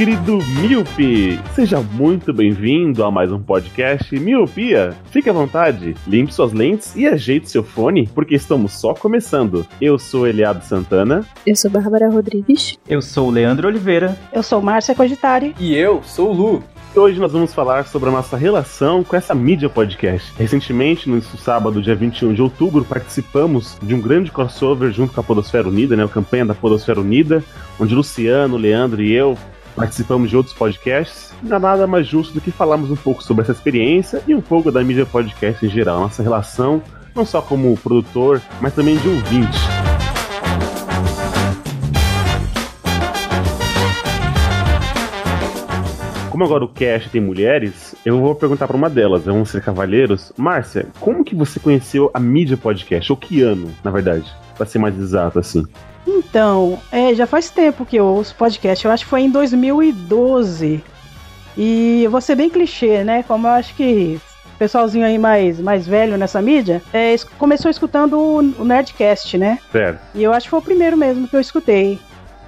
Querido 0.00 0.38
Miope! 0.62 1.38
Seja 1.54 1.78
muito 1.78 2.32
bem-vindo 2.32 3.04
a 3.04 3.10
mais 3.10 3.30
um 3.30 3.38
podcast 3.38 4.18
Miopia. 4.18 4.96
Fique 5.10 5.28
à 5.28 5.32
vontade, 5.34 5.94
limpe 6.06 6.32
suas 6.32 6.54
lentes 6.54 6.96
e 6.96 7.06
ajeite 7.06 7.50
seu 7.50 7.62
fone, 7.62 8.08
porque 8.14 8.34
estamos 8.34 8.72
só 8.72 8.94
começando. 8.94 9.66
Eu 9.78 9.98
sou 9.98 10.26
Eliado 10.26 10.62
Santana. 10.62 11.22
Eu 11.46 11.54
sou 11.54 11.70
Bárbara 11.70 12.08
Rodrigues. 12.08 12.78
Eu 12.88 13.02
sou 13.02 13.28
o 13.28 13.30
Leandro 13.30 13.68
Oliveira. 13.68 14.18
Eu 14.32 14.42
sou 14.42 14.62
Márcia 14.62 14.94
Cogitari. 14.94 15.54
E 15.60 15.76
eu 15.76 16.02
sou 16.02 16.30
o 16.30 16.32
Lu. 16.32 16.64
e 16.96 16.98
Hoje 16.98 17.20
nós 17.20 17.32
vamos 17.32 17.52
falar 17.52 17.86
sobre 17.86 18.08
a 18.08 18.12
nossa 18.12 18.38
relação 18.38 19.04
com 19.04 19.14
essa 19.14 19.34
mídia 19.34 19.68
podcast. 19.68 20.32
Recentemente, 20.38 21.10
no 21.10 21.20
sábado, 21.20 21.82
dia 21.82 21.94
21 21.94 22.32
de 22.32 22.40
outubro, 22.40 22.86
participamos 22.86 23.76
de 23.82 23.94
um 23.94 24.00
grande 24.00 24.30
crossover 24.32 24.90
junto 24.92 25.12
com 25.12 25.20
a 25.20 25.24
Podosfera 25.24 25.68
Unida, 25.68 25.94
né, 25.94 26.04
a 26.04 26.08
campanha 26.08 26.46
da 26.46 26.54
Podosfera 26.54 26.98
Unida, 26.98 27.44
onde 27.78 27.94
Luciano, 27.94 28.56
Leandro 28.56 29.02
e 29.02 29.12
eu 29.12 29.36
participamos 29.74 30.30
de 30.30 30.36
outros 30.36 30.54
podcasts. 30.54 31.32
Não 31.42 31.56
há 31.56 31.60
nada 31.60 31.86
mais 31.86 32.06
justo 32.06 32.34
do 32.34 32.40
que 32.40 32.50
falarmos 32.50 32.90
um 32.90 32.96
pouco 32.96 33.22
sobre 33.22 33.42
essa 33.42 33.52
experiência 33.52 34.22
e 34.26 34.34
um 34.34 34.40
pouco 34.40 34.70
da 34.70 34.82
mídia 34.82 35.06
podcast 35.06 35.64
em 35.64 35.68
geral, 35.68 36.00
nossa 36.00 36.22
relação, 36.22 36.82
não 37.14 37.24
só 37.24 37.40
como 37.40 37.76
produtor, 37.76 38.40
mas 38.60 38.74
também 38.74 38.96
de 38.96 39.08
ouvinte. 39.08 39.58
Como 46.30 46.44
agora 46.44 46.64
o 46.64 46.68
cast 46.68 47.10
tem 47.10 47.20
mulheres, 47.20 47.94
eu 48.02 48.18
vou 48.18 48.34
perguntar 48.34 48.66
pra 48.66 48.76
uma 48.76 48.88
delas, 48.88 49.24
vamos 49.24 49.50
ser 49.50 49.62
cavalheiros. 49.62 50.32
Márcia, 50.38 50.86
como 50.98 51.22
que 51.22 51.34
você 51.34 51.60
conheceu 51.60 52.10
a 52.14 52.18
mídia 52.18 52.56
podcast? 52.56 53.12
Ou 53.12 53.18
que 53.18 53.42
ano, 53.42 53.70
na 53.84 53.90
verdade? 53.90 54.24
Pra 54.56 54.64
ser 54.64 54.78
mais 54.78 54.96
exato, 54.98 55.38
assim. 55.38 55.66
Então, 56.18 56.78
é, 56.90 57.14
já 57.14 57.26
faz 57.26 57.50
tempo 57.50 57.86
que 57.86 57.96
eu 57.96 58.04
ouço 58.04 58.34
podcast. 58.34 58.84
Eu 58.84 58.90
acho 58.90 59.04
que 59.04 59.10
foi 59.10 59.22
em 59.22 59.30
2012. 59.30 60.82
E 61.56 62.02
eu 62.02 62.10
vou 62.10 62.20
ser 62.20 62.34
bem 62.34 62.50
clichê, 62.50 63.04
né? 63.04 63.22
Como 63.22 63.46
eu 63.46 63.52
acho 63.52 63.74
que 63.74 64.20
o 64.54 64.58
pessoalzinho 64.58 65.04
aí 65.04 65.18
mais, 65.18 65.60
mais 65.60 65.86
velho 65.86 66.16
nessa 66.16 66.40
mídia 66.42 66.82
é, 66.92 67.14
começou 67.38 67.70
escutando 67.70 68.18
o, 68.18 68.64
Nerdcast, 68.64 69.38
né? 69.38 69.58
Certo. 69.70 70.00
E 70.14 70.22
eu 70.22 70.32
acho 70.32 70.46
que 70.46 70.50
foi 70.50 70.58
o 70.58 70.62
primeiro 70.62 70.96
mesmo 70.96 71.28
que 71.28 71.36
eu 71.36 71.40
escutei 71.40 71.98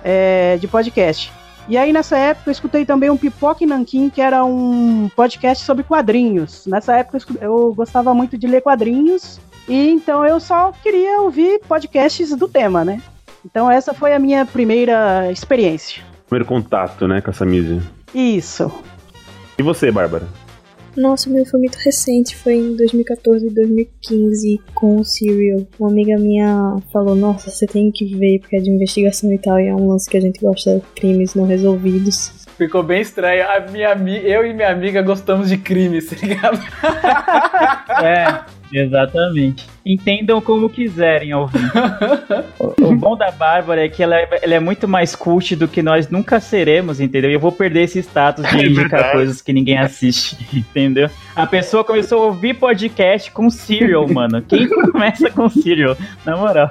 é, 0.04 0.56
de 0.58 0.66
podcast. 0.66 1.32
E 1.68 1.78
aí, 1.78 1.92
nessa 1.92 2.18
época, 2.18 2.50
eu 2.50 2.52
escutei 2.52 2.84
também 2.84 3.08
um 3.08 3.16
Pipoca 3.16 3.62
e 3.62 3.66
Nanquim, 3.66 4.10
que 4.10 4.20
era 4.20 4.44
um 4.44 5.08
podcast 5.14 5.64
sobre 5.64 5.84
quadrinhos. 5.84 6.66
Nessa 6.66 6.96
época, 6.96 7.18
eu 7.40 7.72
gostava 7.72 8.12
muito 8.12 8.36
de 8.36 8.48
ler 8.48 8.60
quadrinhos. 8.60 9.40
E 9.68 9.90
então 9.90 10.24
eu 10.26 10.40
só 10.40 10.72
queria 10.82 11.20
ouvir 11.20 11.60
podcasts 11.68 12.34
do 12.34 12.48
tema, 12.48 12.84
né? 12.84 13.00
Então 13.44 13.70
essa 13.70 13.92
foi 13.92 14.12
a 14.12 14.18
minha 14.18 14.46
primeira 14.46 15.30
experiência. 15.30 16.02
Primeiro 16.26 16.46
contato, 16.46 17.06
né, 17.06 17.20
com 17.20 17.30
essa 17.30 17.44
mídia. 17.44 17.82
Isso. 18.14 18.72
E 19.58 19.62
você, 19.62 19.90
Bárbara? 19.90 20.26
Nossa, 20.96 21.30
o 21.30 21.32
meu 21.32 21.46
foi 21.46 21.58
muito 21.58 21.76
recente, 21.76 22.36
foi 22.36 22.54
em 22.54 22.76
2014 22.76 23.46
e 23.46 23.50
2015 23.50 24.60
com 24.74 24.96
o 24.96 25.04
Serial. 25.04 25.66
Uma 25.78 25.90
amiga 25.90 26.16
minha 26.18 26.76
falou: 26.92 27.14
Nossa, 27.14 27.50
você 27.50 27.66
tem 27.66 27.90
que 27.90 28.14
ver 28.14 28.40
porque 28.40 28.56
é 28.56 28.60
de 28.60 28.70
investigação 28.70 29.32
e 29.32 29.38
tal, 29.38 29.58
e 29.58 29.68
é 29.68 29.74
um 29.74 29.88
lance 29.88 30.08
que 30.08 30.16
a 30.16 30.20
gente 30.20 30.40
gosta 30.40 30.76
de 30.76 30.82
crimes 30.94 31.34
não 31.34 31.46
resolvidos. 31.46 32.46
Ficou 32.58 32.82
bem 32.82 33.00
estranho. 33.00 33.42
A 33.48 33.60
minha, 33.60 33.94
eu 34.18 34.44
e 34.46 34.52
minha 34.52 34.70
amiga 34.70 35.00
gostamos 35.00 35.48
de 35.48 35.56
crimes, 35.56 36.10
tá 36.10 36.16
ligado? 36.16 36.60
É, 38.02 38.44
exatamente. 38.72 39.66
Entendam 39.84 40.40
como 40.40 40.68
quiserem 40.68 41.34
ouvir. 41.34 41.60
o, 42.58 42.86
o 42.88 42.94
bom 42.96 43.16
da 43.16 43.30
Bárbara 43.30 43.84
é 43.84 43.88
que 43.88 44.02
ela, 44.02 44.16
é- 44.16 44.40
ela 44.42 44.54
é 44.54 44.60
muito 44.60 44.86
mais 44.88 45.14
cult 45.16 45.54
do 45.56 45.66
que 45.68 45.82
nós 45.82 46.08
nunca 46.08 46.40
seremos, 46.40 47.00
entendeu? 47.00 47.30
E 47.30 47.34
eu 47.34 47.40
vou 47.40 47.52
perder 47.52 47.82
esse 47.82 47.98
status 48.00 48.44
de 48.48 48.56
É 48.60 48.66
indicar 48.66 48.88
verdade. 48.90 49.12
coisas 49.12 49.42
que 49.42 49.52
ninguém 49.52 49.78
assiste, 49.78 50.36
entendeu? 50.54 51.10
A 51.34 51.46
pessoa 51.46 51.82
começou 51.84 52.22
a 52.22 52.26
ouvir 52.26 52.54
podcast 52.54 53.30
com 53.30 53.50
Serial, 53.50 54.08
mano. 54.08 54.40
Quem 54.42 54.68
começa 54.68 55.30
com 55.30 55.48
Serial? 55.48 55.96
Na 56.24 56.36
moral. 56.36 56.70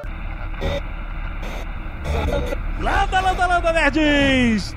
Landa, 2.79 3.19
landa, 3.21 3.45
landa, 3.47 3.73
nerds! 3.73 4.75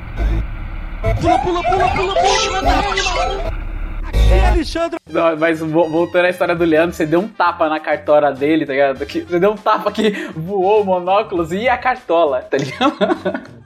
Pula, 1.21 1.39
pula, 1.39 1.62
pula, 1.62 1.89
pula, 1.91 2.15
pula, 2.15 2.61
pula, 2.61 3.63
E 4.14 4.47
Alexandre 4.47 4.98
Não, 5.10 5.36
Mas 5.36 5.60
vo- 5.60 5.88
voltando 5.88 6.25
à 6.26 6.30
história 6.30 6.54
do 6.54 6.64
Leandro, 6.64 6.94
você 6.94 7.04
deu 7.06 7.20
um 7.20 7.28
tapa 7.28 7.69
na 7.69 7.78
cartola 7.80 8.32
dele, 8.32 8.64
tá 8.66 8.72
ligado? 8.72 9.04
Que- 9.06 9.20
Você 9.20 9.38
deu 9.38 9.52
um 9.52 9.56
tapa 9.56 9.91
que 9.92 10.10
voou 10.34 10.82
o 10.82 10.84
monóculos 10.84 11.52
e 11.52 11.69
a 11.69 11.76
cartola, 11.76 12.41
tá 12.41 12.56
ligado? 12.56 12.94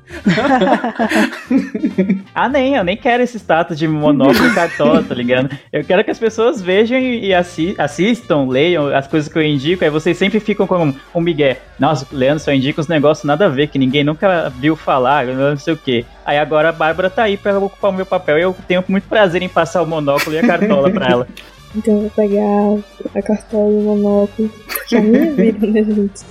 Ah, 2.34 2.48
nem, 2.48 2.76
eu 2.76 2.82
nem 2.84 2.97
quero 2.97 3.22
esse 3.22 3.36
status 3.38 3.78
de 3.78 3.86
monóculo 3.86 4.47
e 4.48 4.54
cartola, 4.54 5.03
tá 5.03 5.14
ligado? 5.14 5.50
Eu 5.70 5.84
quero 5.84 6.03
que 6.03 6.10
as 6.10 6.19
pessoas 6.19 6.62
vejam 6.62 6.98
e 6.98 7.34
assi- 7.34 7.75
assistam, 7.76 8.47
leiam 8.48 8.86
as 8.94 9.06
coisas 9.06 9.30
que 9.30 9.38
eu 9.38 9.42
indico, 9.42 9.84
aí 9.84 9.91
vocês 9.91 10.16
sempre 10.16 10.41
ficam 10.41 10.66
com 10.66 10.94
um 11.15 11.20
migué. 11.20 11.59
Nossa, 11.78 12.06
Leandro 12.10 12.42
só 12.42 12.53
indica 12.53 12.80
uns 12.80 12.88
negócios 12.88 13.25
nada 13.26 13.44
a 13.47 13.48
ver, 13.50 13.66
que 13.69 13.78
ninguém 13.78 14.03
nunca 14.03 14.48
viu 14.50 14.75
falar, 14.76 15.26
não 15.26 15.59
sei 15.59 15.75
o 15.75 15.76
quê. 15.76 16.06
Aí 16.28 16.37
agora 16.39 16.69
a 16.69 16.72
Bárbara 16.72 17.09
tá 17.09 17.22
aí 17.22 17.39
pra 17.39 17.59
ocupar 17.59 17.91
o 17.91 17.94
meu 17.94 18.05
papel 18.05 18.39
e 18.39 18.43
eu 18.43 18.55
tenho 18.69 18.84
muito 18.87 19.09
prazer 19.09 19.41
em 19.41 19.49
passar 19.49 19.81
o 19.81 19.87
monóculo 19.87 20.37
e 20.37 20.39
a 20.39 20.47
cartola 20.47 20.91
pra 20.91 21.06
ela. 21.09 21.27
Então 21.75 21.94
eu 21.94 22.00
vou 22.00 22.11
pegar 22.11 23.19
a 23.19 23.22
cartola 23.22 23.71
e 23.71 23.75
o 23.77 23.81
monóculo, 23.83 24.49
porque 24.66 24.97
é 24.97 24.99
a 24.99 25.03
minha 25.03 25.33
vida, 25.33 25.66
né, 25.66 25.83
gente? 25.84 26.22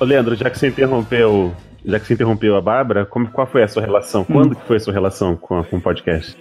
Ô, 0.00 0.04
Leandro, 0.04 0.34
já 0.34 0.48
que 0.50 0.58
você 0.58 0.68
interrompeu. 0.68 1.52
Já 1.84 2.00
que 2.00 2.06
você 2.06 2.14
interrompeu 2.14 2.56
a 2.56 2.60
Bárbara, 2.60 3.06
como, 3.06 3.28
qual 3.28 3.46
foi 3.46 3.62
a 3.62 3.68
sua 3.68 3.80
relação? 3.82 4.24
Quando 4.24 4.56
que 4.56 4.64
foi 4.66 4.76
a 4.76 4.80
sua 4.80 4.92
relação 4.92 5.36
com, 5.36 5.58
a- 5.60 5.64
com 5.64 5.76
o 5.76 5.80
podcast? 5.80 6.36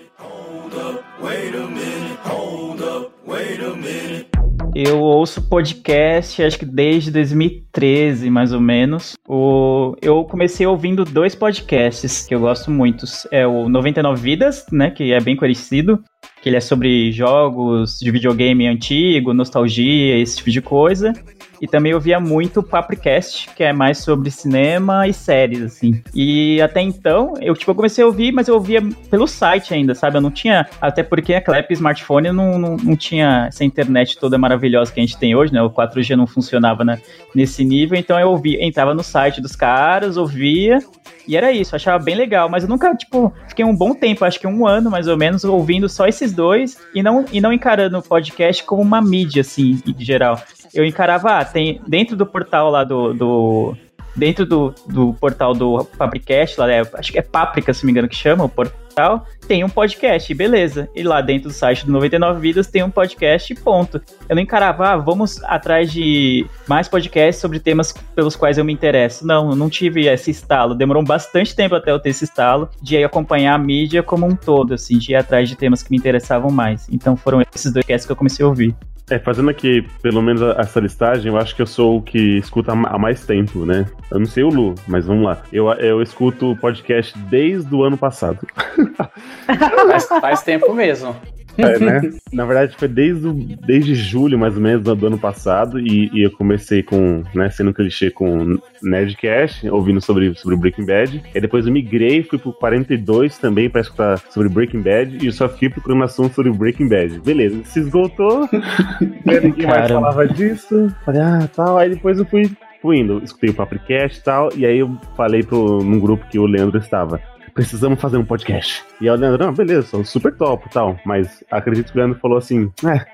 Eu 4.77 4.99
ouço 4.99 5.41
podcast, 5.41 6.43
acho 6.43 6.59
que 6.59 6.65
desde 6.65 7.09
2013, 7.09 8.29
mais 8.29 8.51
ou 8.51 8.59
menos. 8.59 9.13
O, 9.25 9.95
eu 10.01 10.25
comecei 10.25 10.67
ouvindo 10.67 11.05
dois 11.05 11.33
podcasts 11.33 12.25
que 12.27 12.35
eu 12.35 12.41
gosto 12.41 12.69
muito. 12.69 13.05
É 13.31 13.47
o 13.47 13.69
99 13.69 14.21
Vidas, 14.21 14.65
né? 14.73 14.91
Que 14.91 15.13
é 15.13 15.21
bem 15.21 15.37
conhecido. 15.37 16.03
Que 16.41 16.49
ele 16.49 16.57
é 16.57 16.59
sobre 16.59 17.09
jogos 17.13 17.97
de 17.99 18.11
videogame 18.11 18.67
antigo, 18.67 19.33
nostalgia, 19.33 20.17
esse 20.17 20.35
tipo 20.35 20.51
de 20.51 20.61
coisa. 20.61 21.13
E 21.61 21.67
também 21.67 21.91
eu 21.91 21.99
via 21.99 22.19
muito 22.19 22.61
Papricast, 22.61 23.49
que 23.55 23.63
é 23.63 23.71
mais 23.71 23.99
sobre 23.99 24.29
cinema 24.29 25.07
e 25.07 25.13
séries, 25.13 25.61
assim. 25.61 26.01
E 26.13 26.61
até 26.61 26.81
então, 26.81 27.33
eu 27.41 27.53
tipo, 27.55 27.71
eu 27.71 27.75
comecei 27.75 28.03
a 28.03 28.07
ouvir, 28.07 28.31
mas 28.31 28.47
eu 28.47 28.55
ouvia 28.55 28.81
pelo 29.09 29.27
site 29.27 29.73
ainda, 29.73 29.95
sabe? 29.95 30.17
Eu 30.17 30.21
não 30.21 30.31
tinha. 30.31 30.67
Até 30.81 31.03
porque 31.03 31.33
naquela 31.33 31.57
época 31.57 31.73
smartphone 31.73 32.31
não, 32.31 32.57
não, 32.57 32.77
não 32.77 32.95
tinha 32.95 33.45
essa 33.47 33.63
internet 33.63 34.17
toda 34.19 34.37
maravilhosa 34.37 34.91
que 34.91 34.99
a 34.99 35.03
gente 35.03 35.17
tem 35.17 35.35
hoje, 35.35 35.53
né? 35.53 35.61
O 35.61 35.69
4G 35.69 36.15
não 36.15 36.27
funcionava 36.27 36.83
né, 36.83 37.01
nesse 37.33 37.63
nível, 37.63 37.97
então 37.97 38.19
eu 38.19 38.29
ouvia, 38.29 38.63
entrava 38.63 38.93
no 38.93 39.03
site 39.03 39.41
dos 39.41 39.55
caras, 39.55 40.17
ouvia. 40.17 40.79
E 41.27 41.35
era 41.35 41.51
isso, 41.51 41.75
achava 41.75 42.03
bem 42.03 42.15
legal, 42.15 42.47
mas 42.47 42.63
eu 42.63 42.69
nunca, 42.69 42.95
tipo, 42.95 43.33
fiquei 43.47 43.65
um 43.65 43.75
bom 43.75 43.95
tempo, 43.95 44.23
acho 44.23 44.39
que 44.39 44.45
um 44.45 44.67
ano 44.67 44.91
mais 44.91 45.07
ou 45.07 45.17
menos, 45.17 45.43
ouvindo 45.43 45.89
só 45.89 46.07
esses 46.07 46.31
dois 46.31 46.77
e 46.93 47.01
não, 47.01 47.25
e 47.31 47.41
não 47.41 47.51
encarando 47.51 47.97
o 47.97 48.01
podcast 48.01 48.63
como 48.63 48.81
uma 48.81 49.01
mídia, 49.01 49.41
assim, 49.41 49.81
em 49.87 50.03
geral. 50.03 50.39
Eu 50.75 50.85
encarava, 50.85 51.39
ah, 51.39 51.45
tem 51.45 51.81
dentro 51.87 52.17
do 52.17 52.25
portal 52.25 52.69
lá 52.69 52.83
do. 52.83 53.13
do 53.13 53.77
dentro 54.13 54.45
do, 54.45 54.73
do 54.87 55.13
portal 55.13 55.53
do 55.53 55.83
Papricast, 55.97 56.59
lá, 56.59 56.71
é, 56.71 56.81
acho 56.93 57.11
que 57.11 57.19
é 57.19 57.21
Páprica, 57.21 57.73
se 57.73 57.85
me 57.85 57.91
engano, 57.91 58.07
que 58.07 58.15
chama 58.15 58.45
o 58.45 58.49
portal, 58.49 59.25
tem 59.45 59.63
um 59.63 59.69
podcast, 59.69 60.33
beleza. 60.33 60.89
E 60.95 61.03
lá 61.03 61.19
dentro 61.21 61.49
do 61.49 61.53
site 61.53 61.85
do 61.85 61.91
99 61.91 62.39
Vidas 62.39 62.67
tem 62.67 62.81
um 62.81 62.89
podcast 62.89 63.53
ponto. 63.55 64.01
Eu 64.29 64.35
não 64.35 64.41
encarava, 64.41 64.87
ah, 64.87 64.97
vamos 64.97 65.43
atrás 65.43 65.91
de 65.91 66.45
mais 66.67 66.87
podcasts 66.87 67.41
sobre 67.41 67.59
temas 67.59 67.91
pelos 68.15 68.35
quais 68.35 68.57
eu 68.57 68.63
me 68.63 68.71
interesso. 68.71 69.27
Não, 69.27 69.49
eu 69.49 69.55
não 69.55 69.69
tive 69.69 70.07
esse 70.07 70.31
estalo. 70.31 70.73
Demorou 70.73 71.03
bastante 71.03 71.55
tempo 71.55 71.75
até 71.75 71.91
eu 71.91 71.99
ter 71.99 72.09
esse 72.09 72.23
estalo 72.23 72.69
de 72.81 73.03
acompanhar 73.03 73.55
a 73.55 73.57
mídia 73.57 74.01
como 74.01 74.25
um 74.25 74.35
todo, 74.35 74.73
assim, 74.73 74.97
de 74.97 75.11
ir 75.11 75.15
atrás 75.15 75.49
de 75.49 75.55
temas 75.55 75.83
que 75.83 75.91
me 75.91 75.97
interessavam 75.97 76.49
mais. 76.49 76.87
Então 76.89 77.17
foram 77.17 77.41
esses 77.41 77.71
dois 77.71 77.85
podcasts 77.85 78.05
que 78.05 78.11
eu 78.11 78.15
comecei 78.15 78.45
a 78.45 78.47
ouvir. 78.47 78.75
É, 79.09 79.19
fazendo 79.19 79.51
aqui 79.51 79.87
pelo 80.01 80.19
menos 80.21 80.41
essa 80.57 80.79
listagem, 80.79 81.31
eu 81.31 81.37
acho 81.37 81.55
que 81.55 81.61
eu 81.61 81.67
sou 81.67 81.97
o 81.97 82.01
que 82.01 82.37
escuta 82.37 82.71
há 82.71 82.75
ma- 82.75 82.89
há 82.89 82.97
mais 82.97 83.23
tempo, 83.23 83.63
né? 83.63 83.85
Eu 84.09 84.17
não 84.19 84.25
sei 84.25 84.43
o 84.43 84.49
Lu, 84.49 84.73
mas 84.87 85.05
vamos 85.05 85.23
lá. 85.25 85.43
Eu, 85.53 85.67
eu 85.73 86.01
escuto 86.01 86.57
podcast 86.59 87.15
desde 87.29 87.73
o 87.75 87.83
ano 87.83 87.97
passado. 87.97 88.39
Faz, 89.87 90.07
faz 90.07 90.41
tempo 90.41 90.73
mesmo. 90.73 91.15
É, 91.57 91.79
né? 91.79 92.01
Na 92.33 92.45
verdade, 92.45 92.75
foi 92.77 92.87
desde, 92.87 93.27
o- 93.27 93.33
desde 93.65 93.95
julho, 93.95 94.37
mais 94.37 94.55
ou 94.55 94.61
menos, 94.61 94.83
do, 94.83 95.07
ano 95.07 95.17
passado, 95.17 95.79
e, 95.79 96.09
e 96.13 96.23
eu 96.23 96.31
comecei 96.31 96.83
com, 96.83 97.23
né, 97.33 97.49
sendo 97.49 97.73
clichê 97.73 98.09
com 98.11 98.57
Nerdcast, 98.83 99.67
ouvindo 99.69 100.01
sobre, 100.01 100.33
sobre 100.35 100.55
Breaking 100.57 100.85
Bad. 100.85 101.23
E 101.33 101.39
depois 101.41 101.65
eu 101.65 101.71
migrei, 101.73 102.23
fui 102.23 102.37
pro 102.37 102.53
42 102.53 103.37
também 103.37 103.69
pra 103.69 103.81
escutar 103.81 104.17
sobre 104.29 104.49
Breaking 104.49 104.81
Bad, 104.81 105.17
e 105.21 105.27
eu 105.27 105.31
só 105.31 105.47
fiquei 105.49 105.69
procurando 105.69 106.03
assunto 106.03 106.33
sobre 106.33 106.51
Breaking 106.51 106.87
Bad. 106.89 107.19
Beleza, 107.19 107.61
se 107.65 107.79
esgotou, 107.79 108.47
né, 109.25 109.39
ninguém 109.41 109.67
mais 109.67 109.91
falava 109.91 110.27
disso. 110.27 110.93
Falei, 111.05 111.21
ah, 111.21 111.49
tal, 111.55 111.77
aí 111.77 111.89
depois 111.89 112.19
eu 112.19 112.25
fui, 112.25 112.49
fui 112.81 112.97
indo, 112.99 113.21
escutei 113.23 113.49
o 113.49 113.53
Papricast 113.53 114.19
e 114.19 114.23
tal, 114.23 114.49
e 114.55 114.65
aí 114.65 114.79
eu 114.79 114.97
falei 115.15 115.43
pro, 115.43 115.83
num 115.83 115.99
grupo 115.99 116.25
que 116.27 116.37
o 116.39 116.45
Leandro 116.45 116.77
estava. 116.79 117.19
Precisamos 117.55 118.01
fazer 118.01 118.17
um 118.17 118.25
podcast. 118.25 118.83
E 118.99 119.07
aí 119.07 119.15
o 119.15 119.17
Leandro, 119.17 119.45
não, 119.45 119.53
beleza, 119.53 120.03
super 120.03 120.35
top 120.35 120.67
e 120.67 120.69
tal. 120.69 120.99
Mas 121.05 121.41
acredito 121.49 121.89
que 121.89 121.97
o 121.97 122.01
Leandro 122.01 122.19
falou 122.19 122.37
assim: 122.37 122.69
é, 122.85 123.05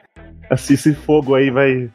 assim, 0.50 0.74
esse 0.74 0.96
fogo 0.96 1.36
aí 1.36 1.52
vai, 1.52 1.88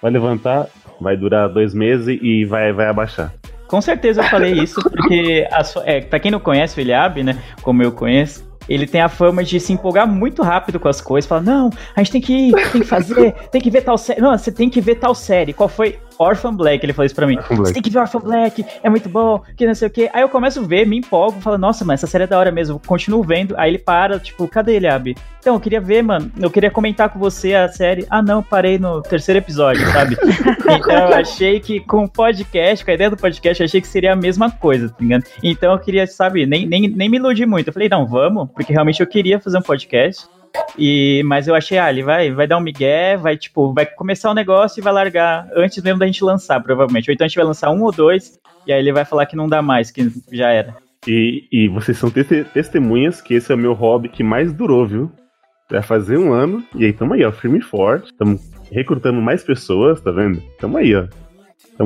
vai 0.00 0.10
levantar, 0.10 0.66
vai 0.98 1.14
durar 1.14 1.50
dois 1.50 1.74
meses 1.74 2.18
e 2.22 2.46
vai, 2.46 2.72
vai 2.72 2.86
abaixar. 2.86 3.30
Com 3.68 3.82
certeza 3.82 4.22
eu 4.22 4.28
falei 4.28 4.54
isso, 4.54 4.80
porque 4.82 5.46
a 5.52 5.62
é, 5.84 6.00
pra 6.00 6.18
quem 6.18 6.30
não 6.30 6.40
conhece 6.40 6.76
o 6.76 6.80
Eliabe, 6.80 7.22
né, 7.22 7.38
como 7.62 7.82
eu 7.82 7.92
conheço, 7.92 8.50
ele 8.66 8.86
tem 8.86 9.02
a 9.02 9.08
fama 9.08 9.44
de 9.44 9.60
se 9.60 9.72
empolgar 9.72 10.08
muito 10.08 10.42
rápido 10.42 10.80
com 10.80 10.88
as 10.88 11.00
coisas, 11.00 11.28
falar, 11.28 11.42
não, 11.42 11.70
a 11.94 12.00
gente 12.02 12.12
tem 12.12 12.20
que 12.20 12.32
ir, 12.32 12.52
tem 12.72 12.80
que 12.80 12.86
fazer, 12.86 13.32
tem 13.52 13.60
que 13.60 13.70
ver 13.70 13.82
tal 13.82 13.98
série, 13.98 14.20
não, 14.20 14.36
você 14.36 14.50
tem 14.50 14.70
que 14.70 14.80
ver 14.80 14.94
tal 14.96 15.14
série, 15.14 15.52
qual 15.52 15.68
foi? 15.68 15.98
Orphan 16.20 16.54
Black, 16.54 16.84
ele 16.84 16.92
falou 16.92 17.06
isso 17.06 17.14
pra 17.14 17.26
mim. 17.26 17.38
Você 17.48 17.72
tem 17.72 17.82
que 17.82 17.88
ver 17.88 17.98
Orphan 17.98 18.20
Black, 18.20 18.64
é 18.82 18.90
muito 18.90 19.08
bom, 19.08 19.42
que 19.56 19.66
não 19.66 19.74
sei 19.74 19.88
o 19.88 19.90
quê. 19.90 20.10
Aí 20.12 20.20
eu 20.20 20.28
começo 20.28 20.60
a 20.60 20.62
ver, 20.62 20.86
me 20.86 20.98
empolgo, 20.98 21.40
falo, 21.40 21.56
nossa, 21.56 21.82
mano, 21.82 21.94
essa 21.94 22.06
série 22.06 22.24
é 22.24 22.26
da 22.26 22.38
hora 22.38 22.52
mesmo, 22.52 22.78
continuo 22.86 23.22
vendo. 23.22 23.54
Aí 23.56 23.70
ele 23.70 23.78
para, 23.78 24.18
tipo, 24.18 24.46
cadê 24.46 24.76
ele, 24.76 24.86
Abi? 24.86 25.16
Então, 25.40 25.54
eu 25.54 25.60
queria 25.60 25.80
ver, 25.80 26.02
mano, 26.02 26.30
eu 26.38 26.50
queria 26.50 26.70
comentar 26.70 27.08
com 27.08 27.18
você 27.18 27.54
a 27.54 27.66
série. 27.68 28.06
Ah, 28.10 28.20
não, 28.20 28.42
parei 28.42 28.78
no 28.78 29.00
terceiro 29.00 29.38
episódio, 29.38 29.82
sabe? 29.90 30.14
então 30.78 31.08
eu 31.08 31.14
achei 31.14 31.58
que 31.58 31.80
com 31.80 32.04
o 32.04 32.08
podcast, 32.08 32.84
com 32.84 32.90
a 32.90 32.94
ideia 32.94 33.08
do 33.08 33.16
podcast, 33.16 33.62
eu 33.62 33.64
achei 33.64 33.80
que 33.80 33.88
seria 33.88 34.12
a 34.12 34.16
mesma 34.16 34.50
coisa, 34.50 34.90
tá 34.90 34.96
ligado? 35.00 35.24
Então 35.42 35.72
eu 35.72 35.78
queria, 35.78 36.06
sabe, 36.06 36.44
nem, 36.44 36.66
nem, 36.66 36.86
nem 36.88 37.08
me 37.08 37.16
iludi 37.16 37.46
muito. 37.46 37.68
Eu 37.68 37.72
falei, 37.72 37.88
não, 37.88 38.06
vamos, 38.06 38.50
porque 38.54 38.74
realmente 38.74 39.00
eu 39.00 39.06
queria 39.06 39.40
fazer 39.40 39.56
um 39.56 39.62
podcast. 39.62 40.28
E, 40.78 41.22
mas 41.24 41.46
eu 41.48 41.54
achei, 41.54 41.78
ah, 41.78 41.90
ele 41.90 42.02
vai, 42.02 42.30
vai 42.30 42.46
dar 42.46 42.58
um 42.58 42.62
migué, 42.62 43.16
vai, 43.16 43.36
tipo, 43.36 43.72
vai 43.72 43.86
começar 43.86 44.30
o 44.30 44.34
negócio 44.34 44.80
e 44.80 44.82
vai 44.82 44.92
largar 44.92 45.48
antes 45.54 45.82
mesmo 45.82 45.98
da 45.98 46.06
gente 46.06 46.24
lançar, 46.24 46.62
provavelmente. 46.62 47.10
Ou 47.10 47.14
então 47.14 47.24
a 47.24 47.28
gente 47.28 47.36
vai 47.36 47.44
lançar 47.44 47.70
um 47.70 47.82
ou 47.82 47.92
dois, 47.92 48.38
e 48.66 48.72
aí 48.72 48.78
ele 48.78 48.92
vai 48.92 49.04
falar 49.04 49.26
que 49.26 49.36
não 49.36 49.48
dá 49.48 49.60
mais, 49.60 49.90
que 49.90 50.10
já 50.32 50.50
era. 50.50 50.74
E, 51.06 51.44
e 51.50 51.68
vocês 51.68 51.96
são 51.96 52.10
teste- 52.10 52.44
testemunhas 52.52 53.20
que 53.20 53.34
esse 53.34 53.50
é 53.50 53.54
o 53.54 53.58
meu 53.58 53.72
hobby 53.72 54.08
que 54.08 54.22
mais 54.22 54.52
durou, 54.52 54.86
viu? 54.86 55.10
Vai 55.70 55.82
fazer 55.82 56.18
um 56.18 56.32
ano, 56.32 56.64
e 56.74 56.84
aí 56.84 56.92
tamo 56.92 57.14
aí, 57.14 57.24
ó, 57.24 57.32
firme 57.32 57.58
e 57.58 57.62
forte. 57.62 58.06
Estamos 58.06 58.40
recrutando 58.70 59.20
mais 59.20 59.42
pessoas, 59.42 60.00
tá 60.00 60.10
vendo? 60.10 60.42
Tamo 60.58 60.76
aí, 60.76 60.94
ó. 60.94 61.06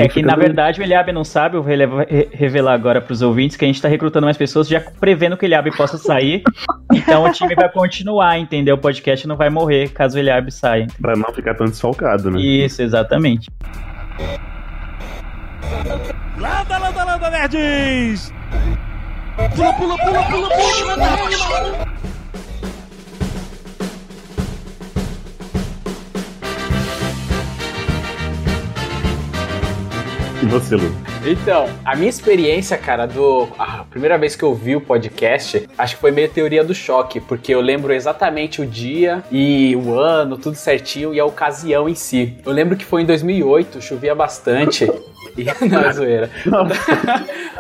É 0.01 0.09
que, 0.09 0.23
na 0.23 0.31
ficando- 0.33 0.41
verdade, 0.47 0.81
o 0.81 0.85
Eliabe 0.85 1.13
não 1.13 1.25
sabe, 1.25 1.57
eu 1.57 1.63
vou 1.63 1.73
revelar 2.33 2.73
agora 2.75 3.01
pros 3.01 3.23
ouvintes 3.23 3.57
que 3.57 3.65
a 3.65 3.69
gente 3.69 3.81
tá 3.81 3.89
recrutando 3.89 4.25
mais 4.27 4.37
pessoas, 4.37 4.69
já 4.69 4.81
prevendo 4.81 5.37
que 5.37 5.45
o 5.45 5.47
Eliabe 5.47 5.77
possa 5.77 5.97
sair. 5.99 6.43
então 6.93 7.25
o 7.25 7.33
time 7.33 7.55
vai 7.55 7.69
continuar, 7.71 8.39
entendeu? 8.39 8.75
O 8.77 8.79
podcast 8.79 9.27
não 9.29 9.37
vai 9.37 9.51
morrer 9.51 9.89
caso 9.91 10.17
o 10.17 10.21
Eliabe 10.21 10.51
saia. 10.51 10.87
Pra 11.01 11.15
não 11.17 11.33
ficar 11.35 11.55
tão 11.55 11.67
desfalcado, 11.67 12.31
né? 12.31 12.41
Isso, 12.41 12.83
exatamente. 12.83 13.51
Landa, 16.39 16.79
landa, 16.79 17.05
landa, 17.05 17.31
nerds! 17.31 18.33
Pula, 19.57 19.73
pula, 19.75 19.97
pula, 19.99 20.23
pula, 20.25 20.49
pula, 20.49 20.95
landa, 20.97 21.07
pula! 21.17 21.31
E 21.31 22.24
você? 30.55 30.77
Então, 31.27 31.71
a 31.83 31.97
minha 31.97 32.11
experiência, 32.11 32.77
cara, 32.77 33.07
do. 33.07 33.49
A 33.59 33.85
primeira 33.85 34.19
vez 34.19 34.37
que 34.37 34.43
eu 34.43 34.55
vi 34.55 34.77
o 34.77 34.81
podcast, 34.81 35.67
acho 35.79 35.95
que 35.95 36.01
foi 36.01 36.11
meio 36.11 36.29
teoria 36.29 36.63
do 36.63 36.75
choque, 36.75 37.19
porque 37.19 37.55
eu 37.55 37.63
lembro 37.63 37.95
exatamente 37.95 38.61
o 38.61 38.67
dia 38.67 39.25
e 39.33 39.75
o 39.75 39.99
ano, 39.99 40.37
tudo 40.37 40.55
certinho, 40.55 41.15
e 41.15 41.21
a 41.21 41.25
ocasião 41.25 41.89
em 41.89 41.95
si. 41.95 42.37
Eu 42.45 42.53
lembro 42.53 42.77
que 42.77 42.85
foi 42.85 43.03
em 43.03 43.07
2008, 43.07 43.81
chovia 43.81 44.15
bastante. 44.15 44.87
E, 45.37 45.69
não, 45.69 45.81
é 45.81 45.93
zoeira. 45.93 46.31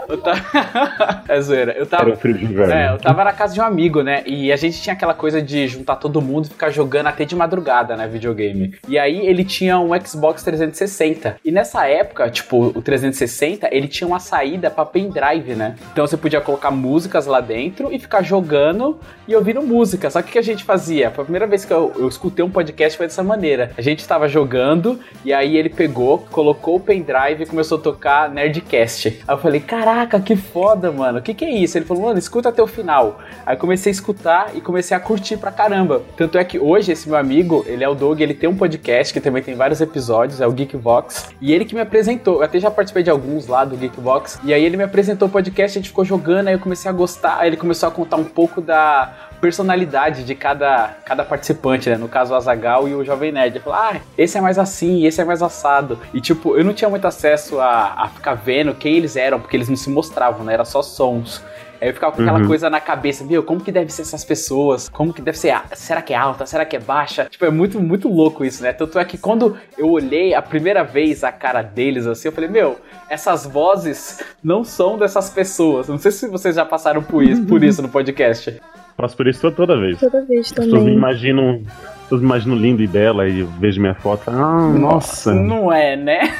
Eu 0.08 0.18
tava... 0.18 1.24
É 1.28 1.40
zoeira. 1.40 1.72
Eu 1.72 1.86
tava. 1.86 2.10
Era 2.10 2.16
frio 2.16 2.34
de 2.34 2.44
inverno. 2.44 2.72
É, 2.72 2.92
eu 2.92 2.98
tava 2.98 3.24
na 3.24 3.32
casa 3.32 3.54
de 3.54 3.60
um 3.60 3.64
amigo, 3.64 4.02
né? 4.02 4.22
E 4.26 4.52
a 4.52 4.56
gente 4.56 4.80
tinha 4.80 4.92
aquela 4.92 5.14
coisa 5.14 5.40
de 5.40 5.66
juntar 5.66 5.96
todo 5.96 6.20
mundo 6.20 6.46
e 6.46 6.48
ficar 6.48 6.70
jogando 6.70 7.06
até 7.06 7.24
de 7.24 7.34
madrugada, 7.34 7.96
né? 7.96 8.06
Videogame. 8.06 8.74
E 8.86 8.98
aí 8.98 9.26
ele 9.26 9.44
tinha 9.44 9.78
um 9.78 9.90
Xbox 10.04 10.42
360. 10.42 11.36
E 11.44 11.50
nessa 11.50 11.86
época, 11.86 12.28
tipo, 12.30 12.66
o 12.66 12.82
360, 12.82 13.53
ele 13.70 13.88
tinha 13.88 14.06
uma 14.06 14.18
saída 14.18 14.70
pra 14.70 14.84
pendrive, 14.84 15.54
né? 15.54 15.76
Então 15.92 16.06
você 16.06 16.16
podia 16.16 16.40
colocar 16.40 16.70
músicas 16.70 17.26
lá 17.26 17.40
dentro 17.40 17.92
e 17.92 17.98
ficar 17.98 18.22
jogando 18.22 18.98
e 19.26 19.34
ouvindo 19.34 19.62
música. 19.62 20.10
Só 20.10 20.22
que 20.22 20.28
o 20.28 20.32
que 20.32 20.38
a 20.38 20.42
gente 20.42 20.64
fazia? 20.64 21.10
Foi 21.10 21.22
a 21.22 21.24
primeira 21.24 21.46
vez 21.46 21.64
que 21.64 21.72
eu, 21.72 21.92
eu 21.96 22.08
escutei 22.08 22.44
um 22.44 22.50
podcast 22.50 22.96
foi 22.96 23.06
dessa 23.06 23.22
maneira. 23.22 23.72
A 23.76 23.82
gente 23.82 24.06
tava 24.06 24.28
jogando 24.28 24.98
e 25.24 25.32
aí 25.32 25.56
ele 25.56 25.68
pegou, 25.68 26.18
colocou 26.30 26.76
o 26.76 26.80
pendrive 26.80 27.42
e 27.42 27.46
começou 27.46 27.78
a 27.78 27.80
tocar 27.80 28.30
Nerdcast. 28.30 29.22
Aí 29.26 29.34
eu 29.34 29.38
falei, 29.38 29.60
caraca, 29.60 30.20
que 30.20 30.36
foda, 30.36 30.90
mano. 30.90 31.18
O 31.18 31.22
que 31.22 31.34
que 31.34 31.44
é 31.44 31.50
isso? 31.50 31.78
Ele 31.78 31.84
falou, 31.84 32.04
mano, 32.04 32.18
escuta 32.18 32.48
até 32.48 32.62
o 32.62 32.66
final. 32.66 33.20
Aí 33.44 33.56
comecei 33.56 33.90
a 33.90 33.94
escutar 33.94 34.50
e 34.54 34.60
comecei 34.60 34.96
a 34.96 35.00
curtir 35.00 35.36
pra 35.36 35.50
caramba. 35.50 36.02
Tanto 36.16 36.38
é 36.38 36.44
que 36.44 36.58
hoje 36.58 36.92
esse 36.92 37.08
meu 37.08 37.18
amigo, 37.18 37.64
ele 37.66 37.84
é 37.84 37.88
o 37.88 37.94
Doug, 37.94 38.20
ele 38.20 38.34
tem 38.34 38.48
um 38.48 38.56
podcast 38.56 39.12
que 39.12 39.20
também 39.20 39.42
tem 39.42 39.54
vários 39.54 39.80
episódios, 39.80 40.40
é 40.40 40.46
o 40.46 40.52
Geekvox. 40.52 41.30
E 41.40 41.52
ele 41.52 41.64
que 41.64 41.74
me 41.74 41.80
apresentou. 41.80 42.36
Eu 42.36 42.42
até 42.42 42.58
já 42.58 42.70
participei 42.70 43.02
de 43.02 43.10
alguns 43.10 43.43
lá 43.46 43.64
do 43.64 43.76
Geekvox. 43.76 44.40
E 44.44 44.52
aí 44.52 44.64
ele 44.64 44.76
me 44.76 44.84
apresentou 44.84 45.28
o 45.28 45.30
podcast, 45.30 45.78
a 45.78 45.80
gente 45.80 45.88
ficou 45.88 46.04
jogando, 46.04 46.48
aí 46.48 46.54
eu 46.54 46.58
comecei 46.58 46.90
a 46.90 46.92
gostar. 46.92 47.38
Aí 47.38 47.48
ele 47.48 47.56
começou 47.56 47.88
a 47.88 47.92
contar 47.92 48.16
um 48.16 48.24
pouco 48.24 48.60
da 48.60 49.12
personalidade 49.40 50.24
de 50.24 50.34
cada, 50.34 50.96
cada 51.04 51.22
participante, 51.22 51.90
né? 51.90 51.98
No 51.98 52.08
caso, 52.08 52.32
o 52.32 52.36
Azagal 52.36 52.88
e 52.88 52.94
o 52.94 53.04
Jovem 53.04 53.30
Nerd. 53.30 53.56
Ele 53.56 53.64
falou, 53.64 53.78
ah, 53.78 53.96
esse 54.16 54.38
é 54.38 54.40
mais 54.40 54.58
assim, 54.58 55.04
esse 55.04 55.20
é 55.20 55.24
mais 55.24 55.42
assado. 55.42 55.98
E, 56.14 56.20
tipo, 56.20 56.56
eu 56.56 56.64
não 56.64 56.72
tinha 56.72 56.88
muito 56.88 57.06
acesso 57.06 57.60
a, 57.60 58.04
a 58.04 58.08
ficar 58.08 58.34
vendo 58.34 58.74
quem 58.74 58.96
eles 58.96 59.16
eram, 59.16 59.38
porque 59.38 59.56
eles 59.56 59.68
não 59.68 59.76
se 59.76 59.90
mostravam, 59.90 60.44
né? 60.44 60.54
Era 60.54 60.64
só 60.64 60.80
sons. 60.82 61.42
Aí 61.80 61.88
eu 61.88 61.94
ficava 61.94 62.14
com 62.16 62.22
aquela 62.22 62.38
Uhum. 62.40 62.46
coisa 62.46 62.68
na 62.70 62.80
cabeça, 62.80 63.24
meu, 63.24 63.42
como 63.42 63.60
que 63.60 63.70
deve 63.72 63.92
ser 63.92 64.02
essas 64.02 64.24
pessoas? 64.24 64.88
Como 64.88 65.12
que 65.12 65.20
deve 65.22 65.38
ser? 65.38 65.54
Será 65.74 66.00
que 66.02 66.12
é 66.12 66.16
alta? 66.16 66.46
Será 66.46 66.64
que 66.64 66.76
é 66.76 66.80
baixa? 66.80 67.26
Tipo, 67.30 67.44
é 67.44 67.50
muito, 67.50 67.80
muito 67.80 68.08
louco 68.08 68.44
isso, 68.44 68.62
né? 68.62 68.72
Tanto 68.72 68.98
é 68.98 69.04
que 69.04 69.18
quando 69.18 69.56
eu 69.76 69.90
olhei 69.90 70.34
a 70.34 70.42
primeira 70.42 70.82
vez 70.84 71.22
a 71.24 71.32
cara 71.32 71.62
deles, 71.62 72.06
assim, 72.06 72.28
eu 72.28 72.32
falei, 72.32 72.48
meu, 72.50 72.78
essas 73.08 73.44
vozes 73.46 74.22
não 74.42 74.64
são 74.64 74.96
dessas 74.98 75.30
pessoas. 75.30 75.88
Não 75.88 75.98
sei 75.98 76.10
se 76.12 76.28
vocês 76.28 76.54
já 76.56 76.64
passaram 76.64 77.02
por 77.02 77.22
isso, 77.22 77.44
por 77.44 77.62
isso 77.64 77.82
no 77.82 77.88
podcast. 77.88 78.60
Passo 78.96 79.16
por 79.16 79.26
isso 79.26 79.50
toda- 79.50 79.76
vez. 79.76 79.98
Toda 79.98 80.22
vez 80.24 80.46
As 80.46 80.52
pessoas 80.52 80.72
me 80.72 80.78
também. 80.78 80.94
imaginam. 80.94 81.62
As 81.66 82.02
pessoas 82.04 82.20
me 82.20 82.26
imaginam 82.26 82.56
lindo 82.56 82.82
e 82.82 82.86
bela 82.86 83.26
e 83.28 83.40
eu 83.40 83.46
vejo 83.58 83.80
minha 83.80 83.94
foto. 83.94 84.22
Ah, 84.30 84.68
nossa. 84.78 85.34
Não 85.34 85.72
é, 85.72 85.96
né? 85.96 86.32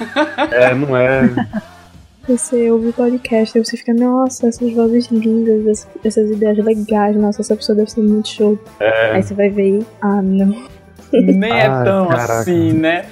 É, 0.52 0.72
não 0.74 0.96
é. 0.96 1.22
Você 2.26 2.70
ouve 2.70 2.88
o 2.88 2.92
podcast, 2.92 3.58
aí 3.58 3.64
você 3.64 3.76
fica, 3.76 3.92
nossa, 3.92 4.48
essas 4.48 4.72
vozes 4.72 5.08
lindas, 5.08 5.66
essas, 5.66 5.88
essas 6.02 6.30
ideias 6.30 6.56
legais, 6.56 7.14
nossa, 7.16 7.42
essa 7.42 7.54
pessoa 7.54 7.76
deve 7.76 7.90
ser 7.90 8.00
muito 8.00 8.28
show. 8.28 8.58
É. 8.80 9.10
Aí 9.12 9.22
você 9.22 9.34
vai 9.34 9.50
ver 9.50 9.80
e, 9.80 9.86
ah, 10.00 10.22
não. 10.22 10.66
Nem 11.12 11.52
é 11.52 11.68
tão 11.84 12.08
caraca. 12.08 12.40
assim, 12.40 12.72
né? 12.72 13.04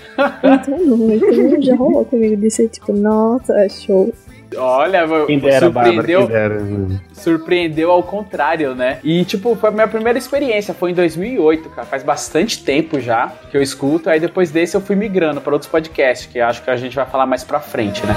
Então 0.43 0.79
não, 0.79 1.13
então 1.13 1.63
já 1.63 1.77
rolou 1.77 2.05
comigo 2.05 2.37
de 2.37 2.51
ser 2.51 2.69
tipo, 2.69 2.93
nossa, 2.93 3.53
é 3.61 3.69
show. 3.69 4.13
Olha, 4.57 5.07
Quem 5.27 5.39
dera, 5.39 5.71
Bárbara, 5.71 5.95
surpreendeu, 5.95 6.19
quem 6.21 6.29
dera. 6.29 7.03
surpreendeu 7.13 7.91
ao 7.91 8.03
contrário, 8.03 8.75
né? 8.75 8.99
E, 9.03 9.25
tipo, 9.25 9.55
foi 9.57 9.71
a 9.71 9.73
minha 9.73 9.89
primeira 9.89 10.19
experiência, 10.19 10.75
foi 10.75 10.91
em 10.91 10.95
2008, 10.95 11.69
cara. 11.71 11.87
Faz 11.87 12.03
bastante 12.03 12.63
tempo 12.63 13.01
já 13.01 13.33
que 13.51 13.57
eu 13.57 13.63
escuto. 13.63 14.11
Aí 14.11 14.21
depois 14.21 14.51
desse 14.51 14.77
eu 14.77 14.81
fui 14.81 14.97
migrando 14.97 15.41
para 15.41 15.53
outros 15.53 15.71
podcasts, 15.71 16.27
que 16.27 16.41
acho 16.41 16.63
que 16.63 16.71
a 16.71 16.77
gente 16.77 16.95
vai 16.97 17.07
falar 17.07 17.27
mais 17.27 17.45
pra 17.45 17.61
frente, 17.61 18.05
né? 18.07 18.15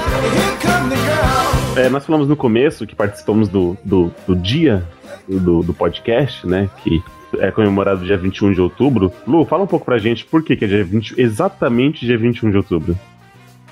É, 1.78 1.90
nós 1.90 2.06
falamos 2.06 2.28
no 2.28 2.36
começo 2.36 2.86
que 2.88 2.96
participamos 2.96 3.50
do, 3.50 3.78
do, 3.84 4.12
do 4.26 4.36
dia 4.36 4.84
do, 5.28 5.62
do 5.62 5.74
podcast, 5.74 6.48
né? 6.48 6.70
Que 6.84 7.04
é 7.40 7.52
comemorado 7.52 8.06
dia 8.06 8.18
21 8.18 8.54
de 8.54 8.62
outubro. 8.62 9.12
Lu, 9.28 9.46
fala 9.46 9.64
um 9.64 9.68
pouco 9.68 9.86
pra 9.86 9.98
gente 9.98 10.26
por 10.26 10.44
que, 10.44 10.56
que 10.56 10.66
é 10.66 10.68
dia 10.68 10.84
20, 10.84 11.16
exatamente 11.20 12.06
dia 12.06 12.18
21 12.18 12.52
de 12.52 12.58
outubro. 12.58 12.98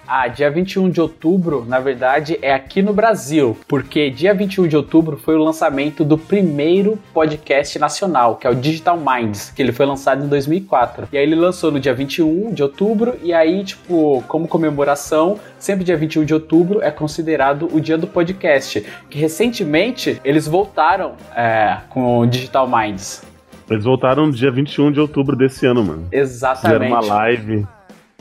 Ah, 0.07 0.27
dia 0.27 0.51
21 0.51 0.89
de 0.89 0.99
outubro, 0.99 1.65
na 1.65 1.79
verdade, 1.79 2.37
é 2.41 2.53
aqui 2.53 2.81
no 2.81 2.93
Brasil, 2.93 3.57
porque 3.67 4.09
dia 4.09 4.33
21 4.33 4.67
de 4.67 4.75
outubro 4.75 5.17
foi 5.17 5.35
o 5.35 5.43
lançamento 5.43 6.03
do 6.03 6.17
primeiro 6.17 6.99
podcast 7.13 7.79
nacional, 7.79 8.35
que 8.35 8.45
é 8.45 8.49
o 8.49 8.55
Digital 8.55 8.97
Minds, 8.97 9.51
que 9.51 9.61
ele 9.61 9.71
foi 9.71 9.85
lançado 9.85 10.23
em 10.25 10.27
2004. 10.27 11.07
E 11.11 11.17
aí 11.17 11.23
ele 11.23 11.35
lançou 11.35 11.71
no 11.71 11.79
dia 11.79 11.93
21 11.93 12.53
de 12.53 12.61
outubro, 12.61 13.15
e 13.23 13.33
aí, 13.33 13.63
tipo, 13.63 14.23
como 14.27 14.47
comemoração, 14.47 15.39
sempre 15.57 15.85
dia 15.85 15.95
21 15.95 16.25
de 16.25 16.33
outubro 16.33 16.81
é 16.81 16.91
considerado 16.91 17.69
o 17.73 17.79
dia 17.79 17.97
do 17.97 18.05
podcast, 18.05 18.85
que 19.09 19.17
recentemente 19.17 20.19
eles 20.25 20.47
voltaram 20.47 21.13
é, 21.35 21.77
com 21.89 22.19
o 22.19 22.25
Digital 22.25 22.67
Minds. 22.67 23.23
Eles 23.69 23.85
voltaram 23.85 24.27
no 24.27 24.33
dia 24.33 24.51
21 24.51 24.91
de 24.91 24.99
outubro 24.99 25.35
desse 25.37 25.65
ano, 25.65 25.83
mano. 25.83 26.03
Fizeram 26.03 26.21
Exatamente. 26.21 26.91
uma 26.91 27.01
live. 27.01 27.65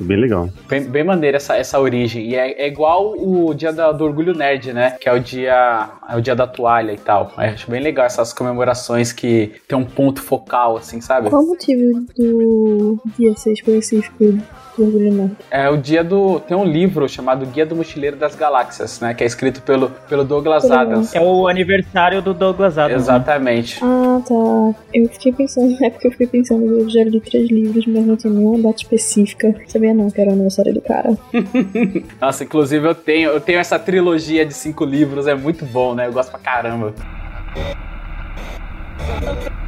Bem 0.02 0.16
legal. 0.18 0.48
Bem, 0.68 0.82
bem 0.84 1.04
maneira 1.04 1.36
essa, 1.36 1.56
essa 1.56 1.78
origem. 1.80 2.24
E 2.28 2.34
é, 2.34 2.62
é 2.62 2.66
igual 2.66 3.14
o 3.16 3.54
dia 3.54 3.72
da- 3.72 3.92
do 3.92 4.04
Orgulho 4.04 4.34
Nerd, 4.34 4.72
né? 4.72 4.96
Que 5.00 5.08
é 5.08 5.12
o 5.12 5.20
dia 5.20 5.88
é 6.08 6.16
o 6.16 6.20
dia 6.20 6.34
da 6.34 6.46
toalha 6.46 6.92
e 6.92 6.98
tal. 6.98 7.32
Eu 7.36 7.42
acho 7.44 7.70
bem 7.70 7.80
legal 7.82 8.04
essas 8.06 8.32
comemorações 8.32 9.12
que 9.12 9.52
tem 9.68 9.76
um 9.78 9.84
ponto 9.84 10.20
focal, 10.20 10.76
assim, 10.76 11.00
sabe? 11.00 11.30
Qual 11.30 11.42
o 11.42 11.48
motivo 11.48 12.00
do 12.16 12.98
dia 13.18 13.34
ser 13.36 13.52
específico 13.52 14.24
do 14.76 14.84
Orgulho 14.84 15.12
Nerd? 15.12 15.36
É 15.50 15.68
o 15.68 15.76
dia 15.76 16.02
do. 16.02 16.40
Tem 16.40 16.56
um 16.56 16.64
livro 16.64 17.08
chamado 17.08 17.44
Guia 17.46 17.64
do 17.66 17.76
Mochileiro 17.76 18.16
das 18.16 18.34
Galáxias, 18.34 19.00
né? 19.00 19.14
Que 19.14 19.22
é 19.24 19.26
escrito 19.26 19.62
pelo, 19.62 19.90
pelo 20.08 20.24
Douglas. 20.24 20.70
Adams. 20.70 21.14
É 21.14 21.20
o 21.20 21.46
aniversário 21.48 22.20
do 22.22 22.32
Douglas 22.34 22.78
Adams. 22.78 22.92
né? 23.06 23.14
Exatamente. 23.14 23.78
Ah, 23.82 24.20
tá. 24.26 24.34
Eu 24.94 25.08
fiquei 25.08 25.32
pensando, 25.32 25.76
na 25.80 25.86
época 25.86 26.06
eu 26.08 26.12
fiquei 26.12 26.26
pensando, 26.26 26.64
eu 26.66 26.88
já 26.90 27.04
li 27.04 27.20
três 27.20 27.50
livros, 27.50 27.86
mas 27.86 28.06
não 28.06 28.16
tinha 28.16 28.32
nenhuma 28.32 28.58
data 28.58 28.76
específica. 28.76 29.54
Sabia 29.68 29.91
não 29.92 30.10
que 30.10 30.20
era 30.20 30.32
aniversário 30.32 30.72
do 30.74 30.80
cara. 30.80 31.16
Nossa, 32.20 32.44
inclusive 32.44 32.86
eu 32.86 32.94
tenho, 32.94 33.30
eu 33.30 33.40
tenho 33.40 33.58
essa 33.58 33.78
trilogia 33.78 34.44
de 34.44 34.54
cinco 34.54 34.84
livros, 34.84 35.26
é 35.26 35.34
muito 35.34 35.64
bom, 35.64 35.94
né? 35.94 36.06
Eu 36.06 36.12
gosto 36.12 36.30
pra 36.30 36.40
caramba. 36.40 36.94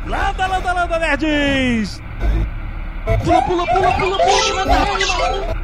Landa, 0.06 0.46
landa, 0.46 0.72
landa, 0.72 0.98
nerds! 0.98 2.00
Pula, 3.24 3.42
pula, 3.42 3.66
pula, 3.66 3.92
pula, 3.92 4.18
pula, 4.18 4.64
landa, 4.64 4.74
landa. 4.74 5.63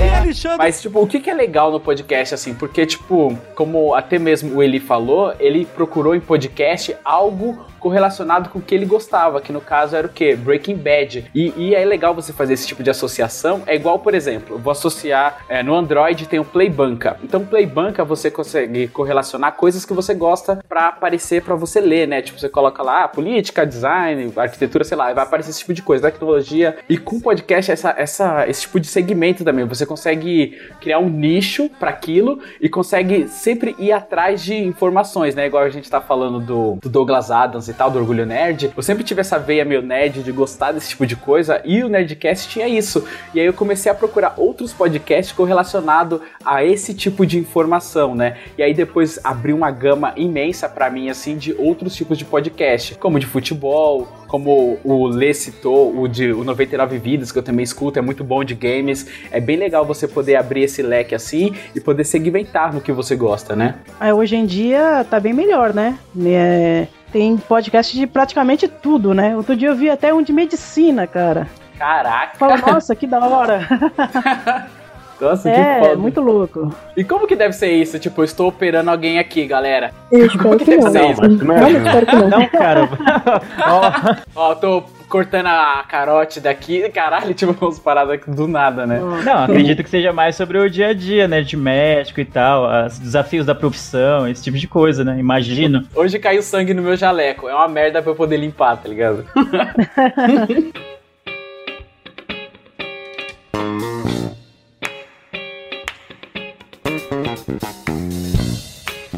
E 0.00 0.08
Alexandre 0.08 0.58
Mas, 0.58 0.80
tipo, 0.80 1.00
o 1.00 1.06
que, 1.06 1.20
que 1.20 1.28
é 1.28 1.34
legal 1.34 1.70
no 1.70 1.78
podcast, 1.78 2.34
assim? 2.34 2.54
Porque, 2.54 2.86
tipo, 2.86 3.36
como 3.54 3.94
até 3.94 4.18
mesmo 4.18 4.56
o 4.56 4.62
Eli 4.62 4.80
falou, 4.80 5.34
ele 5.38 5.66
procurou 5.66 6.14
em 6.14 6.20
podcast 6.20 6.96
algo 7.04 7.66
correlacionado 7.80 8.50
com 8.50 8.58
o 8.58 8.62
que 8.62 8.74
ele 8.74 8.84
gostava, 8.84 9.40
que 9.40 9.52
no 9.52 9.60
caso 9.60 9.96
era 9.96 10.06
o 10.06 10.10
quê? 10.10 10.36
Breaking 10.36 10.76
Bad. 10.76 11.30
E, 11.34 11.52
e 11.56 11.74
é 11.74 11.84
legal 11.84 12.14
você 12.14 12.32
fazer 12.32 12.52
esse 12.52 12.66
tipo 12.66 12.82
de 12.82 12.90
associação. 12.90 13.62
É 13.66 13.74
igual, 13.74 13.98
por 13.98 14.14
exemplo, 14.14 14.56
eu 14.56 14.58
vou 14.58 14.70
associar 14.70 15.38
é, 15.48 15.62
no 15.62 15.74
Android 15.74 16.26
tem 16.26 16.38
o 16.38 16.44
Playbanca. 16.44 17.16
Então, 17.24 17.44
Playbanca 17.44 18.04
você 18.04 18.30
consegue 18.30 18.86
correlacionar 18.88 19.52
coisas 19.52 19.84
que 19.84 19.94
você 19.94 20.14
gosta 20.14 20.62
pra 20.68 20.88
aparecer 20.88 21.42
pra 21.42 21.54
você 21.54 21.80
ler, 21.80 22.06
né? 22.06 22.22
Tipo, 22.22 22.38
você 22.38 22.48
coloca 22.48 22.82
lá 22.82 23.04
ah, 23.04 23.08
política, 23.08 23.66
design, 23.66 24.32
arquitetura, 24.36 24.84
sei 24.84 24.96
lá, 24.96 25.12
vai 25.12 25.24
aparecer 25.24 25.50
esse 25.50 25.60
tipo 25.60 25.72
de 25.72 25.82
coisa, 25.82 26.10
tecnologia. 26.10 26.76
E 26.88 26.98
com 26.98 27.18
podcast, 27.18 27.72
essa, 27.72 27.94
essa, 27.96 28.48
esse 28.48 28.62
tipo 28.62 28.78
de 28.78 28.86
segmento 28.86 29.42
também. 29.42 29.64
Você 29.64 29.86
consegue 29.90 30.56
criar 30.80 31.00
um 31.00 31.08
nicho 31.08 31.68
pra 31.68 31.90
aquilo 31.90 32.38
e 32.60 32.68
consegue 32.68 33.26
sempre 33.26 33.74
ir 33.76 33.90
atrás 33.90 34.40
de 34.40 34.54
informações, 34.54 35.34
né? 35.34 35.46
Igual 35.46 35.64
a 35.64 35.68
gente 35.68 35.90
tá 35.90 36.00
falando 36.00 36.38
do, 36.38 36.78
do 36.80 36.88
Douglas 36.88 37.28
Adams 37.28 37.66
e 37.66 37.74
tal, 37.74 37.90
do 37.90 37.98
Orgulho 37.98 38.24
Nerd. 38.24 38.70
Eu 38.76 38.82
sempre 38.84 39.02
tive 39.02 39.20
essa 39.20 39.36
veia 39.36 39.64
meio 39.64 39.82
nerd 39.82 40.22
de 40.22 40.30
gostar 40.30 40.70
desse 40.70 40.90
tipo 40.90 41.04
de 41.04 41.16
coisa 41.16 41.60
e 41.64 41.82
o 41.82 41.88
Nerdcast 41.88 42.48
tinha 42.48 42.68
isso. 42.68 43.04
E 43.34 43.40
aí 43.40 43.46
eu 43.46 43.52
comecei 43.52 43.90
a 43.90 43.94
procurar 43.94 44.34
outros 44.36 44.72
podcasts 44.72 45.34
correlacionados 45.34 46.20
a 46.44 46.64
esse 46.64 46.94
tipo 46.94 47.26
de 47.26 47.36
informação, 47.36 48.14
né? 48.14 48.36
E 48.56 48.62
aí 48.62 48.72
depois 48.72 49.18
abriu 49.24 49.56
uma 49.56 49.72
gama 49.72 50.12
imensa 50.16 50.68
pra 50.68 50.88
mim, 50.88 51.10
assim, 51.10 51.36
de 51.36 51.52
outros 51.58 51.96
tipos 51.96 52.16
de 52.16 52.24
podcast, 52.24 52.94
como 52.94 53.18
de 53.18 53.26
futebol, 53.26 54.06
como 54.30 54.78
o 54.84 55.08
Lê 55.08 55.34
citou, 55.34 55.92
o 56.00 56.06
de 56.06 56.32
o 56.32 56.44
99 56.44 56.98
Vidas, 56.98 57.32
que 57.32 57.38
eu 57.38 57.42
também 57.42 57.64
escuto, 57.64 57.98
é 57.98 58.02
muito 58.02 58.22
bom 58.22 58.44
de 58.44 58.54
games. 58.54 59.04
É 59.32 59.40
bem 59.40 59.56
legal 59.56 59.84
você 59.84 60.06
poder 60.06 60.36
abrir 60.36 60.62
esse 60.62 60.82
leque 60.82 61.16
assim 61.16 61.52
e 61.74 61.80
poder 61.80 62.04
segmentar 62.04 62.72
no 62.72 62.80
que 62.80 62.92
você 62.92 63.16
gosta, 63.16 63.56
né? 63.56 63.74
Aí, 63.98 64.12
hoje 64.12 64.36
em 64.36 64.46
dia 64.46 65.04
tá 65.10 65.18
bem 65.18 65.32
melhor, 65.32 65.74
né? 65.74 65.98
É, 66.24 66.86
tem 67.12 67.36
podcast 67.36 67.98
de 67.98 68.06
praticamente 68.06 68.68
tudo, 68.68 69.12
né? 69.12 69.36
Outro 69.36 69.56
dia 69.56 69.68
eu 69.68 69.74
vi 69.74 69.90
até 69.90 70.14
um 70.14 70.22
de 70.22 70.32
medicina, 70.32 71.08
cara. 71.08 71.48
Caraca! 71.76 72.38
Fala, 72.38 72.56
nossa, 72.58 72.94
que 72.94 73.08
da 73.08 73.18
hora. 73.26 73.66
Nossa, 75.20 75.50
é, 75.50 75.52
que 75.54 75.86
foda. 75.86 75.96
muito 75.96 76.20
louco. 76.20 76.74
E 76.96 77.04
como 77.04 77.26
que 77.26 77.36
deve 77.36 77.52
ser 77.52 77.70
isso? 77.70 77.98
Tipo, 77.98 78.22
eu 78.22 78.24
estou 78.24 78.48
operando 78.48 78.90
alguém 78.90 79.18
aqui, 79.18 79.46
galera. 79.46 79.92
Eu 80.10 80.26
espero 80.26 80.56
que 80.56 80.64
deve 80.64 80.82
não. 80.82 80.90
ser 80.90 81.10
isso? 81.10 81.20
Mas 81.20 81.38
não 81.38 81.54
é, 81.54 81.58
Realmente 81.58 81.86
espero 81.86 82.06
que 82.06 82.16
não. 82.16 82.28
Não, 82.28 82.48
cara. 82.48 82.88
Ó, 84.34 84.40
Ó, 84.40 84.52
eu 84.52 84.56
tô 84.56 84.84
cortando 85.08 85.46
a 85.46 85.84
carote 85.86 86.40
daqui. 86.40 86.88
Caralho, 86.88 87.34
tipo, 87.34 87.54
umas 87.64 87.78
paradas 87.78 88.14
aqui 88.14 88.30
do 88.30 88.46
nada, 88.46 88.86
né? 88.86 89.00
não, 89.24 89.44
acredito 89.44 89.82
que 89.82 89.90
seja 89.90 90.12
mais 90.12 90.36
sobre 90.36 90.56
o 90.56 90.70
dia 90.70 90.88
a 90.88 90.94
dia, 90.94 91.28
né? 91.28 91.42
De 91.42 91.56
médico 91.56 92.20
e 92.20 92.24
tal, 92.24 92.86
os 92.86 92.98
desafios 92.98 93.44
da 93.44 93.54
profissão, 93.54 94.26
esse 94.26 94.42
tipo 94.42 94.56
de 94.56 94.68
coisa, 94.68 95.04
né? 95.04 95.18
Imagino. 95.18 95.84
Hoje 95.94 96.18
caiu 96.18 96.42
sangue 96.42 96.72
no 96.72 96.82
meu 96.82 96.96
jaleco. 96.96 97.48
É 97.48 97.54
uma 97.54 97.68
merda 97.68 98.00
pra 98.00 98.12
eu 98.12 98.16
poder 98.16 98.36
limpar, 98.36 98.76
tá 98.76 98.88
ligado? 98.88 99.24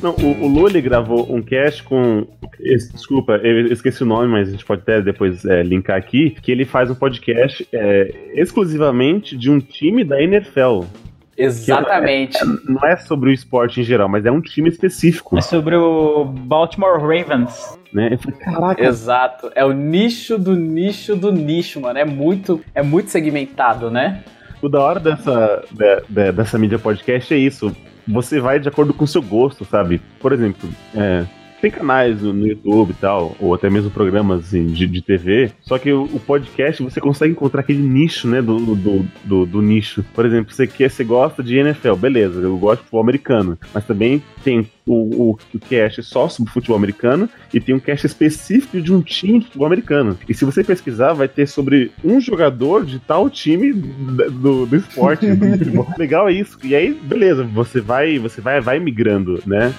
Não, 0.02 0.10
o, 0.16 0.44
o 0.44 0.48
Lully 0.48 0.80
gravou 0.80 1.32
um 1.32 1.40
cast 1.40 1.82
com. 1.84 2.26
desculpa, 2.58 3.34
eu 3.36 3.68
esqueci 3.72 4.02
o 4.02 4.06
nome, 4.06 4.26
mas 4.28 4.48
a 4.48 4.50
gente 4.50 4.64
pode 4.64 4.82
até 4.82 5.00
depois 5.00 5.44
é, 5.44 5.62
linkar 5.62 5.96
aqui. 5.96 6.30
Que 6.42 6.50
ele 6.50 6.64
faz 6.64 6.90
um 6.90 6.94
podcast 6.94 7.66
é, 7.72 8.12
exclusivamente 8.34 9.36
de 9.36 9.50
um 9.50 9.60
time 9.60 10.02
da 10.02 10.20
NFL. 10.20 10.82
Exatamente. 11.38 12.36
Não 12.68 12.84
é 12.86 12.96
sobre 12.96 13.30
o 13.30 13.32
esporte 13.32 13.80
em 13.80 13.84
geral, 13.84 14.08
mas 14.08 14.26
é 14.26 14.30
um 14.30 14.40
time 14.40 14.68
específico. 14.68 15.38
É 15.38 15.40
sobre 15.40 15.76
o 15.76 16.24
Baltimore 16.24 17.00
Ravens. 17.00 17.78
Né? 17.92 18.10
Eu 18.12 18.18
falei, 18.18 18.38
caraca, 18.38 18.84
Exato. 18.84 19.50
É 19.54 19.64
o 19.64 19.72
nicho 19.72 20.36
do 20.36 20.54
nicho 20.54 21.14
do 21.16 21.32
nicho, 21.32 21.80
mano. 21.80 21.98
É 21.98 22.04
muito, 22.04 22.60
é 22.74 22.82
muito 22.82 23.08
segmentado, 23.10 23.90
né? 23.90 24.22
o 24.60 24.68
da 24.68 24.80
hora 24.80 25.00
dessa, 25.00 25.64
de- 25.72 26.02
de- 26.08 26.32
dessa 26.32 26.56
mídia 26.56 26.78
podcast 26.78 27.34
é 27.34 27.36
isso. 27.36 27.74
Você 28.06 28.40
vai 28.40 28.58
de 28.58 28.68
acordo 28.68 28.92
com 28.92 29.04
o 29.04 29.08
seu 29.08 29.22
gosto, 29.22 29.64
sabe? 29.64 30.00
Por 30.20 30.32
exemplo, 30.32 30.68
é, 30.94 31.24
tem 31.62 31.70
canais 31.70 32.20
no, 32.20 32.32
no 32.32 32.44
YouTube 32.44 32.90
e 32.90 32.94
tal, 32.94 33.36
ou 33.38 33.54
até 33.54 33.70
mesmo 33.70 33.88
programas 33.88 34.40
assim, 34.40 34.66
de, 34.66 34.84
de 34.84 35.00
TV, 35.00 35.52
só 35.60 35.78
que 35.78 35.92
o, 35.92 36.02
o 36.02 36.18
podcast 36.18 36.82
você 36.82 37.00
consegue 37.00 37.30
encontrar 37.30 37.60
aquele 37.60 37.80
nicho, 37.80 38.26
né, 38.26 38.42
do, 38.42 38.58
do, 38.74 39.06
do, 39.24 39.46
do 39.46 39.62
nicho. 39.62 40.04
Por 40.12 40.26
exemplo, 40.26 40.52
você, 40.52 40.66
quer, 40.66 40.90
você 40.90 41.04
gosta 41.04 41.40
de 41.40 41.56
NFL, 41.56 41.94
beleza, 41.94 42.40
eu 42.40 42.58
gosto 42.58 42.78
de 42.78 42.82
futebol 42.82 43.00
americano, 43.00 43.56
mas 43.72 43.86
também 43.86 44.20
tem 44.42 44.68
o, 44.84 45.30
o, 45.30 45.38
o 45.54 45.58
cast 45.60 46.02
só 46.02 46.28
sobre 46.28 46.52
futebol 46.52 46.76
americano 46.76 47.30
e 47.54 47.60
tem 47.60 47.72
um 47.76 47.78
cast 47.78 48.04
específico 48.04 48.80
de 48.80 48.92
um 48.92 49.00
time 49.00 49.38
de 49.38 49.46
futebol 49.46 49.66
americano. 49.68 50.18
E 50.28 50.34
se 50.34 50.44
você 50.44 50.64
pesquisar, 50.64 51.12
vai 51.12 51.28
ter 51.28 51.46
sobre 51.46 51.92
um 52.02 52.20
jogador 52.20 52.84
de 52.84 52.98
tal 52.98 53.30
time 53.30 53.72
do, 53.72 54.66
do, 54.66 54.76
esporte, 54.76 55.32
do 55.32 55.46
futebol. 55.58 55.86
Legal 55.96 56.28
é 56.28 56.32
isso. 56.32 56.58
E 56.64 56.74
aí, 56.74 56.92
beleza, 56.92 57.44
você 57.44 57.80
vai, 57.80 58.18
você 58.18 58.40
vai, 58.40 58.60
vai 58.60 58.80
migrando, 58.80 59.40
né? 59.46 59.72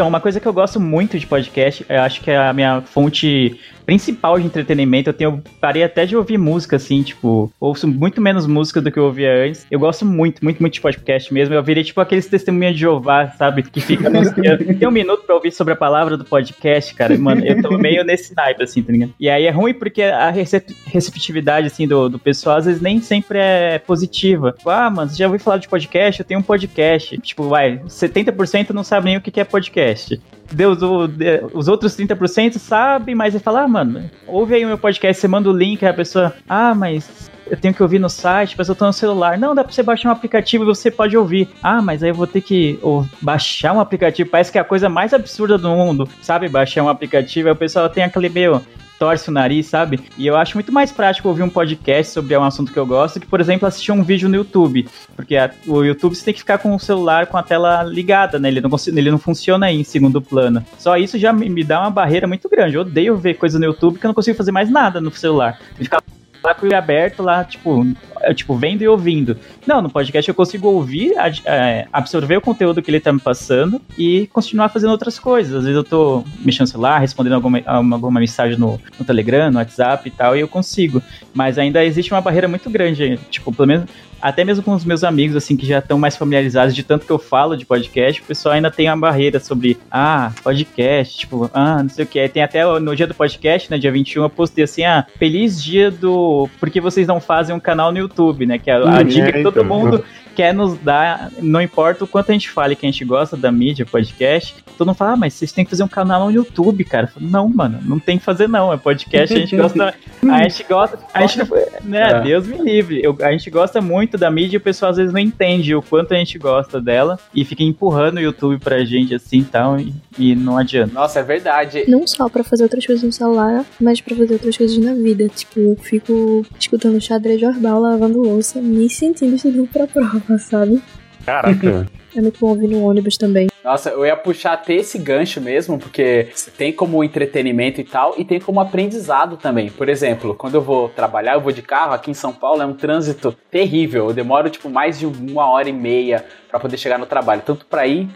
Então, 0.00 0.08
uma 0.08 0.18
coisa 0.18 0.40
que 0.40 0.48
eu 0.48 0.52
gosto 0.54 0.80
muito 0.80 1.18
de 1.18 1.26
podcast, 1.26 1.84
eu 1.86 2.00
acho 2.00 2.22
que 2.22 2.30
é 2.30 2.38
a 2.38 2.54
minha 2.54 2.80
fonte 2.80 3.60
principal 3.90 4.38
de 4.38 4.46
entretenimento. 4.46 5.10
Eu 5.10 5.12
tenho 5.14 5.42
parei 5.60 5.82
até 5.82 6.06
de 6.06 6.16
ouvir 6.16 6.38
música, 6.38 6.76
assim, 6.76 7.02
tipo, 7.02 7.52
ouço 7.58 7.88
muito 7.88 8.20
menos 8.20 8.46
música 8.46 8.80
do 8.80 8.88
que 8.88 8.96
eu 8.96 9.02
ouvia 9.04 9.32
antes. 9.44 9.66
Eu 9.68 9.80
gosto 9.80 10.04
muito, 10.04 10.44
muito, 10.44 10.60
muito 10.60 10.74
de 10.74 10.80
podcast 10.80 11.34
mesmo. 11.34 11.52
Eu 11.56 11.62
virei 11.62 11.82
tipo 11.82 12.00
aqueles 12.00 12.28
testemunhas 12.28 12.74
de 12.74 12.82
Jeová, 12.82 13.30
sabe? 13.30 13.64
Que 13.64 13.80
fica 13.80 14.06
anunciando. 14.06 14.64
Tem 14.78 14.86
um 14.86 14.92
minuto 14.92 15.24
pra 15.24 15.34
ouvir 15.34 15.50
sobre 15.50 15.72
a 15.72 15.76
palavra 15.76 16.16
do 16.16 16.24
podcast, 16.24 16.94
cara. 16.94 17.18
Mano, 17.18 17.44
eu 17.44 17.60
tô 17.60 17.76
meio 17.78 18.04
nesse 18.04 18.32
naipe, 18.32 18.62
assim, 18.62 18.80
tá 18.80 18.92
ligado? 18.92 19.12
E 19.18 19.28
aí 19.28 19.44
é 19.46 19.50
ruim 19.50 19.74
porque 19.74 20.02
a 20.04 20.30
recep- 20.30 20.70
receptividade, 20.86 21.66
assim, 21.66 21.88
do, 21.88 22.08
do 22.08 22.18
pessoal, 22.20 22.58
às 22.58 22.66
vezes 22.66 22.80
nem 22.80 23.00
sempre 23.00 23.38
é 23.40 23.80
positiva. 23.80 24.54
Tipo, 24.56 24.70
ah, 24.70 24.88
mano, 24.88 25.10
você 25.10 25.16
já 25.16 25.26
ouviu 25.26 25.40
falar 25.40 25.56
de 25.56 25.68
podcast? 25.68 26.20
Eu 26.20 26.26
tenho 26.26 26.38
um 26.38 26.44
podcast. 26.44 27.18
Tipo, 27.18 27.48
vai, 27.48 27.78
70% 27.88 28.70
não 28.70 28.84
sabe 28.84 29.06
nem 29.06 29.16
o 29.16 29.20
que 29.20 29.32
que 29.32 29.40
é 29.40 29.44
podcast. 29.44 30.20
Deus, 30.52 30.82
o- 30.82 31.08
os 31.54 31.68
outros 31.68 31.96
30% 31.96 32.58
sabem, 32.58 33.14
mas 33.14 33.34
ele 33.34 33.42
fala, 33.42 33.62
ah, 33.62 33.68
mano, 33.68 33.79
ouve 34.26 34.54
aí 34.54 34.64
o 34.64 34.68
meu 34.68 34.78
podcast, 34.78 35.20
você 35.20 35.28
manda 35.28 35.48
o 35.48 35.56
link, 35.56 35.84
a 35.84 35.92
pessoa, 35.92 36.34
ah, 36.48 36.74
mas 36.74 37.30
eu 37.50 37.56
tenho 37.56 37.74
que 37.74 37.82
ouvir 37.82 37.98
no 37.98 38.08
site, 38.08 38.54
mas 38.56 38.68
eu 38.68 38.76
tô 38.76 38.86
no 38.86 38.92
celular. 38.92 39.36
Não, 39.36 39.54
dá 39.54 39.64
pra 39.64 39.72
você 39.72 39.82
baixar 39.82 40.08
um 40.08 40.12
aplicativo 40.12 40.62
e 40.62 40.66
você 40.66 40.90
pode 40.90 41.16
ouvir. 41.16 41.48
Ah, 41.60 41.82
mas 41.82 42.02
aí 42.02 42.10
eu 42.10 42.14
vou 42.14 42.26
ter 42.26 42.40
que 42.40 42.78
ou, 42.80 43.04
baixar 43.20 43.72
um 43.72 43.80
aplicativo. 43.80 44.30
Parece 44.30 44.52
que 44.52 44.58
é 44.58 44.60
a 44.60 44.64
coisa 44.64 44.88
mais 44.88 45.12
absurda 45.12 45.58
do 45.58 45.68
mundo, 45.70 46.08
sabe? 46.22 46.48
Baixar 46.48 46.84
um 46.84 46.88
aplicativo, 46.88 47.48
aí 47.48 47.52
o 47.52 47.56
pessoal 47.56 47.88
tem 47.88 48.04
aquele 48.04 48.28
meio. 48.28 48.62
Torce 49.00 49.30
o 49.30 49.32
nariz, 49.32 49.66
sabe? 49.66 49.98
E 50.18 50.26
eu 50.26 50.36
acho 50.36 50.54
muito 50.54 50.70
mais 50.70 50.92
prático 50.92 51.26
ouvir 51.26 51.42
um 51.42 51.48
podcast 51.48 52.12
sobre 52.12 52.36
um 52.36 52.44
assunto 52.44 52.70
que 52.70 52.78
eu 52.78 52.84
gosto 52.84 53.18
que, 53.18 53.26
por 53.26 53.40
exemplo, 53.40 53.66
assistir 53.66 53.92
um 53.92 54.02
vídeo 54.02 54.28
no 54.28 54.36
YouTube. 54.36 54.86
Porque 55.16 55.38
a, 55.38 55.50
o 55.66 55.82
YouTube 55.82 56.14
você 56.14 56.26
tem 56.26 56.34
que 56.34 56.40
ficar 56.40 56.58
com 56.58 56.74
o 56.74 56.78
celular 56.78 57.26
com 57.26 57.38
a 57.38 57.42
tela 57.42 57.82
ligada, 57.82 58.38
né? 58.38 58.48
Ele 58.48 58.60
não, 58.60 58.70
ele 58.88 59.10
não 59.10 59.18
funciona 59.18 59.72
em 59.72 59.82
segundo 59.82 60.20
plano. 60.20 60.62
Só 60.78 60.98
isso 60.98 61.18
já 61.18 61.32
me, 61.32 61.48
me 61.48 61.64
dá 61.64 61.80
uma 61.80 61.90
barreira 61.90 62.26
muito 62.26 62.46
grande. 62.46 62.74
Eu 62.74 62.82
odeio 62.82 63.16
ver 63.16 63.34
coisa 63.34 63.58
no 63.58 63.64
YouTube 63.64 63.98
que 63.98 64.04
eu 64.04 64.08
não 64.08 64.14
consigo 64.14 64.36
fazer 64.36 64.52
mais 64.52 64.68
nada 64.70 65.00
no 65.00 65.10
celular. 65.10 65.58
Ficar 65.76 66.02
lá 66.44 66.54
com 66.54 66.66
o 66.66 66.76
aberto 66.76 67.22
lá, 67.22 67.42
tipo, 67.42 67.86
tipo, 68.34 68.54
vendo 68.56 68.82
e 68.82 68.88
ouvindo. 68.88 69.36
Não, 69.66 69.80
no 69.82 69.90
podcast 69.90 70.28
eu 70.28 70.34
consigo 70.34 70.68
ouvir, 70.68 71.14
é, 71.44 71.86
absorver 71.92 72.36
o 72.36 72.40
conteúdo 72.40 72.82
que 72.82 72.90
ele 72.90 73.00
tá 73.00 73.12
me 73.12 73.20
passando 73.20 73.80
e 73.96 74.26
continuar 74.28 74.68
fazendo 74.68 74.90
outras 74.90 75.18
coisas. 75.18 75.54
Às 75.54 75.62
vezes 75.64 75.76
eu 75.76 75.84
tô 75.84 76.24
mexendo 76.44 76.62
no 76.62 76.66
celular, 76.68 76.98
respondendo 76.98 77.34
alguma, 77.34 77.62
alguma 77.66 78.20
mensagem 78.20 78.58
no, 78.58 78.80
no 78.98 79.04
Telegram, 79.04 79.50
no 79.50 79.58
WhatsApp 79.58 80.08
e 80.08 80.10
tal, 80.10 80.36
e 80.36 80.40
eu 80.40 80.48
consigo. 80.48 81.02
Mas 81.34 81.58
ainda 81.58 81.84
existe 81.84 82.12
uma 82.12 82.20
barreira 82.20 82.48
muito 82.48 82.68
grande, 82.70 83.18
tipo, 83.30 83.52
pelo 83.52 83.68
menos 83.68 83.86
até 84.20 84.44
mesmo 84.44 84.62
com 84.62 84.74
os 84.74 84.84
meus 84.84 85.02
amigos, 85.02 85.34
assim, 85.36 85.56
que 85.56 85.66
já 85.66 85.78
estão 85.78 85.98
mais 85.98 86.16
familiarizados 86.16 86.74
de 86.74 86.82
tanto 86.82 87.06
que 87.06 87.12
eu 87.12 87.18
falo 87.18 87.56
de 87.56 87.64
podcast, 87.64 88.20
o 88.20 88.24
pessoal 88.24 88.54
ainda 88.54 88.70
tem 88.70 88.88
uma 88.88 88.96
barreira 88.96 89.40
sobre, 89.40 89.78
ah, 89.90 90.32
podcast, 90.42 91.18
tipo, 91.18 91.50
ah, 91.54 91.82
não 91.82 91.88
sei 91.88 92.04
o 92.04 92.08
que. 92.08 92.28
Tem 92.28 92.42
até 92.42 92.64
no 92.78 92.94
dia 92.94 93.06
do 93.06 93.14
podcast, 93.14 93.70
né, 93.70 93.78
dia 93.78 93.90
21, 93.90 94.22
eu 94.22 94.30
postei 94.30 94.64
assim, 94.64 94.84
ah, 94.84 95.06
feliz 95.18 95.62
dia 95.62 95.90
do. 95.90 96.48
Porque 96.58 96.80
vocês 96.80 97.06
não 97.06 97.20
fazem 97.20 97.54
um 97.54 97.60
canal 97.60 97.90
no 97.92 97.98
YouTube, 97.98 98.09
né? 98.46 98.58
Que 98.58 98.70
é 98.70 98.74
a, 98.74 98.98
a 98.98 99.02
dica 99.02 99.32
que 99.32 99.42
todo 99.42 99.64
mundo 99.64 100.04
quer 100.34 100.54
nos 100.54 100.78
dar, 100.78 101.30
não 101.40 101.60
importa 101.60 102.04
o 102.04 102.06
quanto 102.06 102.30
a 102.30 102.32
gente 102.32 102.50
fale 102.50 102.76
que 102.76 102.86
a 102.86 102.90
gente 102.90 103.04
gosta 103.04 103.36
da 103.36 103.50
mídia, 103.50 103.84
podcast, 103.84 104.54
todo 104.76 104.88
mundo 104.88 104.96
fala, 104.96 105.12
ah, 105.12 105.16
mas 105.16 105.34
vocês 105.34 105.52
têm 105.52 105.64
que 105.64 105.70
fazer 105.70 105.82
um 105.82 105.88
canal 105.88 106.24
no 106.24 106.30
YouTube, 106.30 106.84
cara. 106.84 107.06
Falo, 107.06 107.26
não, 107.28 107.48
mano, 107.48 107.78
não 107.84 107.98
tem 107.98 108.18
que 108.18 108.24
fazer 108.24 108.48
não, 108.48 108.72
é 108.72 108.76
podcast, 108.76 109.34
a 109.34 109.38
gente 109.38 109.56
gosta, 109.56 109.94
a 110.22 110.42
gente 110.42 110.64
gosta, 110.64 110.98
a 111.12 111.26
gente, 111.26 111.50
né, 111.84 112.10
é. 112.10 112.20
Deus 112.22 112.46
me 112.46 112.58
livre, 112.58 113.00
eu, 113.02 113.16
a 113.20 113.32
gente 113.32 113.50
gosta 113.50 113.80
muito 113.80 114.16
da 114.16 114.30
mídia 114.30 114.56
e 114.56 114.58
o 114.58 114.60
pessoal 114.60 114.90
às 114.90 114.96
vezes 114.96 115.12
não 115.12 115.20
entende 115.20 115.74
o 115.74 115.82
quanto 115.82 116.14
a 116.14 116.16
gente 116.16 116.38
gosta 116.38 116.80
dela 116.80 117.18
e 117.34 117.44
fica 117.44 117.62
empurrando 117.62 118.16
o 118.16 118.20
YouTube 118.20 118.58
pra 118.58 118.84
gente 118.84 119.14
assim 119.14 119.40
e 119.40 119.44
tal, 119.44 119.78
e, 119.78 119.92
e 120.18 120.34
não 120.34 120.56
adianta. 120.56 120.92
Nossa, 120.92 121.20
é 121.20 121.22
verdade. 121.22 121.84
Não 121.88 122.06
só 122.06 122.28
pra 122.28 122.44
fazer 122.44 122.62
outras 122.62 122.86
coisas 122.86 123.04
no 123.04 123.12
celular, 123.12 123.64
mas 123.80 124.00
pra 124.00 124.16
fazer 124.16 124.34
outras 124.34 124.56
coisas 124.56 124.78
na 124.78 124.94
vida. 124.94 125.28
Tipo, 125.28 125.60
eu 125.60 125.76
fico 125.76 126.46
escutando 126.58 127.00
xadrez 127.00 127.40
verbal, 127.40 127.80
lavando 127.80 128.22
louça, 128.22 128.60
me 128.60 128.88
sentindo 128.88 129.34
estudando 129.34 129.68
pra 129.68 129.86
prova 129.86 130.19
sabe? 130.38 130.82
Caraca. 131.24 131.86
É 132.14 132.20
muito 132.20 132.40
bom 132.40 132.48
ouvir 132.48 132.66
no 132.66 132.82
ônibus 132.82 133.16
também. 133.16 133.48
Nossa, 133.62 133.90
eu 133.90 134.04
ia 134.04 134.16
puxar 134.16 134.54
até 134.54 134.74
esse 134.74 134.98
gancho 134.98 135.40
mesmo, 135.40 135.78
porque 135.78 136.28
tem 136.56 136.72
como 136.72 137.04
entretenimento 137.04 137.80
e 137.80 137.84
tal, 137.84 138.14
e 138.16 138.24
tem 138.24 138.40
como 138.40 138.58
aprendizado 138.58 139.36
também. 139.36 139.70
Por 139.70 139.88
exemplo, 139.88 140.34
quando 140.34 140.54
eu 140.56 140.62
vou 140.62 140.88
trabalhar, 140.88 141.34
eu 141.34 141.40
vou 141.40 141.52
de 141.52 141.62
carro, 141.62 141.92
aqui 141.92 142.10
em 142.10 142.14
São 142.14 142.32
Paulo 142.32 142.62
é 142.62 142.66
um 142.66 142.72
trânsito 142.72 143.36
terrível. 143.50 144.08
Eu 144.08 144.14
demoro, 144.14 144.50
tipo, 144.50 144.68
mais 144.68 144.98
de 144.98 145.06
uma 145.06 145.46
hora 145.46 145.68
e 145.68 145.72
meia 145.72 146.24
para 146.48 146.58
poder 146.58 146.78
chegar 146.78 146.98
no 146.98 147.06
trabalho, 147.06 147.42
tanto 147.44 147.66
para 147.66 147.86
ir 147.86 148.08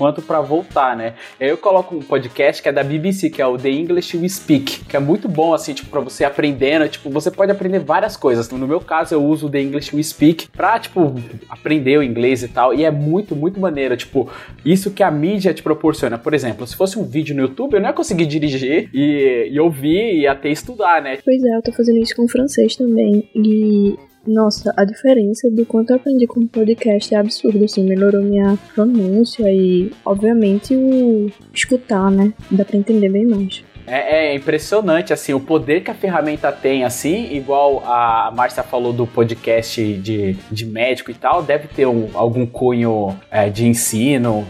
quanto 0.00 0.22
para 0.22 0.40
voltar, 0.40 0.96
né? 0.96 1.12
Eu 1.38 1.58
coloco 1.58 1.94
um 1.94 2.00
podcast 2.00 2.62
que 2.62 2.70
é 2.70 2.72
da 2.72 2.82
BBC, 2.82 3.28
que 3.28 3.42
é 3.42 3.46
o 3.46 3.58
The 3.58 3.68
English 3.68 4.16
We 4.16 4.30
Speak, 4.30 4.86
que 4.86 4.96
é 4.96 4.98
muito 4.98 5.28
bom, 5.28 5.52
assim, 5.52 5.74
tipo, 5.74 5.90
pra 5.90 6.00
você 6.00 6.24
aprendendo, 6.24 6.88
tipo, 6.88 7.10
você 7.10 7.30
pode 7.30 7.52
aprender 7.52 7.80
várias 7.80 8.16
coisas. 8.16 8.48
No 8.48 8.66
meu 8.66 8.80
caso, 8.80 9.14
eu 9.14 9.22
uso 9.22 9.48
o 9.48 9.50
The 9.50 9.60
English 9.60 9.94
We 9.94 10.02
Speak 10.02 10.48
pra, 10.48 10.78
tipo, 10.78 11.14
aprender 11.50 11.98
o 11.98 12.02
inglês 12.02 12.42
e 12.42 12.48
tal, 12.48 12.72
e 12.72 12.82
é 12.82 12.90
muito, 12.90 13.36
muito 13.36 13.60
maneiro, 13.60 13.94
tipo, 13.94 14.26
isso 14.64 14.90
que 14.90 15.02
a 15.02 15.10
mídia 15.10 15.52
te 15.52 15.62
proporciona. 15.62 16.16
Por 16.16 16.32
exemplo, 16.32 16.66
se 16.66 16.74
fosse 16.74 16.98
um 16.98 17.04
vídeo 17.04 17.36
no 17.36 17.42
YouTube, 17.42 17.74
eu 17.74 17.80
não 17.82 17.90
ia 17.90 17.94
conseguir 17.94 18.24
dirigir 18.24 18.88
e, 18.94 19.50
e 19.52 19.60
ouvir 19.60 20.14
e 20.18 20.26
até 20.26 20.48
estudar, 20.48 21.02
né? 21.02 21.18
Pois 21.22 21.44
é, 21.44 21.56
eu 21.56 21.60
tô 21.60 21.72
fazendo 21.72 21.98
isso 21.98 22.16
com 22.16 22.26
francês 22.26 22.74
também, 22.74 23.28
e 23.34 23.98
nossa, 24.26 24.72
a 24.76 24.84
diferença 24.84 25.50
do 25.50 25.64
quanto 25.64 25.90
eu 25.90 25.96
aprendi 25.96 26.26
com 26.26 26.40
o 26.40 26.48
podcast 26.48 27.14
é 27.14 27.18
absurdo, 27.18 27.64
assim, 27.64 27.84
melhorou 27.84 28.22
minha 28.22 28.58
pronúncia 28.74 29.50
e, 29.52 29.90
obviamente, 30.04 30.74
o 30.74 31.30
escutar, 31.52 32.10
né? 32.10 32.32
Dá 32.50 32.64
pra 32.64 32.76
entender 32.76 33.08
bem 33.08 33.26
mais. 33.26 33.64
É, 33.86 34.30
é, 34.30 34.34
impressionante, 34.34 35.12
assim, 35.12 35.34
o 35.34 35.40
poder 35.40 35.82
que 35.82 35.90
a 35.90 35.94
ferramenta 35.94 36.52
tem, 36.52 36.84
assim, 36.84 37.32
igual 37.32 37.82
a 37.84 38.32
Márcia 38.34 38.62
falou 38.62 38.92
do 38.92 39.06
podcast 39.06 39.82
de, 39.94 40.34
de 40.50 40.64
médico 40.64 41.10
e 41.10 41.14
tal, 41.14 41.42
deve 41.42 41.66
ter 41.68 41.86
um, 41.86 42.08
algum 42.14 42.46
cunho 42.46 43.16
é, 43.30 43.48
de 43.48 43.66
ensino 43.66 44.46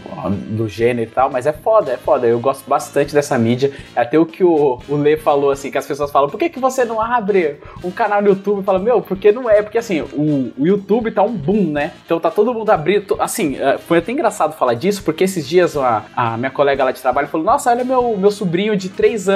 do 0.49 0.67
gênero 0.67 1.09
e 1.09 1.11
tal, 1.11 1.31
mas 1.31 1.47
é 1.47 1.53
foda, 1.53 1.91
é 1.91 1.97
foda. 1.97 2.27
Eu 2.27 2.39
gosto 2.39 2.67
bastante 2.69 3.13
dessa 3.13 3.37
mídia. 3.37 3.71
Até 3.95 4.19
o 4.19 4.25
que 4.25 4.43
o, 4.43 4.79
o 4.87 4.95
Lê 4.95 5.17
falou, 5.17 5.51
assim, 5.51 5.71
que 5.71 5.77
as 5.77 5.87
pessoas 5.87 6.11
falam, 6.11 6.29
por 6.29 6.37
que, 6.37 6.49
que 6.49 6.59
você 6.59 6.85
não 6.85 7.01
abre 7.01 7.57
um 7.83 7.89
canal 7.89 8.21
no 8.21 8.29
YouTube? 8.29 8.63
Fala, 8.63 8.79
meu, 8.79 9.01
porque 9.01 9.31
não 9.31 9.49
é? 9.49 9.61
Porque, 9.61 9.77
assim, 9.77 10.01
o, 10.01 10.53
o 10.57 10.67
YouTube 10.67 11.11
tá 11.11 11.23
um 11.23 11.33
boom, 11.33 11.71
né? 11.71 11.93
Então 12.05 12.19
tá 12.19 12.29
todo 12.29 12.53
mundo 12.53 12.69
abrindo, 12.69 13.17
assim, 13.19 13.57
é, 13.57 13.77
foi 13.77 13.97
até 13.97 14.11
engraçado 14.11 14.53
falar 14.53 14.75
disso, 14.75 15.03
porque 15.03 15.23
esses 15.23 15.47
dias 15.47 15.75
a, 15.75 16.03
a 16.15 16.37
minha 16.37 16.51
colega 16.51 16.83
lá 16.83 16.91
de 16.91 17.01
trabalho 17.01 17.27
falou, 17.27 17.45
nossa, 17.45 17.71
olha 17.71 17.83
meu, 17.83 18.15
meu 18.15 18.29
sobrinho 18.29 18.75
de 18.75 18.89
3 18.89 19.29
anos 19.29 19.30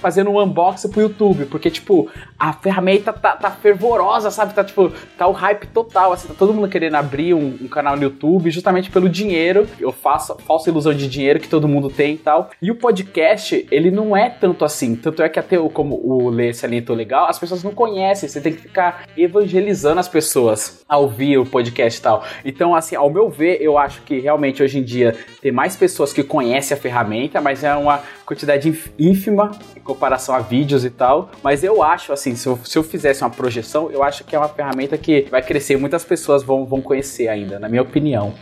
fazendo 0.00 0.30
um 0.30 0.40
unboxing 0.40 0.90
pro 0.90 1.00
YouTube, 1.00 1.46
porque, 1.46 1.70
tipo, 1.70 2.10
a 2.38 2.52
ferramenta 2.52 3.12
tá, 3.12 3.32
tá 3.32 3.50
fervorosa, 3.50 4.30
sabe? 4.30 4.54
Tá, 4.54 4.64
tipo, 4.64 4.92
tá 5.16 5.26
o 5.26 5.32
hype 5.32 5.66
total, 5.68 6.12
assim, 6.12 6.28
tá 6.28 6.34
todo 6.34 6.52
mundo 6.52 6.68
querendo 6.68 6.94
abrir 6.94 7.34
um, 7.34 7.56
um 7.60 7.68
canal 7.68 7.96
no 7.96 8.02
YouTube 8.02 8.50
justamente 8.50 8.90
pelo 8.90 9.08
dinheiro, 9.08 9.66
eu 9.80 9.92
faço 9.92 10.36
falsa 10.46 10.70
ilusão 10.70 10.94
de 10.94 11.08
dinheiro 11.08 11.40
que 11.40 11.48
todo 11.48 11.68
mundo 11.68 11.88
tem 11.88 12.14
e 12.14 12.18
tal. 12.18 12.50
E 12.60 12.70
o 12.70 12.74
podcast, 12.74 13.66
ele 13.70 13.90
não 13.90 14.16
é 14.16 14.28
tanto 14.28 14.64
assim, 14.64 14.94
tanto 14.96 15.22
é 15.22 15.28
que 15.28 15.38
até 15.38 15.58
o, 15.58 15.68
como 15.68 15.96
o 15.96 16.28
Lê 16.28 16.52
salientou 16.52 16.94
legal, 16.94 17.28
as 17.28 17.38
pessoas 17.38 17.62
não 17.62 17.72
conhecem, 17.72 18.28
você 18.28 18.40
tem 18.40 18.52
que 18.52 18.62
ficar 18.62 19.06
evangelizando 19.16 20.00
as 20.00 20.08
pessoas 20.08 20.84
a 20.88 20.98
ouvir 20.98 21.38
o 21.38 21.46
podcast 21.46 21.98
e 21.98 22.02
tal. 22.02 22.24
Então, 22.44 22.74
assim, 22.74 22.96
ao 22.96 23.10
meu 23.10 23.28
ver, 23.28 23.60
eu 23.60 23.78
acho 23.78 24.02
que 24.02 24.18
realmente 24.18 24.62
hoje 24.62 24.78
em 24.78 24.82
dia 24.82 25.16
tem 25.40 25.52
mais 25.52 25.76
pessoas 25.76 26.12
que 26.12 26.22
conhecem 26.22 26.76
a 26.76 26.80
ferramenta, 26.80 27.40
mas 27.40 27.64
é 27.64 27.74
uma 27.74 28.02
quantidade 28.24 28.72
ínfima 29.26 29.50
em 29.76 29.80
comparação 29.80 30.34
a 30.34 30.38
vídeos 30.38 30.84
e 30.84 30.90
tal. 30.90 31.30
Mas 31.42 31.64
eu 31.64 31.82
acho, 31.82 32.12
assim, 32.12 32.34
se 32.34 32.46
eu, 32.46 32.58
se 32.64 32.78
eu 32.78 32.82
fizesse 32.82 33.22
uma 33.22 33.30
projeção, 33.30 33.90
eu 33.90 34.02
acho 34.02 34.24
que 34.24 34.34
é 34.34 34.38
uma 34.38 34.48
ferramenta 34.48 34.96
que 34.96 35.26
vai 35.30 35.42
crescer. 35.42 35.76
Muitas 35.76 36.04
pessoas 36.04 36.42
vão, 36.42 36.64
vão 36.64 36.80
conhecer 36.80 37.28
ainda, 37.28 37.58
na 37.58 37.68
minha 37.68 37.82
opinião. 37.82 38.34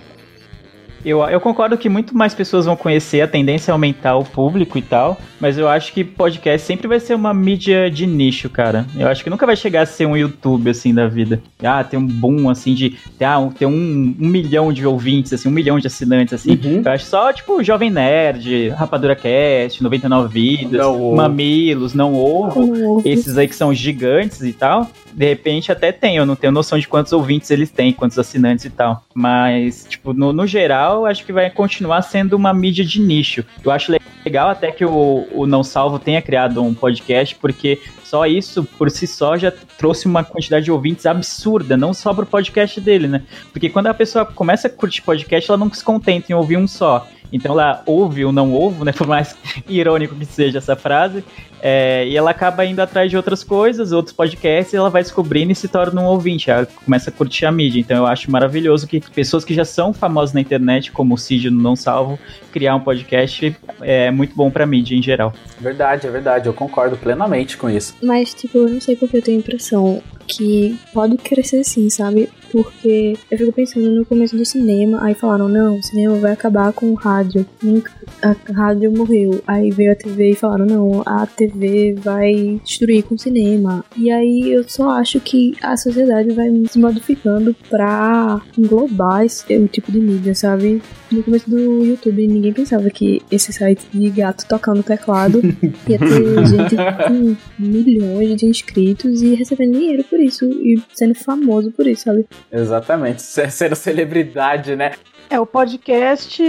Eu, 1.04 1.22
eu 1.24 1.40
concordo 1.40 1.76
que 1.76 1.88
muito 1.88 2.16
mais 2.16 2.34
pessoas 2.34 2.64
vão 2.64 2.76
conhecer, 2.76 3.20
a 3.20 3.28
tendência 3.28 3.70
é 3.70 3.72
aumentar 3.72 4.16
o 4.16 4.24
público 4.24 4.78
e 4.78 4.82
tal, 4.82 5.18
mas 5.38 5.58
eu 5.58 5.68
acho 5.68 5.92
que 5.92 6.02
podcast 6.02 6.66
sempre 6.66 6.88
vai 6.88 6.98
ser 6.98 7.14
uma 7.14 7.34
mídia 7.34 7.90
de 7.90 8.06
nicho, 8.06 8.48
cara. 8.48 8.86
Eu 8.96 9.08
acho 9.08 9.22
que 9.22 9.28
nunca 9.28 9.44
vai 9.44 9.56
chegar 9.56 9.82
a 9.82 9.86
ser 9.86 10.06
um 10.06 10.16
YouTube, 10.16 10.70
assim, 10.70 10.94
da 10.94 11.06
vida. 11.06 11.42
Ah, 11.62 11.84
tem 11.84 11.98
um 11.98 12.06
boom, 12.06 12.48
assim, 12.48 12.74
de 12.74 12.96
ah, 13.20 13.46
ter 13.58 13.66
um, 13.66 14.14
um 14.18 14.28
milhão 14.28 14.72
de 14.72 14.86
ouvintes, 14.86 15.32
assim, 15.32 15.48
um 15.48 15.52
milhão 15.52 15.78
de 15.78 15.86
assinantes, 15.86 16.32
assim. 16.32 16.52
Uhum. 16.52 16.82
Eu 16.84 16.92
acho 16.92 17.04
só, 17.04 17.32
tipo, 17.32 17.62
Jovem 17.62 17.90
Nerd, 17.90 18.70
Rapadura 18.70 19.14
Cast, 19.14 19.82
99 19.82 20.32
Vidas, 20.32 20.80
não 20.80 21.14
Mamilos, 21.14 21.92
Não 21.94 22.14
Ovo, 22.14 23.02
esses 23.04 23.36
aí 23.36 23.46
que 23.46 23.54
são 23.54 23.74
gigantes 23.74 24.40
e 24.40 24.52
tal. 24.52 24.88
De 25.12 25.26
repente 25.26 25.70
até 25.70 25.92
tem, 25.92 26.16
eu 26.16 26.26
não 26.26 26.34
tenho 26.34 26.52
noção 26.52 26.76
de 26.76 26.88
quantos 26.88 27.12
ouvintes 27.12 27.50
eles 27.50 27.70
têm, 27.70 27.92
quantos 27.92 28.18
assinantes 28.18 28.64
e 28.64 28.70
tal. 28.70 29.04
Mas, 29.14 29.86
tipo, 29.88 30.12
no, 30.12 30.32
no 30.32 30.44
geral, 30.44 30.93
acho 31.06 31.24
que 31.24 31.32
vai 31.32 31.50
continuar 31.50 32.02
sendo 32.02 32.34
uma 32.34 32.52
mídia 32.54 32.84
de 32.84 33.00
nicho. 33.00 33.44
Eu 33.64 33.70
acho 33.70 33.92
legal 34.24 34.48
até 34.48 34.70
que 34.70 34.84
o, 34.84 35.26
o 35.32 35.46
Não 35.46 35.62
Salvo 35.64 35.98
tenha 35.98 36.22
criado 36.22 36.62
um 36.62 36.74
podcast, 36.74 37.34
porque 37.34 37.80
só 38.14 38.26
isso, 38.26 38.62
por 38.78 38.88
si 38.92 39.08
só, 39.08 39.36
já 39.36 39.52
trouxe 39.76 40.06
uma 40.06 40.22
quantidade 40.22 40.66
de 40.66 40.70
ouvintes 40.70 41.04
absurda, 41.04 41.76
não 41.76 41.92
só 41.92 42.14
pro 42.14 42.24
podcast 42.24 42.80
dele, 42.80 43.08
né? 43.08 43.22
Porque 43.50 43.68
quando 43.68 43.88
a 43.88 43.94
pessoa 43.94 44.24
começa 44.24 44.68
a 44.68 44.70
curtir 44.70 45.02
podcast, 45.02 45.50
ela 45.50 45.58
não 45.58 45.72
se 45.72 45.82
contenta 45.82 46.30
em 46.30 46.34
ouvir 46.36 46.56
um 46.56 46.68
só. 46.68 47.08
Então 47.32 47.50
ela 47.50 47.82
ouve 47.84 48.24
ou 48.24 48.30
não 48.30 48.52
ouve, 48.52 48.84
né? 48.84 48.92
Por 48.96 49.08
mais 49.08 49.36
irônico 49.68 50.14
que 50.14 50.24
seja 50.24 50.58
essa 50.58 50.76
frase. 50.76 51.24
É, 51.66 52.06
e 52.06 52.14
ela 52.14 52.30
acaba 52.30 52.64
indo 52.66 52.80
atrás 52.80 53.10
de 53.10 53.16
outras 53.16 53.42
coisas, 53.42 53.90
outros 53.90 54.14
podcasts, 54.14 54.74
e 54.74 54.76
ela 54.76 54.90
vai 54.90 55.02
descobrindo 55.02 55.50
e 55.50 55.54
se 55.54 55.66
torna 55.66 55.98
um 56.02 56.04
ouvinte. 56.04 56.50
Ela 56.50 56.66
começa 56.84 57.08
a 57.08 57.12
curtir 57.12 57.46
a 57.46 57.50
mídia. 57.50 57.80
Então 57.80 57.96
eu 57.96 58.06
acho 58.06 58.30
maravilhoso 58.30 58.86
que 58.86 59.00
pessoas 59.00 59.46
que 59.46 59.54
já 59.54 59.64
são 59.64 59.92
famosas 59.92 60.34
na 60.34 60.42
internet, 60.42 60.92
como 60.92 61.14
o 61.14 61.18
Cid 61.18 61.48
no 61.48 61.62
Não 61.62 61.74
Salvo, 61.74 62.18
criar 62.52 62.76
um 62.76 62.80
podcast 62.80 63.56
é 63.80 64.10
muito 64.10 64.36
bom 64.36 64.50
pra 64.50 64.66
mídia 64.66 64.94
em 64.94 65.02
geral. 65.02 65.32
Verdade, 65.58 66.06
é 66.06 66.10
verdade. 66.10 66.46
Eu 66.46 66.52
concordo 66.52 66.98
plenamente 66.98 67.56
com 67.56 67.70
isso. 67.70 67.96
Mas, 68.04 68.34
tipo, 68.34 68.58
eu 68.58 68.68
não 68.68 68.80
sei 68.80 68.96
porque 68.96 69.16
eu 69.16 69.22
tenho 69.22 69.38
a 69.38 69.40
impressão 69.40 70.02
que 70.26 70.76
pode 70.92 71.16
crescer 71.16 71.64
sim, 71.64 71.88
sabe? 71.88 72.28
Porque 72.54 73.16
eu 73.28 73.36
fico 73.36 73.52
pensando 73.52 73.90
no 73.90 74.06
começo 74.06 74.36
do 74.36 74.44
cinema, 74.44 75.02
aí 75.02 75.12
falaram, 75.12 75.48
não, 75.48 75.76
o 75.76 75.82
cinema 75.82 76.14
vai 76.18 76.30
acabar 76.30 76.72
com 76.72 76.92
o 76.92 76.94
rádio. 76.94 77.44
Nunca, 77.60 77.90
a 78.22 78.52
rádio 78.52 78.92
morreu. 78.96 79.42
Aí 79.44 79.72
veio 79.72 79.90
a 79.90 79.96
TV 79.96 80.30
e 80.30 80.36
falaram, 80.36 80.64
não, 80.64 81.02
a 81.04 81.26
TV 81.26 81.94
vai 81.94 82.60
destruir 82.64 83.02
com 83.02 83.16
o 83.16 83.18
cinema. 83.18 83.84
E 83.96 84.08
aí 84.08 84.52
eu 84.52 84.62
só 84.68 84.90
acho 84.90 85.18
que 85.18 85.56
a 85.60 85.76
sociedade 85.76 86.32
vai 86.32 86.48
se 86.70 86.78
modificando 86.78 87.56
pra 87.68 88.40
englobar 88.56 89.24
esse 89.24 89.44
o 89.56 89.66
tipo 89.66 89.90
de 89.90 89.98
mídia, 89.98 90.32
sabe? 90.32 90.80
No 91.10 91.24
começo 91.24 91.50
do 91.50 91.84
YouTube, 91.84 92.24
ninguém 92.26 92.52
pensava 92.52 92.88
que 92.88 93.20
esse 93.32 93.52
site 93.52 93.84
de 93.92 94.10
gato 94.10 94.46
tocando 94.46 94.82
teclado 94.84 95.40
ia 95.88 95.98
ter 95.98 96.46
gente 96.46 96.76
com 96.76 97.36
milhões 97.58 98.36
de 98.36 98.46
inscritos 98.46 99.22
e 99.22 99.34
recebendo 99.34 99.72
dinheiro 99.72 100.04
por 100.04 100.20
isso 100.20 100.44
e 100.44 100.80
sendo 100.92 101.16
famoso 101.16 101.72
por 101.72 101.86
isso, 101.86 102.04
sabe? 102.04 102.24
Exatamente. 102.50 103.22
Ser- 103.22 103.50
Sendo 103.50 103.74
celebridade, 103.74 104.76
né? 104.76 104.92
É, 105.30 105.40
o 105.40 105.46
podcast. 105.46 106.42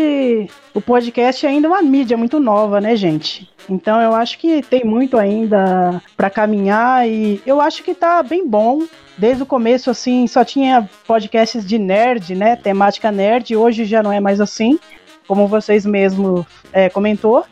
O 0.74 0.82
podcast 0.82 1.46
é 1.46 1.50
ainda 1.50 1.68
uma 1.68 1.82
mídia 1.82 2.18
muito 2.18 2.40
nova, 2.40 2.80
né, 2.82 2.96
gente? 2.96 3.50
Então 3.70 4.00
eu 4.02 4.14
acho 4.14 4.38
que 4.38 4.62
tem 4.62 4.84
muito 4.84 5.18
ainda 5.18 6.02
pra 6.16 6.30
caminhar 6.30 7.08
e 7.08 7.42
eu 7.46 7.60
acho 7.62 7.82
que 7.84 7.94
tá 7.94 8.22
bem 8.22 8.48
bom. 8.48 8.84
Desde 9.18 9.44
o 9.44 9.46
começo, 9.46 9.90
assim, 9.90 10.28
só 10.28 10.44
tinha 10.44 10.90
podcasts 11.08 11.66
de 11.66 11.80
nerd, 11.80 12.36
né? 12.36 12.56
Temática 12.58 13.12
nerd. 13.12 13.56
Hoje 13.56 13.86
já 13.86 14.04
não 14.04 14.12
é 14.12 14.20
mais 14.20 14.42
assim, 14.42 14.78
como 15.28 15.48
vocês 15.48 15.86
mesmo 15.86 16.46
é, 16.74 16.90
comentou. 16.90 17.46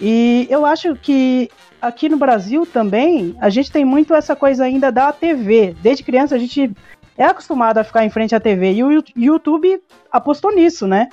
E 0.00 0.46
eu 0.48 0.64
acho 0.64 0.94
que 0.96 1.50
aqui 1.82 2.08
no 2.08 2.16
Brasil 2.16 2.64
também 2.64 3.34
a 3.40 3.50
gente 3.50 3.70
tem 3.70 3.84
muito 3.84 4.14
essa 4.14 4.34
coisa 4.36 4.64
ainda 4.64 4.90
da 4.90 5.12
TV. 5.12 5.74
Desde 5.82 6.02
criança 6.04 6.36
a 6.36 6.38
gente 6.38 6.70
é 7.16 7.24
acostumado 7.24 7.78
a 7.78 7.84
ficar 7.84 8.04
em 8.04 8.10
frente 8.10 8.34
à 8.34 8.40
TV 8.40 8.72
e 8.72 8.84
o 8.84 9.04
YouTube 9.16 9.80
apostou 10.10 10.54
nisso, 10.54 10.86
né? 10.86 11.08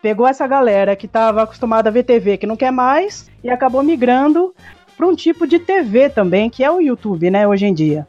Pegou 0.00 0.26
essa 0.26 0.46
galera 0.46 0.96
que 0.96 1.06
estava 1.06 1.42
acostumada 1.42 1.88
a 1.88 1.92
ver 1.92 2.02
TV, 2.02 2.36
que 2.36 2.46
não 2.46 2.56
quer 2.56 2.72
mais, 2.72 3.30
e 3.44 3.50
acabou 3.50 3.82
migrando 3.82 4.54
para 4.96 5.06
um 5.06 5.14
tipo 5.14 5.46
de 5.46 5.58
TV 5.58 6.08
também, 6.08 6.50
que 6.50 6.64
é 6.64 6.70
o 6.70 6.80
YouTube, 6.80 7.30
né, 7.30 7.46
hoje 7.46 7.66
em 7.66 7.74
dia. 7.74 8.06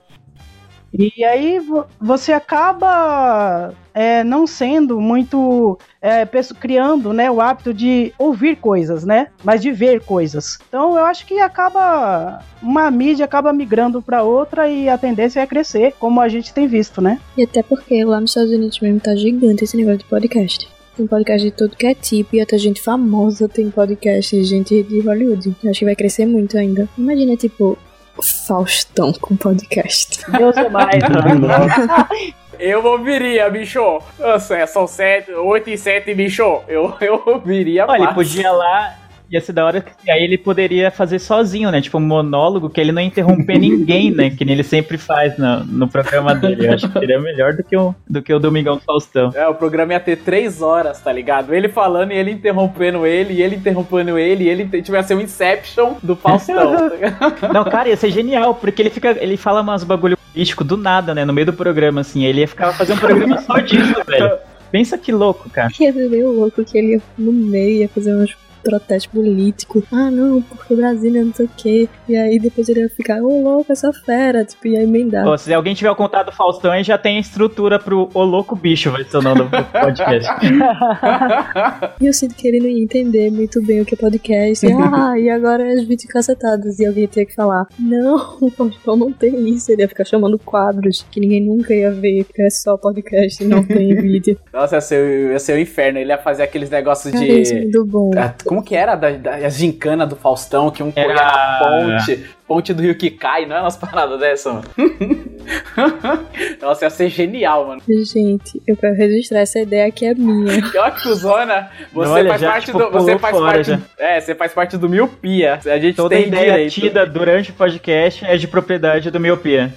E 0.97 1.23
aí 1.23 1.59
vo- 1.59 1.85
você 1.99 2.31
acaba 2.31 3.73
é, 3.93 4.23
não 4.23 4.45
sendo 4.45 5.01
muito 5.01 5.77
é, 6.01 6.25
criando 6.59 7.11
né, 7.11 7.31
o 7.31 7.41
hábito 7.41 7.73
de 7.73 8.13
ouvir 8.17 8.57
coisas, 8.57 9.03
né? 9.03 9.27
Mas 9.43 9.61
de 9.61 9.71
ver 9.71 10.01
coisas. 10.01 10.59
Então 10.67 10.97
eu 10.97 11.03
acho 11.05 11.25
que 11.25 11.39
acaba. 11.39 12.41
Uma 12.61 12.91
mídia 12.91 13.25
acaba 13.25 13.51
migrando 13.51 14.01
para 14.01 14.23
outra 14.23 14.69
e 14.69 14.87
a 14.87 14.97
tendência 14.97 15.39
é 15.39 15.47
crescer, 15.47 15.93
como 15.99 16.21
a 16.21 16.29
gente 16.29 16.53
tem 16.53 16.67
visto, 16.67 17.01
né? 17.01 17.19
E 17.37 17.43
até 17.43 17.63
porque 17.63 18.03
lá 18.03 18.21
nos 18.21 18.29
Estados 18.31 18.51
Unidos 18.51 18.79
mesmo 18.79 18.99
tá 18.99 19.15
gigante 19.15 19.63
esse 19.63 19.75
negócio 19.75 19.99
de 19.99 20.05
podcast. 20.05 20.67
Tem 20.95 21.07
podcast 21.07 21.43
de 21.43 21.51
tudo 21.51 21.75
que 21.75 21.87
é 21.87 21.95
tipo 21.95 22.35
e 22.35 22.41
até 22.41 22.55
gente 22.55 22.79
famosa 22.79 23.49
tem 23.49 23.71
podcast 23.71 24.43
gente 24.43 24.83
de 24.83 24.99
Hollywood. 24.99 25.55
Acho 25.67 25.79
que 25.79 25.85
vai 25.85 25.95
crescer 25.95 26.27
muito 26.27 26.55
ainda. 26.55 26.87
Imagina, 26.95 27.35
tipo, 27.35 27.75
Faustão 28.21 29.11
com 29.13 29.35
podcast. 29.35 30.19
Deus 30.31 30.55
é 30.57 30.69
mais. 30.69 31.01
Eu 32.59 32.85
ouviria, 32.85 33.49
bicho. 33.49 33.99
Nossa, 34.19 34.65
são 34.67 34.87
sete, 34.87 35.31
oito 35.31 35.69
e 35.69 35.77
sete, 35.77 36.13
bicho. 36.13 36.61
Eu, 36.67 36.95
eu 37.01 37.21
ouviria 37.25 37.85
Olha, 37.87 38.03
ele 38.03 38.13
podia 38.13 38.51
lá, 38.51 38.95
ia 39.33 39.41
ser 39.41 39.53
da 39.53 39.65
hora 39.65 39.81
que 39.81 40.09
aí 40.11 40.23
ele 40.23 40.37
poderia 40.37 40.89
fazer 40.91 41.19
sozinho, 41.19 41.71
né? 41.71 41.81
Tipo 41.81 41.97
um 41.97 42.01
monólogo 42.01 42.69
que 42.69 42.79
ele 42.79 42.91
não 42.91 43.01
ia 43.01 43.07
interromper 43.07 43.57
ninguém, 43.59 44.11
né? 44.11 44.29
Que 44.29 44.45
nem 44.45 44.53
ele 44.53 44.63
sempre 44.63 44.97
faz 44.97 45.37
no, 45.37 45.63
no 45.65 45.87
programa 45.87 46.33
dele. 46.35 46.67
Eu 46.67 46.73
acho 46.73 46.87
que 46.89 46.99
seria 46.99 47.19
melhor 47.19 47.53
do 47.53 47.63
que 47.63 47.75
o, 47.75 47.93
do 48.09 48.21
que 48.21 48.33
o 48.33 48.39
Domingão 48.39 48.75
do 48.77 48.81
Faustão. 48.81 49.31
É, 49.35 49.47
o 49.47 49.55
programa 49.55 49.93
ia 49.93 49.99
ter 49.99 50.17
três 50.17 50.61
horas, 50.61 50.99
tá 51.01 51.11
ligado? 51.11 51.53
Ele 51.53 51.67
falando 51.69 52.11
e 52.11 52.15
ele 52.15 52.31
interrompendo 52.31 53.05
ele, 53.05 53.33
e 53.33 53.41
ele 53.41 53.55
interrompendo 53.55 54.17
ele, 54.17 54.43
e 54.45 54.49
ele 54.49 54.65
t- 54.65 54.81
tipo, 54.81 54.95
ia 54.95 55.03
ser 55.03 55.15
um 55.15 55.21
Inception 55.21 55.95
do 56.01 56.15
Faustão. 56.15 56.75
tá 56.77 56.87
ligado? 56.95 57.53
Não, 57.53 57.63
cara, 57.65 57.89
ia 57.89 57.97
ser 57.97 58.11
genial, 58.11 58.55
porque 58.55 58.81
ele 58.81 58.89
fica. 58.89 59.17
Ele 59.19 59.37
fala 59.37 59.61
umas 59.61 59.83
bagulho 59.83 60.17
político 60.33 60.63
do 60.63 60.77
nada, 60.77 61.13
né? 61.15 61.25
No 61.25 61.33
meio 61.33 61.45
do 61.47 61.53
programa, 61.53 62.01
assim. 62.01 62.23
Ele 62.25 62.41
ia 62.41 62.47
ficar 62.47 62.71
fazendo 62.73 62.97
um 62.97 63.01
programa 63.01 63.41
só 63.41 63.57
disso, 63.59 63.93
velho. 64.07 64.37
Pensa 64.71 64.97
que 64.97 65.11
louco, 65.11 65.49
cara. 65.51 65.69
Ia 65.79 65.93
ser 65.93 66.09
meio 66.09 66.31
louco 66.31 66.63
que 66.65 66.77
ele 66.77 66.93
ia 66.93 67.01
no 67.17 67.31
meio 67.31 67.81
ia 67.81 67.89
fazer 67.89 68.15
uns 68.15 68.35
protestos 68.63 69.11
políticos. 69.11 69.83
Ah, 69.91 70.09
não, 70.09 70.41
porque 70.41 70.73
o 70.73 70.77
Brasil 70.77 71.15
é 71.15 71.23
não 71.23 71.33
sei 71.33 71.45
o 71.45 71.49
quê. 71.55 71.89
E 72.07 72.15
aí 72.15 72.39
depois 72.39 72.69
ele 72.69 72.81
ia 72.81 72.89
ficar, 72.89 73.21
ô 73.21 73.41
louco, 73.41 73.71
essa 73.71 73.91
fera. 73.93 74.43
Tipo, 74.43 74.67
ia 74.67 74.81
emendar. 74.81 75.27
Ó, 75.27 75.37
se 75.37 75.53
alguém 75.53 75.73
tiver 75.73 75.91
o 75.91 75.95
contato 75.95 76.27
do 76.27 76.31
Faustão, 76.31 76.71
aí 76.71 76.83
já 76.83 76.97
tem 76.97 77.17
a 77.17 77.19
estrutura 77.19 77.79
pro 77.79 78.09
O 78.13 78.23
Louco 78.23 78.55
Bicho, 78.55 78.91
vai 78.91 79.03
ser 79.03 79.17
o 79.17 79.21
nome 79.21 79.43
do 79.43 79.49
podcast. 79.49 80.29
E 81.99 82.05
eu 82.05 82.13
sinto 82.13 82.35
que 82.35 82.47
ele 82.47 82.59
não 82.59 82.67
ia 82.67 82.83
entender 82.83 83.31
muito 83.31 83.61
bem 83.61 83.81
o 83.81 83.85
que 83.85 83.93
é 83.93 83.97
podcast. 83.97 84.65
E, 84.65 84.71
ah, 84.71 85.17
e 85.17 85.29
agora 85.29 85.73
as 85.73 85.83
vídeos 85.85 86.11
cacetadas. 86.11 86.79
E 86.79 86.85
alguém 86.85 87.03
ia 87.03 87.07
ter 87.07 87.25
que 87.25 87.33
falar: 87.33 87.67
Não, 87.79 88.37
o 88.41 88.49
Faustão 88.49 88.95
não 88.95 89.11
tem 89.11 89.49
isso. 89.49 89.71
Ele 89.71 89.81
ia 89.81 89.87
ficar 89.87 90.05
chamando 90.05 90.37
quadros 90.39 91.05
que 91.11 91.19
ninguém 91.19 91.41
nunca 91.41 91.73
ia 91.73 91.91
ver, 91.91 92.25
porque 92.25 92.41
é 92.41 92.49
só 92.49 92.77
podcast 92.77 93.43
e 93.43 93.47
não 93.47 93.63
tem 93.63 93.95
vídeo. 94.01 94.37
Nossa, 94.51 94.75
ia 94.75 94.81
ser, 94.81 95.31
ia 95.31 95.39
ser 95.39 95.53
o 95.53 95.59
inferno. 95.59 95.99
Ele 95.99 96.09
ia 96.09 96.17
fazer 96.17 96.43
aqueles 96.43 96.69
negócios 96.69 97.13
é 97.13 97.17
de. 97.17 97.55
muito 97.55 97.85
bom. 97.85 98.11
Ah, 98.17 98.33
Como 98.53 98.63
que 98.63 98.75
era 98.75 98.95
da, 98.95 99.09
da 99.09 99.33
a 99.33 99.49
gincana 99.49 100.05
do 100.05 100.15
Faustão, 100.15 100.69
que 100.69 100.83
um 100.83 100.91
corria 100.91 101.15
na 101.15 101.59
ponte, 101.59 102.23
ponte 102.47 102.71
do 102.71 102.83
rio 102.83 102.95
que 102.95 103.09
cai, 103.09 103.47
não 103.47 103.55
é 103.55 103.61
umas 103.61 103.75
paradas 103.75 104.19
dessa, 104.19 104.53
mano? 104.53 104.67
Nossa, 106.61 106.85
ia 106.85 106.89
ser 106.91 107.09
genial, 107.09 107.65
mano. 107.65 107.81
Gente, 107.89 108.61
eu 108.67 108.77
quero 108.77 108.93
registrar 108.95 109.39
essa 109.39 109.59
ideia 109.59 109.91
que 109.91 110.05
é 110.05 110.13
minha. 110.13 110.61
Pior 110.69 110.91
que 110.91 111.07
o 111.07 111.15
Zona, 111.15 111.71
você 111.91 112.11
Olha, 112.11 112.29
faz 112.29 112.41
já, 112.41 112.51
parte 112.51 112.65
tipo, 112.67 112.77
do. 112.77 112.91
Você 112.91 113.17
faz 113.17 113.35
fora 113.35 113.53
parte. 113.53 113.71
já. 113.71 113.79
É, 113.97 114.21
você 114.21 114.35
faz 114.35 114.53
parte 114.53 114.77
do 114.77 114.87
miopia. 114.87 115.59
A 115.65 115.79
gente 115.79 115.95
Toda 115.95 116.15
tem 116.15 116.27
ideia 116.27 116.51
direito. 116.51 116.73
tida 116.73 117.07
durante 117.07 117.49
o 117.49 117.53
podcast 117.55 118.23
é 118.23 118.37
de 118.37 118.47
propriedade 118.47 119.09
do 119.09 119.19
Miopia. 119.19 119.73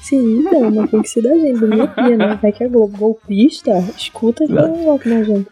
Sim, 0.00 0.40
então, 0.40 0.70
mas 0.70 0.90
tem 0.90 1.02
que 1.02 1.08
ser 1.08 1.22
da 1.22 1.34
gente, 1.34 1.58
do 1.60 1.66
né? 1.68 2.38
Vai 2.40 2.52
que 2.52 2.64
é 2.64 2.68
gol- 2.68 2.88
golpista, 2.88 3.70
escuta 3.96 4.46
que 4.46 4.52
é 4.56 4.60
louco, 4.62 5.08
né, 5.08 5.22
gente? 5.24 5.46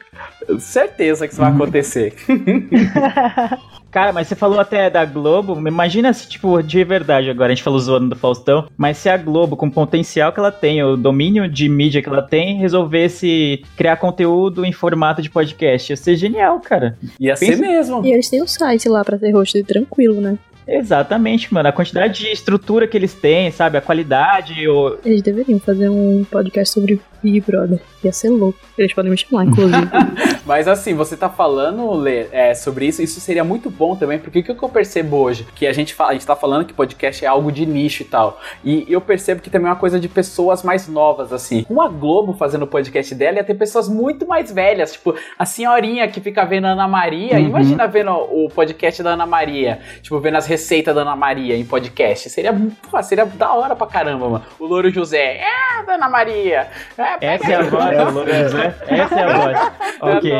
Certeza 0.61 1.26
que 1.26 1.32
isso 1.32 1.42
vai 1.42 1.50
acontecer. 1.52 2.14
Cara, 3.90 4.12
mas 4.12 4.28
você 4.28 4.35
falou 4.35 4.61
até 4.61 4.90
da 4.90 5.04
Globo. 5.06 5.56
Imagina 5.66 6.12
se, 6.12 6.28
tipo, 6.28 6.62
de 6.62 6.85
verdade 6.85 7.30
agora, 7.30 7.50
a 7.50 7.54
gente 7.54 7.62
falou 7.62 7.78
zoando 7.78 8.11
do 8.11 8.16
Faustão, 8.16 8.66
mas 8.76 8.98
se 8.98 9.09
a 9.09 9.16
Globo, 9.16 9.56
com 9.56 9.66
o 9.68 9.70
potencial 9.70 10.32
que 10.32 10.38
ela 10.38 10.52
tem, 10.52 10.82
o 10.82 10.96
domínio 10.96 11.48
de 11.48 11.66
mídia 11.68 12.02
que 12.02 12.09
ela 12.09 12.20
tem, 12.22 12.59
resolvesse 12.59 13.62
criar 13.76 13.96
conteúdo 13.96 14.64
em 14.66 14.72
formato 14.72 15.22
de 15.22 15.30
podcast, 15.30 15.92
ia 15.92 15.96
ser 15.96 16.16
genial, 16.16 16.61
cara. 16.61 16.98
Ia 17.18 17.37
ser 17.37 17.46
Pensa- 17.46 17.62
mesmo. 17.62 18.04
E 18.04 18.12
eles 18.12 18.28
têm 18.28 18.42
um 18.42 18.46
site 18.46 18.87
lá 18.88 19.02
pra 19.02 19.16
ter 19.18 19.30
host 19.32 19.62
tranquilo, 19.64 20.20
né? 20.20 20.37
Exatamente, 20.66 21.52
mano. 21.55 21.68
A 21.68 21.72
quantidade 21.72 22.20
de 22.20 22.33
estrutura 22.33 22.88
que 22.88 22.96
eles 22.96 23.14
têm, 23.14 23.50
sabe? 23.50 23.79
A 23.79 23.81
qualidade, 23.81 24.68
o... 24.68 24.98
Eles 25.05 25.22
deveriam 25.22 25.61
fazer 25.61 25.88
um 25.88 26.24
podcast 26.24 26.74
sobre 26.74 27.00
Big 27.22 27.40
Brother. 27.40 27.81
Ia 28.05 28.12
ser 28.12 28.31
louco. 28.31 28.59
Eles 28.79 28.92
podem 28.92 29.11
me 29.11 29.16
chamar, 29.16 29.44
inclusive. 29.44 29.88
Mas 30.46 30.68
assim, 30.68 30.94
você 30.94 31.16
tá 31.16 31.29
falando, 31.29 31.92
Lê, 31.94 32.26
é, 32.31 32.55
sobre 32.55 32.87
isso, 32.87 33.02
isso 33.02 33.20
seria 33.20 33.42
muito 33.42 33.68
bom 33.68 33.96
também, 33.96 34.18
porque 34.18 34.38
o 34.38 34.42
que 34.42 34.62
eu 34.62 34.68
percebo 34.68 35.16
hoje? 35.16 35.46
Que 35.55 35.66
a 35.66 35.72
gente, 35.72 35.94
fala, 35.94 36.11
a 36.11 36.12
gente 36.12 36.26
tá 36.26 36.37
falando 36.37 36.64
que 36.64 36.72
podcast 36.72 37.24
é 37.24 37.29
algo 37.29 37.50
de 37.50 37.66
nicho 37.66 38.02
e 38.02 38.07
tal. 38.07 38.40
E 38.62 38.87
eu 38.88 39.00
percebo 39.00 39.40
que 39.40 39.50
também 39.50 39.68
é 39.68 39.70
uma 39.70 39.79
coisa 39.79 39.98
de 39.98 40.09
pessoas 40.09 40.62
mais 40.62 40.87
novas, 40.87 41.33
assim. 41.33 41.64
Com 41.64 41.81
a 41.81 41.88
Globo 41.88 42.33
fazendo 42.35 42.62
o 42.62 42.66
podcast 42.66 43.14
dela, 43.14 43.38
ia 43.38 43.44
ter 43.44 43.55
pessoas 43.55 43.88
muito 43.88 44.26
mais 44.26 44.52
velhas, 44.52 44.92
tipo, 44.92 45.14
a 45.38 45.44
senhorinha 45.44 46.07
que 46.09 46.20
fica 46.20 46.44
vendo 46.44 46.66
a 46.66 46.70
Ana 46.70 46.87
Maria. 46.87 47.35
Uhum. 47.35 47.46
Imagina 47.46 47.87
vendo 47.88 48.12
o 48.12 48.48
podcast 48.48 49.02
da 49.02 49.11
Ana 49.11 49.26
Maria, 49.26 49.81
tipo, 50.02 50.20
vendo 50.20 50.37
as 50.37 50.46
receitas 50.46 50.94
da 50.94 51.00
Ana 51.00 51.16
Maria 51.16 51.57
em 51.57 51.64
podcast. 51.64 52.31
Seria, 52.31 52.52
pô, 52.88 53.02
seria 53.02 53.24
da 53.24 53.52
hora 53.52 53.74
pra 53.74 53.87
caramba, 53.87 54.29
mano. 54.29 54.44
O 54.59 54.66
Louro 54.66 54.90
José, 54.90 55.38
é, 55.38 55.83
da 55.85 55.94
Ana 55.94 56.09
Maria. 56.09 56.68
É, 56.96 57.06
Essa 57.21 57.53
é 57.53 57.55
a 57.57 57.62
voz 57.62 57.97
do 57.99 58.11
Louro 58.11 58.35
José. 58.35 58.75
Essa 58.88 59.14
é 59.14 59.23
a 59.23 59.38
voz. 59.38 59.73
Ok. 60.01 60.33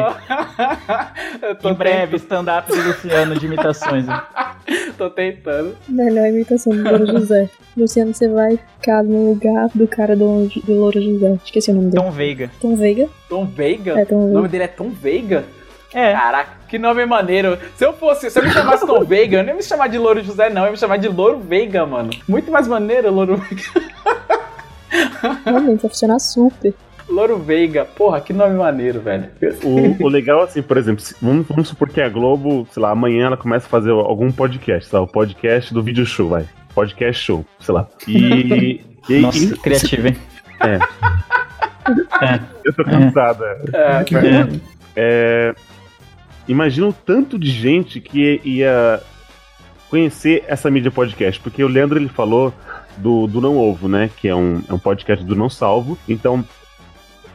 Eu 1.43 1.55
tô 1.57 1.71
Em 1.71 1.75
breve, 1.75 2.17
stand-up 2.17 2.69
do 2.71 2.83
Luciano 2.83 3.35
de 3.39 3.47
imitações. 3.47 4.07
né? 4.07 4.23
Tô 4.99 5.11
tentando. 5.11 5.77
Melhor 5.89 6.27
imitação 6.29 6.73
do 6.75 6.83
Louro 6.83 7.07
José. 7.07 7.49
Luciano, 7.77 8.13
você 8.15 8.29
vai 8.29 8.59
ficar 8.81 9.03
no 9.05 9.31
lugar 9.31 9.69
do 9.75 9.87
cara 9.87 10.17
do, 10.17 10.47
do 10.65 10.73
Louro 10.75 11.01
José. 11.01 11.39
Esqueci 11.45 11.71
o 11.71 11.75
nome 11.75 11.91
dele. 11.91 12.03
Tom 12.03 12.11
Veiga. 12.11 12.51
Tom 12.61 12.75
Veiga? 12.77 13.09
Tom 13.29 13.45
Veiga? 13.47 14.01
É, 14.01 14.05
Tom 14.05 14.17
O 14.17 14.21
Veiga. 14.23 14.35
nome 14.35 14.49
dele 14.49 14.65
é 14.65 14.69
Tom 14.69 14.89
Veiga? 14.91 15.45
É. 15.95 16.13
Caraca, 16.13 16.51
que 16.69 16.79
nome 16.79 17.07
maneiro. 17.07 17.57
Se 17.77 17.85
eu 17.87 17.93
fosse, 17.93 18.29
se 18.31 18.39
eu 18.39 18.43
me 18.43 18.51
chamasse 18.51 18.87
Tom 18.87 19.03
Veiga, 19.05 19.39
eu 19.39 19.43
nem 19.43 19.51
ia 19.53 19.57
me 19.57 19.63
chamar 19.63 19.89
de 19.89 19.99
Louro 19.99 20.23
José, 20.23 20.51
não. 20.51 20.63
Eu 20.63 20.67
ia 20.67 20.73
me 20.73 20.79
chamar 20.79 20.97
de 20.99 21.09
Louro 21.09 21.39
Veiga, 21.39 21.87
mano. 21.87 22.11
Muito 22.29 22.51
mais 22.51 22.67
maneiro, 22.67 23.11
Louro 23.13 23.37
Veiga. 23.37 23.96
Realmente, 25.45 25.81
vai 25.83 25.91
funcionar 25.91 26.19
super. 26.19 26.75
Louro 27.09 27.39
Veiga. 27.39 27.85
Porra, 27.85 28.21
que 28.21 28.33
nome 28.33 28.57
maneiro, 28.57 29.01
velho. 29.01 29.29
O, 29.63 30.05
o 30.05 30.09
legal, 30.09 30.43
assim, 30.43 30.61
por 30.61 30.77
exemplo, 30.77 31.01
se- 31.01 31.15
vamos, 31.23 31.47
vamos 31.47 31.69
supor 31.69 31.89
que 31.89 32.01
a 32.01 32.09
Globo, 32.09 32.67
sei 32.73 32.83
lá, 32.83 32.91
amanhã 32.91 33.27
ela 33.27 33.37
começa 33.37 33.67
a 33.67 33.71
fazer 33.71 33.91
algum 33.91 34.31
podcast, 34.33 34.91
sei 34.91 34.99
lá, 34.99 35.05
o 35.05 35.09
podcast 35.09 35.73
do 35.73 35.83
vídeo 35.83 36.05
show, 36.05 36.29
vai. 36.29 36.45
Podcast 36.75 37.23
show, 37.25 37.45
sei 37.61 37.75
lá. 37.75 37.87
E. 38.09 38.81
e 39.09 39.21
Nossa, 39.23 39.39
e- 39.39 39.57
criativo, 39.59 40.09
hein? 40.09 40.17
É. 40.61 40.79
Eu 42.65 42.73
tô 42.73 42.85
cansada. 42.85 43.45
É, 43.73 44.05
É. 44.15 44.61
É, 44.99 45.55
imagina 46.49 46.87
o 46.89 46.93
tanto 46.93 47.39
de 47.39 47.51
gente 47.51 48.01
que 48.01 48.41
ia 48.45 49.01
conhecer 49.91 50.43
essa 50.49 50.71
mídia 50.71 50.91
podcast, 50.91 51.39
porque 51.41 51.63
o 51.63 51.69
Leandro 51.69 51.99
ele 51.99 52.09
falou 52.09 52.53
do, 52.97 53.27
do 53.27 53.41
Não 53.41 53.57
Ovo, 53.57 53.89
né? 53.89 54.11
Que 54.17 54.29
é 54.29 54.35
um, 54.35 54.63
é 54.69 54.73
um 54.73 54.79
podcast 54.79 55.25
do 55.25 55.37
Não 55.37 55.49
Salvo. 55.49 55.99
Então, 56.09 56.45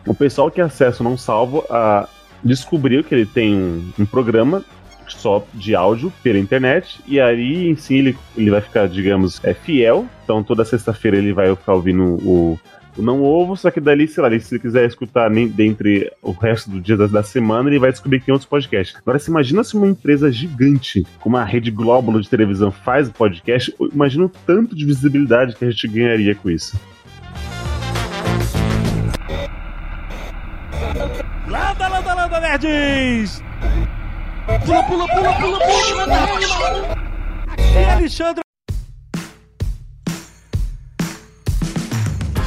o 0.05 0.13
pessoal 0.13 0.49
que 0.49 0.61
acessa 0.61 1.01
o 1.01 1.03
Não 1.03 1.17
Salvo 1.17 1.65
ah, 1.69 2.07
descobriu 2.43 3.03
que 3.03 3.13
ele 3.13 3.25
tem 3.25 3.55
um, 3.55 3.91
um 3.99 4.05
programa 4.05 4.63
só 5.07 5.45
de 5.53 5.75
áudio 5.75 6.11
pela 6.23 6.39
internet, 6.39 7.01
e 7.05 7.19
aí 7.19 7.67
em 7.67 7.75
si 7.75 7.95
ele, 7.95 8.17
ele 8.35 8.49
vai 8.49 8.61
ficar, 8.61 8.87
digamos, 8.87 9.43
é, 9.43 9.53
fiel. 9.53 10.05
Então 10.23 10.43
toda 10.43 10.65
sexta-feira 10.65 11.17
ele 11.17 11.33
vai 11.33 11.53
ficar 11.55 11.73
ouvindo 11.73 12.03
o, 12.25 12.59
o 12.97 13.01
Não 13.01 13.23
Ovo, 13.23 13.55
só 13.55 13.71
que 13.71 13.79
dali, 13.79 14.07
sei 14.07 14.23
lá, 14.23 14.39
se 14.39 14.53
ele 14.53 14.61
quiser 14.61 14.85
escutar 14.85 15.29
nem, 15.29 15.47
dentre 15.47 16.11
o 16.21 16.31
resto 16.31 16.69
do 16.69 16.81
dia 16.81 16.97
da, 16.97 17.07
da 17.07 17.23
semana, 17.23 17.69
ele 17.69 17.79
vai 17.79 17.91
descobrir 17.91 18.19
que 18.19 18.25
tem 18.25 18.33
outros 18.33 18.49
podcasts. 18.49 18.95
Agora, 18.97 19.19
se 19.19 19.29
imagina 19.29 19.63
se 19.63 19.75
uma 19.75 19.87
empresa 19.87 20.31
gigante, 20.31 21.05
como 21.19 21.37
a 21.37 21.43
Rede 21.43 21.71
Globo 21.71 22.19
de 22.19 22.29
televisão, 22.29 22.71
faz 22.71 23.09
podcast, 23.09 23.73
imagina 23.93 24.25
o 24.25 24.29
tanto 24.29 24.75
de 24.75 24.85
visibilidade 24.85 25.55
que 25.55 25.65
a 25.65 25.71
gente 25.71 25.87
ganharia 25.87 26.35
com 26.35 26.49
isso. 26.49 26.79
Landa, 31.47 31.87
landa, 31.87 32.13
landa, 32.13 32.39
nerds! 32.39 33.43
Pula, 34.65 34.83
pula, 34.83 35.07
pula, 35.07 35.33
pula, 35.33 35.59
pula, 35.59 35.95
manda 35.95 36.25
rima! 36.25 37.01
E 37.73 37.85
Alexandre 37.85 38.41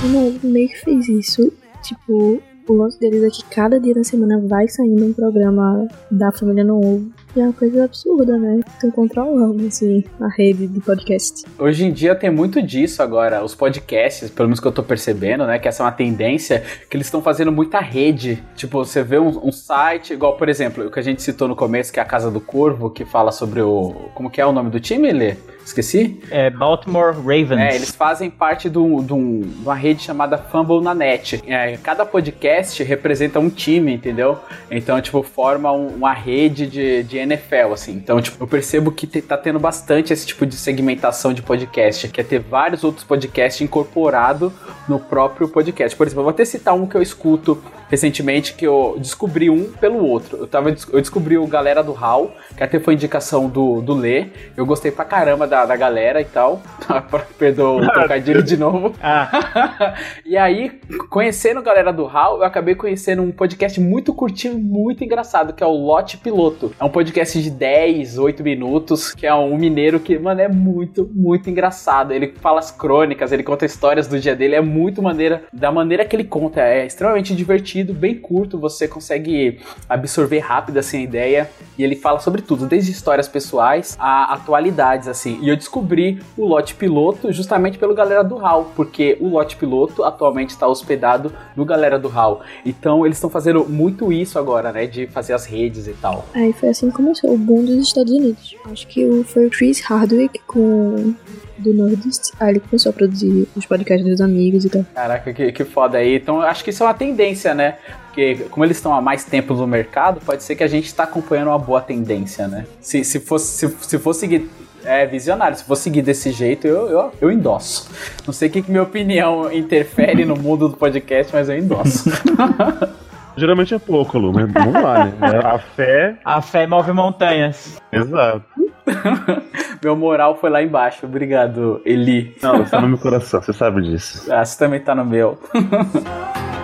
O 0.04 0.06
Novo 0.06 0.38
meio 0.46 0.68
que 0.68 0.80
fez 0.80 1.08
isso. 1.08 1.50
Tipo, 1.82 2.38
o 2.68 2.72
lance 2.74 3.00
deles 3.00 3.22
é 3.22 3.30
que 3.30 3.42
cada 3.46 3.80
dia 3.80 3.94
da 3.94 4.04
semana 4.04 4.38
vai 4.46 4.68
saindo 4.68 5.02
um 5.02 5.14
programa 5.14 5.88
da 6.10 6.30
família 6.30 6.62
No 6.62 6.76
Ovo. 6.76 7.10
E 7.34 7.40
é 7.40 7.44
uma 7.44 7.54
coisa 7.54 7.84
absurda, 7.84 8.36
né? 8.36 8.60
Estão 8.66 8.90
controlando, 8.90 9.66
assim, 9.66 10.04
a 10.20 10.28
rede 10.28 10.66
de 10.66 10.78
podcast. 10.80 11.44
Hoje 11.58 11.86
em 11.86 11.92
dia 11.92 12.14
tem 12.14 12.28
muito 12.28 12.60
disso 12.60 13.02
agora. 13.02 13.42
Os 13.42 13.54
podcasts, 13.54 14.28
pelo 14.30 14.48
menos 14.48 14.60
que 14.60 14.68
eu 14.68 14.72
tô 14.72 14.82
percebendo, 14.82 15.46
né? 15.46 15.58
Que 15.58 15.68
essa 15.68 15.82
é 15.82 15.86
uma 15.86 15.92
tendência 15.92 16.62
que 16.90 16.98
eles 16.98 17.06
estão 17.06 17.22
fazendo 17.22 17.50
muita 17.50 17.80
rede. 17.80 18.44
Tipo, 18.54 18.84
você 18.84 19.02
vê 19.02 19.18
um, 19.18 19.48
um 19.48 19.52
site, 19.52 20.12
igual, 20.12 20.36
por 20.36 20.50
exemplo, 20.50 20.86
o 20.86 20.90
que 20.90 20.98
a 20.98 21.02
gente 21.02 21.22
citou 21.22 21.48
no 21.48 21.56
começo, 21.56 21.90
que 21.90 21.98
é 21.98 22.02
a 22.02 22.06
Casa 22.06 22.30
do 22.30 22.42
Corvo, 22.42 22.90
que 22.90 23.06
fala 23.06 23.32
sobre 23.32 23.62
o. 23.62 23.94
Como 24.14 24.30
que 24.30 24.38
é 24.38 24.44
o 24.44 24.52
nome 24.52 24.68
do 24.68 24.78
time, 24.78 25.10
Lê? 25.10 25.36
Esqueci? 25.64 26.20
É 26.31 26.50
Baltimore 26.50 27.14
Ravens. 27.14 27.53
É, 27.61 27.74
eles 27.74 27.90
fazem 27.90 28.29
parte 28.31 28.68
de, 28.68 28.79
um- 28.79 28.98
um- 29.00 29.42
uma 29.62 29.74
rede 29.74 30.03
chamada 30.03 30.37
Fumble 30.37 30.81
na 30.83 30.94
Net. 30.94 31.42
É, 31.46 31.77
cada 31.83 32.05
podcast 32.05 32.83
representa 32.83 33.40
um 33.40 33.48
time, 33.48 33.94
entendeu? 33.94 34.38
Então, 34.70 35.00
tipo, 35.00 35.22
forma 35.22 35.72
um- 35.72 35.88
uma 35.88 36.12
rede 36.12 36.66
de, 36.66 37.03
de 37.05 37.16
NFL, 37.18 37.72
assim. 37.72 37.92
Então, 37.92 38.20
tipo, 38.20 38.42
eu 38.42 38.46
percebo 38.46 38.92
que 38.92 39.07
te- 39.07 39.22
tá 39.22 39.37
tendo 39.38 39.59
bastante 39.59 40.12
esse 40.12 40.27
tipo 40.27 40.44
de 40.44 40.55
segmentação 40.55 41.33
de 41.33 41.40
podcast, 41.42 42.09
que 42.09 42.20
é 42.20 42.24
ter 42.24 42.40
vários 42.40 42.85
outros 42.85 43.05
podcasts 43.05 43.61
incorporado 43.62 44.53
no 44.88 44.98
próprio 44.98 45.48
podcast. 45.48 45.96
Por 45.96 46.07
exemplo, 46.07 46.20
eu 46.20 46.24
vou 46.24 46.31
até 46.31 46.44
citar 46.44 46.74
um 46.74 46.87
que 46.87 46.94
eu 46.96 47.03
escuto 47.03 47.62
recentemente, 47.88 48.55
que 48.55 48.66
eu 48.66 48.96
descobri 48.98 49.48
um 49.50 49.70
pelo 49.72 50.05
outro. 50.05 50.38
Eu, 50.38 50.46
tava, 50.46 50.70
eu 50.70 51.00
descobri 51.00 51.38
o 51.38 51.46
Galera 51.46 51.83
do 51.83 51.92
Hall, 51.92 52.35
que 52.57 52.62
até 52.62 52.81
foi 52.81 52.94
indicação 52.94 53.48
do, 53.48 53.81
do 53.81 53.94
Lê. 53.94 54.27
Eu 54.57 54.66
gostei 54.66 54.90
pra 54.90 55.05
caramba 55.05 55.46
da, 55.54 55.66
da 55.66 55.76
galera 55.76 56.20
e 56.20 56.24
tal. 56.24 56.60
Perdoa 57.38 57.82
o 57.82 57.92
trocadilho 57.92 58.42
de 58.42 58.56
novo. 58.56 58.94
Ah, 59.06 59.94
e 60.24 60.36
aí, 60.36 60.80
conhecendo 61.10 61.60
a 61.60 61.62
galera 61.62 61.92
do 61.92 62.06
HAL, 62.06 62.38
eu 62.38 62.44
acabei 62.44 62.74
conhecendo 62.74 63.22
um 63.22 63.30
podcast 63.30 63.78
muito 63.78 64.14
curtinho, 64.14 64.58
muito 64.58 65.04
engraçado, 65.04 65.52
que 65.52 65.62
é 65.62 65.66
o 65.66 65.72
Lote 65.72 66.16
Piloto. 66.16 66.74
É 66.80 66.84
um 66.84 66.88
podcast 66.88 67.40
de 67.40 67.50
10, 67.50 68.18
8 68.18 68.42
minutos, 68.42 69.12
que 69.12 69.26
é 69.26 69.34
um 69.34 69.56
mineiro 69.56 70.00
que, 70.00 70.18
mano, 70.18 70.40
é 70.40 70.48
muito, 70.48 71.08
muito 71.12 71.50
engraçado. 71.50 72.12
Ele 72.12 72.32
fala 72.40 72.60
as 72.60 72.70
crônicas, 72.70 73.30
ele 73.30 73.42
conta 73.42 73.66
histórias 73.66 74.06
do 74.06 74.18
dia 74.18 74.34
dele, 74.34 74.54
é 74.54 74.60
muito 74.60 75.02
maneira, 75.02 75.44
da 75.52 75.70
maneira 75.70 76.04
que 76.04 76.16
ele 76.16 76.24
conta, 76.24 76.60
é 76.62 76.86
extremamente 76.86 77.36
divertido, 77.36 77.92
bem 77.92 78.14
curto, 78.14 78.58
você 78.58 78.88
consegue 78.88 79.60
absorver 79.88 80.38
rápido 80.38 80.78
assim 80.78 80.98
a 80.98 81.02
ideia. 81.02 81.50
E 81.76 81.84
ele 81.84 81.94
fala 81.94 82.20
sobre 82.20 82.40
tudo, 82.40 82.66
desde 82.66 82.90
histórias 82.90 83.28
pessoais 83.28 83.96
a 83.98 84.32
atualidades, 84.34 85.08
assim. 85.08 85.43
E 85.44 85.48
eu 85.50 85.57
descobri 85.57 86.22
o 86.38 86.46
Lote 86.46 86.74
Piloto 86.74 87.30
justamente 87.30 87.76
pelo 87.76 87.94
Galera 87.94 88.24
do 88.24 88.38
HAL, 88.38 88.72
porque 88.74 89.18
o 89.20 89.28
Lote 89.28 89.57
Piloto 89.57 90.02
atualmente 90.02 90.48
está 90.48 90.66
hospedado 90.66 91.30
no 91.54 91.66
Galera 91.66 91.98
do 91.98 92.09
HAL. 92.09 92.40
Então 92.64 93.04
eles 93.04 93.18
estão 93.18 93.28
fazendo 93.28 93.62
muito 93.68 94.11
isso 94.11 94.38
agora, 94.38 94.72
né? 94.72 94.87
De 94.87 95.07
fazer 95.07 95.35
as 95.35 95.44
redes 95.44 95.87
e 95.87 95.92
tal. 95.92 96.24
Aí 96.33 96.54
foi 96.54 96.70
assim 96.70 96.88
que 96.88 96.96
começou 96.96 97.35
o 97.35 97.37
boom 97.37 97.62
dos 97.62 97.76
Estados 97.76 98.11
Unidos. 98.11 98.57
Acho 98.72 98.87
que 98.87 99.22
foi 99.24 99.46
o 99.46 99.50
Chris 99.50 99.80
Hardwick 99.83 100.40
com 100.46 101.14
do 101.59 101.74
Nordist. 101.74 102.33
Aí 102.40 102.52
ele 102.52 102.61
começou 102.61 102.88
a 102.88 102.92
produzir 102.94 103.46
os 103.54 103.66
podcasts 103.66 104.09
dos 104.09 104.22
amigos 104.22 104.64
e 104.64 104.70
tal. 104.70 104.85
Caraca, 104.94 105.30
que, 105.30 105.52
que 105.52 105.64
foda 105.64 105.98
aí. 105.98 106.16
Então 106.16 106.37
eu 106.37 106.42
acho 106.42 106.64
que 106.64 106.70
isso 106.70 106.83
é 106.83 106.87
uma 106.87 106.94
tendência, 106.94 107.54
né? 107.54 107.76
Porque 108.07 108.46
como 108.50 108.64
eles 108.64 108.76
estão 108.76 108.94
há 108.94 109.00
mais 109.00 109.24
tempo 109.24 109.54
no 109.54 109.66
mercado, 109.66 110.20
pode 110.24 110.42
ser 110.42 110.57
que 110.57 110.62
a 110.62 110.68
gente 110.68 110.87
está 110.87 111.04
acompanhando 111.04 111.48
uma 111.48 111.59
boa 111.59 111.80
tendência, 111.80 112.48
né? 112.48 112.66
Se, 112.80 113.04
se, 113.04 113.20
fosse, 113.20 113.68
se, 113.68 113.76
se 113.83 113.98
for 113.98 114.14
seguir. 114.14 114.48
É 114.85 115.07
visionário, 115.07 115.57
se 115.57 115.64
for 115.64 115.77
seguir 115.77 116.03
desse 116.03 116.31
jeito, 116.31 116.66
eu, 116.66 116.88
eu, 116.88 117.12
eu 117.20 117.31
endosso. 117.31 117.90
Não 118.27 118.33
sei 118.33 118.49
o 118.49 118.53
que, 118.53 118.62
que 118.62 118.70
minha 118.70 118.83
opinião 118.83 119.51
interfere 119.53 120.25
no 120.25 120.37
mundo 120.37 120.68
do 120.68 120.77
podcast, 120.77 121.33
mas 121.33 121.49
eu 121.49 121.57
endosso. 121.57 122.11
Geralmente 123.37 123.75
é 123.75 123.79
pouco, 123.79 124.16
Lu, 124.18 124.33
mas 124.33 124.51
vamos 124.53 124.75
lá, 124.75 125.07
né? 125.07 125.40
A 125.42 125.59
fé. 125.59 126.16
a 126.25 126.40
fé 126.40 126.66
move 126.66 126.92
montanhas. 126.92 127.81
Exato. 127.90 128.44
Meu 129.83 129.97
moral 129.97 130.37
foi 130.37 130.51
lá 130.51 130.62
embaixo. 130.62 131.05
Obrigado, 131.05 131.81
Eli. 131.85 132.37
Não, 132.42 132.59
você 132.59 132.70
tá 132.70 132.81
no 132.81 132.88
meu 132.88 132.99
coração, 132.99 133.42
você 133.42 133.53
sabe 133.53 133.83
disso. 133.83 134.33
Ah, 134.33 134.44
você 134.44 134.59
também 134.59 134.81
tá 134.81 134.94
no 134.94 135.05
meu. 135.05 135.38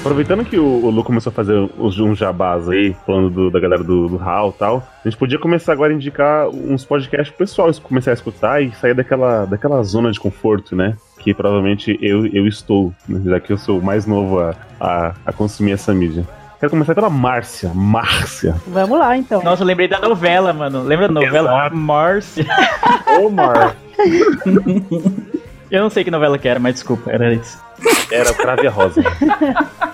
Aproveitando 0.00 0.44
que 0.44 0.56
o, 0.58 0.84
o 0.84 0.90
Lu 0.90 1.02
começou 1.04 1.30
a 1.30 1.34
fazer 1.34 1.54
uns, 1.78 1.98
uns 1.98 2.16
jabás 2.18 2.68
aí, 2.68 2.96
falando 3.04 3.28
do- 3.30 3.50
da 3.50 3.60
galera 3.60 3.82
do, 3.82 4.08
do 4.08 4.18
HAL 4.22 4.50
e 4.54 4.58
tal, 4.58 4.88
a 5.04 5.08
gente 5.08 5.18
podia 5.18 5.38
começar 5.38 5.72
agora 5.72 5.92
a 5.92 5.96
indicar 5.96 6.48
uns 6.48 6.84
podcasts 6.84 7.28
pro 7.30 7.38
pessoal 7.46 7.70
começar 7.82 8.12
a 8.12 8.14
escutar 8.14 8.62
e 8.62 8.70
sair 8.76 8.94
daquela, 8.94 9.44
daquela 9.44 9.82
zona 9.82 10.10
de 10.10 10.18
conforto, 10.18 10.74
né? 10.76 10.96
Que 11.18 11.34
provavelmente 11.34 11.98
eu, 12.00 12.26
eu 12.26 12.46
estou, 12.46 12.92
né? 13.08 13.20
já 13.24 13.40
que 13.40 13.52
eu 13.52 13.58
sou 13.58 13.80
o 13.80 13.84
mais 13.84 14.06
novo 14.06 14.38
a, 14.40 14.54
a, 14.80 15.14
a 15.26 15.32
consumir 15.32 15.72
essa 15.72 15.92
mídia. 15.92 16.24
Quero 16.60 16.70
começar 16.70 16.94
pela 16.94 17.10
Márcia. 17.10 17.70
Márcia. 17.74 18.54
Vamos 18.66 18.98
lá, 18.98 19.16
então. 19.16 19.42
Nossa, 19.42 19.62
eu 19.62 19.66
lembrei 19.66 19.88
da 19.88 20.00
novela, 20.00 20.52
mano. 20.52 20.82
Lembra 20.82 21.06
da 21.08 21.14
novela? 21.14 21.50
Exato. 21.50 21.76
Márcia. 21.76 22.46
Omar. 23.20 23.76
Eu 25.70 25.82
não 25.82 25.90
sei 25.90 26.04
que 26.04 26.10
novela 26.10 26.38
que 26.38 26.48
era, 26.48 26.58
mas 26.58 26.74
desculpa, 26.74 27.10
era 27.10 27.32
isso. 27.34 27.62
Era 28.10 28.32
Crave 28.34 28.66
a 28.66 28.70
Rosa. 28.70 29.02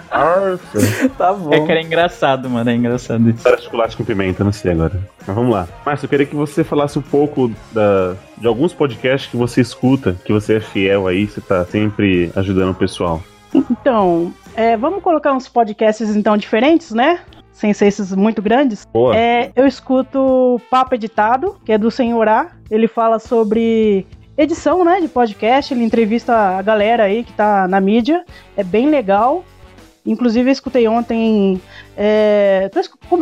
Tá 1.18 1.32
bom. 1.32 1.52
É 1.52 1.60
que 1.60 1.72
era 1.72 1.82
engraçado, 1.82 2.48
mano. 2.48 2.70
É 2.70 2.74
engraçado 2.74 3.28
isso. 3.30 3.46
Era 3.46 3.60
chocolate 3.60 3.96
com 3.96 4.04
pimenta, 4.04 4.44
não 4.44 4.52
sei 4.52 4.70
agora. 4.70 5.00
Mas 5.26 5.34
vamos 5.34 5.52
lá. 5.52 5.66
Márcia, 5.84 6.06
eu 6.06 6.08
queria 6.08 6.24
que 6.24 6.36
você 6.36 6.62
falasse 6.62 6.96
um 6.98 7.02
pouco 7.02 7.50
da, 7.72 8.14
de 8.38 8.46
alguns 8.46 8.72
podcasts 8.72 9.28
que 9.28 9.36
você 9.36 9.60
escuta, 9.60 10.16
que 10.24 10.32
você 10.32 10.56
é 10.56 10.60
fiel 10.60 11.08
aí, 11.08 11.26
você 11.26 11.40
tá 11.40 11.64
sempre 11.64 12.30
ajudando 12.36 12.70
o 12.70 12.74
pessoal. 12.74 13.20
Então, 13.52 14.32
é, 14.54 14.76
vamos 14.76 15.02
colocar 15.02 15.32
uns 15.32 15.48
podcasts 15.48 16.14
então 16.14 16.36
diferentes, 16.36 16.92
né? 16.92 17.20
Sem 17.52 17.72
ser 17.72 17.86
esses 17.86 18.14
muito 18.14 18.40
grandes. 18.40 18.86
Boa. 18.92 19.16
É, 19.16 19.50
eu 19.54 19.66
escuto 19.66 20.60
Papo 20.70 20.94
Editado, 20.94 21.56
que 21.64 21.72
é 21.72 21.78
do 21.78 21.90
Senhorá. 21.90 22.52
Ele 22.70 22.86
fala 22.86 23.18
sobre 23.18 24.06
edição, 24.36 24.84
né, 24.84 25.00
de 25.00 25.08
podcast. 25.08 25.72
Ele 25.72 25.84
entrevista 25.84 26.34
a 26.34 26.62
galera 26.62 27.04
aí 27.04 27.24
que 27.24 27.32
tá 27.32 27.66
na 27.68 27.80
mídia. 27.80 28.24
É 28.56 28.64
bem 28.64 28.88
legal. 28.88 29.44
Inclusive, 30.04 30.48
eu 30.48 30.52
escutei 30.52 30.86
ontem. 30.86 31.60
É, 31.96 32.70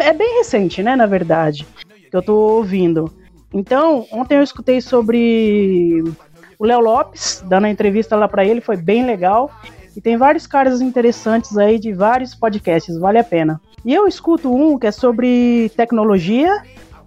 é 0.01 0.13
bem 0.13 0.39
recente, 0.39 0.83
né, 0.83 0.97
na 0.97 1.07
verdade, 1.07 1.67
que 2.11 2.17
eu 2.17 2.23
tô 2.23 2.35
ouvindo. 2.35 3.13
Então, 3.53 4.07
ontem 4.11 4.37
eu 4.37 4.43
escutei 4.43 4.81
sobre 4.81 6.03
o 6.59 6.65
Léo 6.65 6.81
Lopes, 6.81 7.45
dando 7.47 7.67
a 7.67 7.71
entrevista 7.71 8.17
lá 8.17 8.27
pra 8.27 8.45
ele, 8.45 8.61
foi 8.61 8.77
bem 8.77 9.05
legal. 9.05 9.51
E 9.97 10.01
tem 10.01 10.17
vários 10.17 10.47
caras 10.47 10.81
interessantes 10.81 11.57
aí 11.59 11.79
de 11.79 11.93
vários 11.93 12.35
podcasts, 12.35 12.97
vale 12.99 13.19
a 13.19 13.25
pena. 13.25 13.61
E 13.85 13.93
eu 13.93 14.07
escuto 14.07 14.55
um 14.55 14.79
que 14.79 14.87
é 14.87 14.91
sobre 14.91 15.71
tecnologia, 15.77 16.63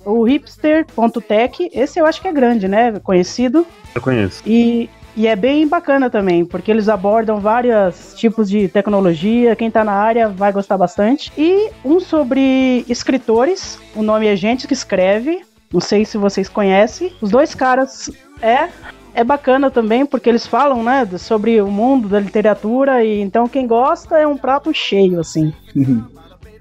o 0.05 0.23
hipster.tech. 0.23 1.69
Esse 1.73 1.99
eu 1.99 2.05
acho 2.05 2.21
que 2.21 2.27
é 2.27 2.31
grande, 2.31 2.67
né? 2.67 2.99
Conhecido. 2.99 3.65
Eu 3.93 4.01
conheço. 4.01 4.41
E, 4.45 4.89
e 5.15 5.27
é 5.27 5.35
bem 5.35 5.67
bacana 5.67 6.09
também, 6.09 6.45
porque 6.45 6.69
eles 6.69 6.87
abordam 6.87 7.39
vários 7.39 8.13
tipos 8.15 8.49
de 8.49 8.67
tecnologia. 8.67 9.55
Quem 9.55 9.71
tá 9.71 9.83
na 9.83 9.93
área 9.93 10.29
vai 10.29 10.51
gostar 10.51 10.77
bastante. 10.77 11.31
E 11.37 11.71
um 11.83 11.99
sobre 11.99 12.85
escritores. 12.87 13.79
O 13.95 14.03
nome 14.03 14.27
é 14.27 14.35
Gente 14.35 14.67
que 14.67 14.73
Escreve. 14.73 15.41
Não 15.73 15.81
sei 15.81 16.05
se 16.05 16.17
vocês 16.17 16.47
conhecem. 16.47 17.11
Os 17.21 17.31
dois 17.31 17.55
caras 17.55 18.09
é. 18.41 18.69
é 19.13 19.23
bacana 19.23 19.71
também 19.71 20.05
porque 20.05 20.29
eles 20.29 20.45
falam, 20.45 20.83
né, 20.83 21.05
sobre 21.17 21.61
o 21.61 21.67
mundo 21.67 22.07
da 22.07 22.19
literatura 22.19 23.03
e 23.03 23.19
então 23.19 23.47
quem 23.47 23.65
gosta 23.65 24.17
é 24.17 24.27
um 24.27 24.37
prato 24.37 24.73
cheio, 24.73 25.19
assim. 25.19 25.53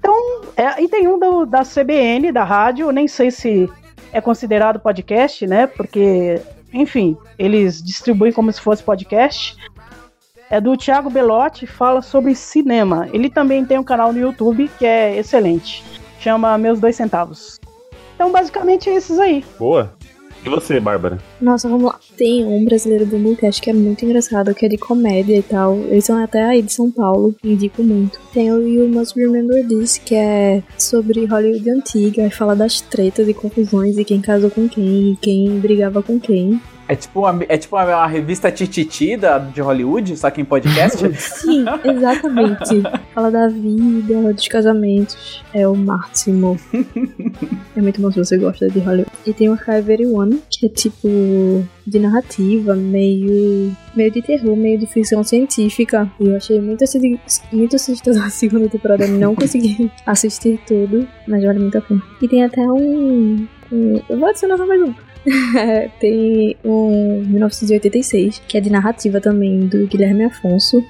então, 0.05 0.41
é, 0.55 0.83
e 0.83 0.87
tem 0.87 1.07
um 1.07 1.17
do, 1.17 1.47
da 1.47 1.63
CBN, 1.63 2.31
da 2.31 2.43
rádio, 2.43 2.91
nem 2.91 3.07
sei 3.07 3.31
se 3.31 3.67
é 4.13 4.21
considerado 4.21 4.79
podcast, 4.79 5.47
né, 5.47 5.65
porque, 5.65 6.39
enfim, 6.71 7.17
eles 7.39 7.81
distribuem 7.83 8.31
como 8.31 8.53
se 8.53 8.61
fosse 8.61 8.83
podcast. 8.83 9.57
É 10.47 10.61
do 10.61 10.77
Thiago 10.77 11.09
Belotti, 11.09 11.65
fala 11.65 12.03
sobre 12.03 12.35
cinema. 12.35 13.09
Ele 13.11 13.31
também 13.31 13.65
tem 13.65 13.79
um 13.79 13.83
canal 13.83 14.13
no 14.13 14.19
YouTube 14.19 14.69
que 14.77 14.85
é 14.85 15.17
excelente. 15.17 15.83
Chama 16.19 16.55
Meus 16.55 16.79
Dois 16.79 16.95
Centavos. 16.95 17.59
Então, 18.13 18.31
basicamente, 18.31 18.87
é 18.87 18.93
esses 18.93 19.17
aí. 19.17 19.43
Boa. 19.57 19.91
E 20.45 20.49
você, 20.49 20.79
Bárbara? 20.79 21.17
Nossa, 21.41 21.67
vamos 21.67 21.85
lá. 21.85 21.99
Tem 22.15 22.45
um 22.45 22.63
brasileiro 22.63 23.05
do 23.05 23.17
Multicast 23.17 23.59
que 23.59 23.71
é 23.71 23.73
muito 23.73 24.05
engraçado, 24.05 24.53
que 24.53 24.65
é 24.65 24.69
de 24.69 24.77
comédia 24.77 25.35
e 25.35 25.41
tal. 25.41 25.75
Eles 25.75 26.05
são 26.05 26.23
até 26.23 26.43
aí 26.43 26.61
de 26.61 26.71
São 26.71 26.91
Paulo, 26.91 27.35
indico 27.43 27.81
muito. 27.81 28.19
Tem 28.31 28.51
o 28.51 28.61
You 28.61 28.87
Must 28.87 29.19
Remember 29.19 29.67
This, 29.67 29.97
que 29.97 30.13
é 30.13 30.61
sobre 30.77 31.25
Hollywood 31.25 31.67
antiga, 31.71 32.27
e 32.27 32.29
fala 32.29 32.55
das 32.55 32.79
tretas 32.79 33.27
e 33.27 33.33
confusões 33.33 33.97
e 33.97 34.05
quem 34.05 34.21
casou 34.21 34.51
com 34.51 34.69
quem, 34.69 35.13
e 35.13 35.15
quem 35.19 35.59
brigava 35.59 36.03
com 36.03 36.19
quem. 36.19 36.61
É 36.87 36.95
tipo 36.95 37.21
uma, 37.21 37.43
é 37.49 37.57
tipo 37.57 37.75
uma, 37.75 37.83
uma 37.83 38.07
revista 38.07 38.51
Tititi 38.51 39.17
da, 39.17 39.39
de 39.39 39.59
Hollywood, 39.59 40.15
só 40.17 40.29
que 40.29 40.41
em 40.41 40.45
podcast? 40.45 40.97
Sim, 41.17 41.65
exatamente. 41.83 42.83
Fala 43.13 43.31
da 43.31 43.47
vida, 43.47 44.33
dos 44.33 44.47
casamentos. 44.47 45.43
É 45.53 45.67
o 45.67 45.75
máximo. 45.75 46.59
é 47.75 47.81
muito 47.81 47.99
bom 47.99 48.11
se 48.11 48.19
você 48.19 48.37
gosta 48.37 48.67
de 48.69 48.79
Hollywood. 48.79 49.11
E 49.25 49.33
tem 49.33 49.49
o 49.49 49.53
Archive 49.53 49.91
81, 49.91 50.41
que 50.49 50.65
é 50.67 50.69
tipo 50.69 51.65
de 51.87 51.99
narrativa, 51.99 52.75
meio 52.75 53.75
meio 53.95 54.11
de 54.11 54.21
terror, 54.21 54.55
meio 54.55 54.77
de 54.77 54.85
ficção 54.85 55.23
científica. 55.23 56.09
E 56.19 56.27
eu 56.27 56.35
achei 56.35 56.61
muito, 56.61 56.83
muito 57.51 57.75
assustador 57.75 58.23
a 58.23 58.29
segunda 58.29 58.69
temporada. 58.69 59.07
Não 59.07 59.33
consegui 59.33 59.91
assistir 60.05 60.59
tudo, 60.67 61.07
mas 61.27 61.43
vale 61.43 61.59
muito 61.59 61.77
a 61.77 61.81
pena. 61.81 62.03
E 62.21 62.27
tem 62.27 62.43
até 62.43 62.61
um. 62.61 63.47
um 63.71 64.01
eu 64.07 64.19
vou 64.19 64.29
adicionar 64.29 64.57
mais 64.57 64.81
um. 64.81 64.93
tem 65.99 66.55
um 66.63 67.23
1986, 67.25 68.41
que 68.47 68.57
é 68.57 68.61
de 68.61 68.69
narrativa 68.69 69.19
também, 69.19 69.61
do 69.61 69.87
Guilherme 69.87 70.25
Afonso. 70.25 70.83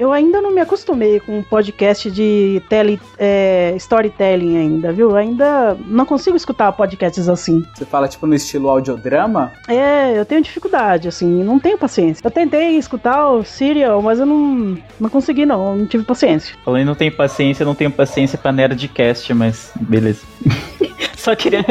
Eu 0.00 0.14
ainda 0.14 0.40
não 0.40 0.50
me 0.50 0.62
acostumei 0.62 1.20
com 1.20 1.40
um 1.40 1.42
podcast 1.42 2.10
de 2.10 2.62
tele, 2.70 2.98
é, 3.18 3.74
storytelling 3.76 4.56
ainda, 4.56 4.90
viu? 4.94 5.14
Ainda 5.14 5.76
não 5.86 6.06
consigo 6.06 6.38
escutar 6.38 6.72
podcasts 6.72 7.28
assim. 7.28 7.62
Você 7.74 7.84
fala 7.84 8.08
tipo 8.08 8.26
no 8.26 8.34
estilo 8.34 8.70
audiodrama? 8.70 9.52
É, 9.68 10.18
eu 10.18 10.24
tenho 10.24 10.40
dificuldade, 10.40 11.06
assim, 11.06 11.44
não 11.44 11.58
tenho 11.58 11.76
paciência. 11.76 12.22
Eu 12.24 12.30
tentei 12.30 12.78
escutar 12.78 13.28
o 13.28 13.44
Serial, 13.44 14.00
mas 14.00 14.18
eu 14.18 14.24
não, 14.24 14.78
não 14.98 15.10
consegui 15.10 15.44
não, 15.44 15.76
não 15.76 15.86
tive 15.86 16.02
paciência. 16.02 16.56
Falando 16.64 16.80
em 16.80 16.86
não 16.86 16.94
tenho 16.94 17.12
paciência, 17.12 17.62
eu 17.62 17.66
não 17.66 17.74
tenho 17.74 17.90
paciência 17.90 18.38
pra 18.38 18.52
Nerdcast, 18.52 19.34
mas 19.34 19.70
beleza. 19.78 20.22
só 21.20 21.36
queria, 21.36 21.64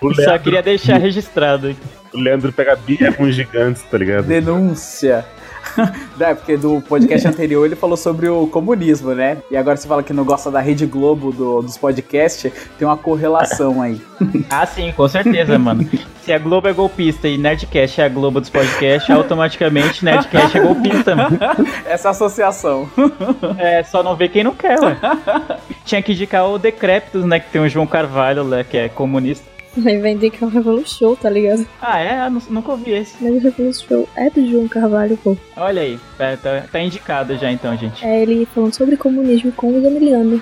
O 0.00 0.12
só 0.14 0.20
Leandro- 0.22 0.40
queria 0.42 0.62
deixar 0.62 0.98
registrado 0.98 1.68
aqui. 1.68 1.78
O 2.12 2.18
Leandro 2.18 2.52
pega 2.52 2.74
birra 2.76 3.12
com 3.12 3.22
os 3.24 3.34
gigantes, 3.34 3.82
tá 3.82 3.96
ligado? 3.96 4.26
Denúncia. 4.26 5.24
É, 6.20 6.34
porque 6.34 6.54
do 6.56 6.82
podcast 6.82 7.26
anterior 7.26 7.64
ele 7.64 7.74
falou 7.74 7.96
sobre 7.96 8.28
o 8.28 8.46
comunismo, 8.46 9.14
né? 9.14 9.38
E 9.50 9.56
agora 9.56 9.74
você 9.76 9.88
fala 9.88 10.02
que 10.02 10.12
não 10.12 10.22
gosta 10.22 10.50
da 10.50 10.60
Rede 10.60 10.84
Globo 10.84 11.32
do- 11.32 11.62
dos 11.62 11.78
podcasts, 11.78 12.52
tem 12.78 12.86
uma 12.86 12.96
correlação 12.96 13.80
aí. 13.80 14.00
Ah, 14.50 14.66
sim, 14.66 14.92
com 14.92 15.08
certeza, 15.08 15.58
mano. 15.58 15.88
Se 16.22 16.30
a 16.32 16.38
Globo 16.38 16.68
é 16.68 16.72
golpista 16.74 17.26
e 17.26 17.38
Nerdcast 17.38 18.00
é 18.00 18.04
a 18.04 18.08
Globo 18.08 18.38
dos 18.40 18.50
podcasts, 18.50 19.08
automaticamente 19.10 20.04
Nerdcast 20.04 20.58
é 20.58 20.60
golpista, 20.60 21.16
mano. 21.16 21.38
Essa 21.86 22.10
associação. 22.10 22.88
É, 23.58 23.82
só 23.82 24.02
não 24.02 24.14
vê 24.16 24.28
quem 24.28 24.44
não 24.44 24.54
quer, 24.54 24.78
ué. 24.80 24.96
Tinha 25.84 26.02
que 26.02 26.12
indicar 26.12 26.46
o 26.48 26.58
Decréptos, 26.58 27.24
né? 27.24 27.40
Que 27.40 27.50
tem 27.50 27.60
o 27.62 27.68
João 27.68 27.86
Carvalho, 27.86 28.44
né? 28.44 28.64
Que 28.68 28.76
é 28.76 28.88
comunista. 28.88 29.44
Aí 29.86 29.98
vai 29.98 30.12
indicar 30.12 30.48
o 30.48 30.52
Revolution 30.52 30.98
Show, 30.98 31.16
tá 31.16 31.30
ligado? 31.30 31.66
Ah, 31.80 32.00
é? 32.00 32.26
Eu 32.26 32.30
nu- 32.30 32.42
Nunca 32.50 32.72
ouvi 32.72 32.90
esse. 32.92 33.14
Mas 33.22 33.34
o 33.34 33.38
Revolution 33.38 33.86
Show 33.88 34.08
é 34.16 34.28
do 34.30 34.46
João 34.50 34.66
Carvalho, 34.68 35.16
pô. 35.16 35.36
Olha 35.56 35.82
aí, 35.82 35.98
tá, 36.18 36.36
tá- 36.36 36.64
tá 36.70 36.80
indicado 36.80 37.36
já 37.36 37.50
então, 37.52 37.76
gente. 37.76 38.04
É 38.04 38.22
ele 38.22 38.46
falando 38.54 38.74
sobre 38.74 38.96
comunismo 38.96 39.52
com 39.52 39.68
o 39.72 39.86
Emiliano. 39.86 40.40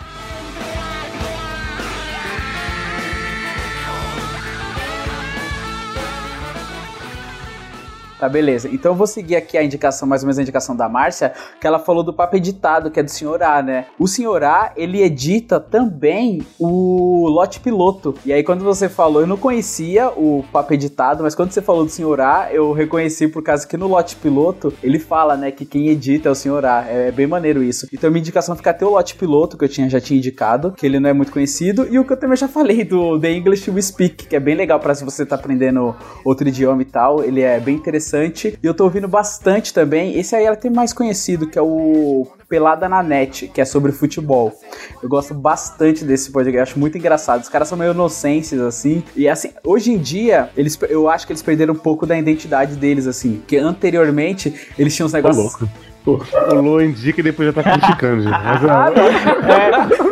Tá, 8.19 8.29
beleza. 8.29 8.69
Então 8.73 8.93
eu 8.93 8.97
vou 8.97 9.07
seguir 9.07 9.37
aqui 9.37 9.57
a 9.57 9.63
indicação, 9.63 10.09
mais 10.09 10.23
ou 10.23 10.27
menos 10.27 10.39
a 10.39 10.43
indicação 10.43 10.75
da 10.75 10.89
Márcia, 10.89 11.33
que 11.61 11.67
ela 11.67 11.79
falou 11.79 12.03
do 12.03 12.13
papo 12.13 12.37
editado, 12.37 12.91
que 12.91 12.99
é 12.99 13.03
do 13.03 13.11
Senhor 13.11 13.41
A, 13.43 13.63
né? 13.63 13.87
O 13.97 14.09
Senhor 14.09 14.43
A, 14.43 14.73
ele 14.77 15.01
edita 15.03 15.61
também 15.61 16.43
o 16.59 17.29
lote 17.29 17.61
piloto. 17.61 18.15
E 18.27 18.33
aí 18.33 18.43
quando 18.43 18.65
você 18.65 18.89
falou, 18.89 19.21
eu 19.21 19.27
não 19.27 19.37
conhecia 19.37 20.09
o 20.09 20.45
papo 20.53 20.75
editado, 20.75 21.23
mas 21.23 21.35
quando 21.35 21.53
você 21.53 21.63
falou 21.63 21.85
do 21.85 21.91
Senhor 21.91 22.21
A, 22.21 22.49
eu 22.53 22.73
reconheci 22.73 23.29
por 23.29 23.43
causa 23.43 23.67
que 23.67 23.77
no 23.77 23.87
lote 23.87 24.17
piloto, 24.17 24.73
ele 24.83 24.99
fala, 24.99 25.37
né, 25.37 25.53
que 25.53 25.65
quem 25.65 25.89
edita 25.89 26.29
é 26.29 26.33
o 26.33 26.35
Senhor 26.35 26.65
A. 26.65 26.85
É 26.89 27.13
bem 27.13 27.27
maneiro 27.27 27.63
isso. 27.63 27.87
Então 27.93 28.11
minha 28.11 28.21
indicação 28.21 28.57
fica 28.57 28.71
até 28.71 28.85
o 28.85 28.91
lote 28.91 29.15
piloto, 29.15 29.57
que 29.57 29.65
eu 29.65 29.69
tinha, 29.69 29.89
já 29.89 30.01
tinha 30.01 30.19
indicado, 30.19 30.73
que 30.73 30.85
ele 30.85 30.99
não 30.99 31.09
é 31.09 31.13
muito 31.13 31.31
conhecido, 31.31 31.87
e 31.89 31.99
o 32.01 32.05
que 32.05 32.13
eu 32.13 32.17
também 32.17 32.37
já 32.37 32.49
falei 32.49 32.83
do 32.83 33.19
The 33.21 33.33
English 33.33 33.71
We 33.71 33.81
Speak, 33.81 34.27
que 34.27 34.35
é 34.35 34.41
bem 34.41 34.57
legal 34.57 34.81
para 34.81 34.95
se 34.95 35.05
você 35.05 35.25
tá 35.25 35.37
aprendendo 35.37 35.95
outro 36.25 36.49
idioma 36.49 36.83
e 36.83 36.85
tal, 36.85 37.23
ele 37.23 37.43
é 37.43 37.61
bem 37.61 37.77
interessante. 37.77 38.08
E 38.63 38.67
eu 38.67 38.75
tô 38.75 38.85
ouvindo 38.85 39.09
bastante 39.09 39.73
também. 39.73 40.19
Esse 40.19 40.35
aí 40.35 40.45
é 40.45 40.49
até 40.49 40.71
mais 40.71 40.93
conhecido, 40.93 41.47
que 41.47 41.59
é 41.59 41.63
o 41.63 42.27
Pelada 42.49 42.89
na 42.89 43.03
Net, 43.03 43.49
que 43.49 43.61
é 43.61 43.65
sobre 43.65 43.93
futebol. 43.93 44.59
Eu 45.03 45.09
gosto 45.09 45.35
bastante 45.35 46.05
desse 46.05 46.31
podcast, 46.31 46.73
acho 46.73 46.81
muito 46.81 46.97
engraçado. 46.97 47.43
Os 47.43 47.49
caras 47.49 47.69
são 47.69 47.77
meio 47.77 47.93
inocentes, 47.93 48.59
assim. 48.59 49.03
E 49.15 49.29
assim, 49.29 49.51
hoje 49.65 49.93
em 49.93 49.99
dia, 49.99 50.51
eles, 50.57 50.79
eu 50.89 51.09
acho 51.09 51.27
que 51.27 51.33
eles 51.33 51.43
perderam 51.43 51.75
um 51.75 51.79
pouco 51.79 52.07
da 52.07 52.19
identidade 52.19 52.77
deles, 52.77 53.07
assim. 53.07 53.37
Porque 53.37 53.57
anteriormente, 53.57 54.55
eles 54.79 54.95
tinham 54.95 55.07
uns 55.07 55.13
Tá 55.13 55.88
louco. 56.07 56.25
Pô, 56.25 56.25
falou, 56.25 56.81
indica 56.83 57.21
e 57.21 57.23
depois 57.23 57.49
já 57.55 57.63
tá 57.63 57.71
criticando, 57.71 58.23
gente. 58.23 58.31
Mas, 58.33 58.65
ah, 58.65 58.93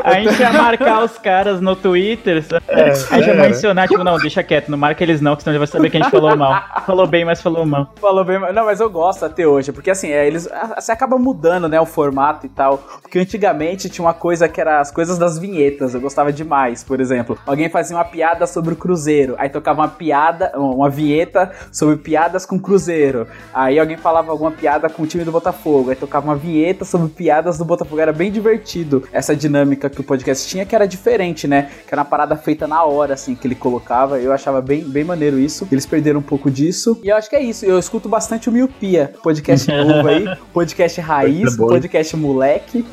É, 0.04 0.08
a 0.08 0.20
gente 0.20 0.40
ia 0.40 0.52
marcar 0.52 1.02
os 1.04 1.18
caras 1.18 1.60
no 1.60 1.74
Twitter. 1.74 2.42
sabe? 2.42 2.64
a 2.70 2.92
gente 3.18 3.26
ia 3.28 3.34
mencionar, 3.34 3.88
tipo, 3.88 4.04
não, 4.04 4.18
deixa 4.18 4.42
quieto, 4.42 4.68
não 4.68 4.78
marca 4.78 5.02
eles 5.02 5.20
não, 5.20 5.34
que 5.36 5.42
senão 5.42 5.52
ele 5.54 5.58
vai 5.58 5.66
saber 5.66 5.90
que 5.90 5.96
a 5.96 6.00
gente 6.02 6.10
falou 6.10 6.36
mal. 6.36 6.62
Falou 6.86 7.06
bem, 7.06 7.24
mas 7.24 7.40
falou 7.40 7.64
mal. 7.66 7.92
Falou 8.00 8.24
bem, 8.24 8.38
mas- 8.38 8.54
não, 8.54 8.64
mas 8.64 8.80
eu 8.80 8.90
gosto 8.90 9.24
até 9.24 9.46
hoje, 9.46 9.72
porque 9.72 9.90
assim, 9.90 10.10
é, 10.10 10.26
eles 10.26 10.48
você 10.78 10.92
acaba 10.92 11.18
mudando, 11.18 11.68
né, 11.68 11.80
o 11.80 11.86
formato 11.86 12.46
e 12.46 12.48
tal. 12.48 12.78
Porque 13.02 13.18
antigamente 13.18 13.88
tinha 13.88 14.04
uma 14.04 14.14
coisa 14.14 14.48
que 14.48 14.60
era 14.60 14.80
as 14.80 14.90
coisas 14.90 15.18
das 15.18 15.38
vinhetas, 15.38 15.94
eu 15.94 16.00
gostava 16.00 16.32
demais, 16.32 16.84
por 16.84 17.00
exemplo. 17.00 17.38
Alguém 17.46 17.68
fazia 17.68 17.96
uma 17.96 18.04
piada 18.04 18.46
sobre 18.46 18.74
o 18.74 18.76
Cruzeiro, 18.76 19.34
aí 19.38 19.48
tocava 19.48 19.82
uma 19.82 19.88
piada, 19.88 20.52
uma 20.56 20.88
vinheta 20.90 21.50
sobre 21.72 21.96
piadas 21.96 22.44
com 22.46 22.58
Cruzeiro. 22.58 23.26
Aí 23.52 23.78
alguém 23.78 23.96
falava 23.96 24.30
alguma 24.30 24.50
piada 24.50 24.88
com 24.88 25.02
o 25.02 25.06
time 25.06 25.24
do 25.24 25.32
Botafogo, 25.32 25.75
aí 25.90 25.96
tocava 25.96 26.26
uma 26.26 26.36
vinheta 26.36 26.84
sobre 26.84 27.08
piadas 27.08 27.58
do 27.58 27.64
Botafogo. 27.64 28.00
Era 28.00 28.12
bem 28.12 28.30
divertido 28.30 29.04
essa 29.12 29.34
dinâmica 29.34 29.88
que 29.90 30.00
o 30.00 30.04
podcast 30.04 30.48
tinha, 30.48 30.64
que 30.64 30.74
era 30.74 30.86
diferente, 30.86 31.46
né? 31.46 31.70
Que 31.86 31.94
era 31.94 32.02
uma 32.02 32.08
parada 32.08 32.36
feita 32.36 32.66
na 32.66 32.82
hora, 32.84 33.14
assim, 33.14 33.34
que 33.34 33.46
ele 33.46 33.54
colocava. 33.54 34.18
Eu 34.18 34.32
achava 34.32 34.60
bem, 34.60 34.82
bem 34.84 35.04
maneiro 35.04 35.38
isso. 35.38 35.66
Eles 35.70 35.86
perderam 35.86 36.20
um 36.20 36.22
pouco 36.22 36.50
disso. 36.50 37.00
E 37.02 37.08
eu 37.08 37.16
acho 37.16 37.28
que 37.28 37.36
é 37.36 37.42
isso. 37.42 37.64
Eu 37.64 37.78
escuto 37.78 38.08
bastante 38.08 38.48
o 38.48 38.52
Miopia, 38.52 39.12
podcast 39.22 39.68
novo 39.70 40.08
aí, 40.08 40.24
podcast 40.52 41.00
raiz, 41.00 41.54
É 41.54 41.56
podcast 41.56 42.16
moleque. 42.16 42.84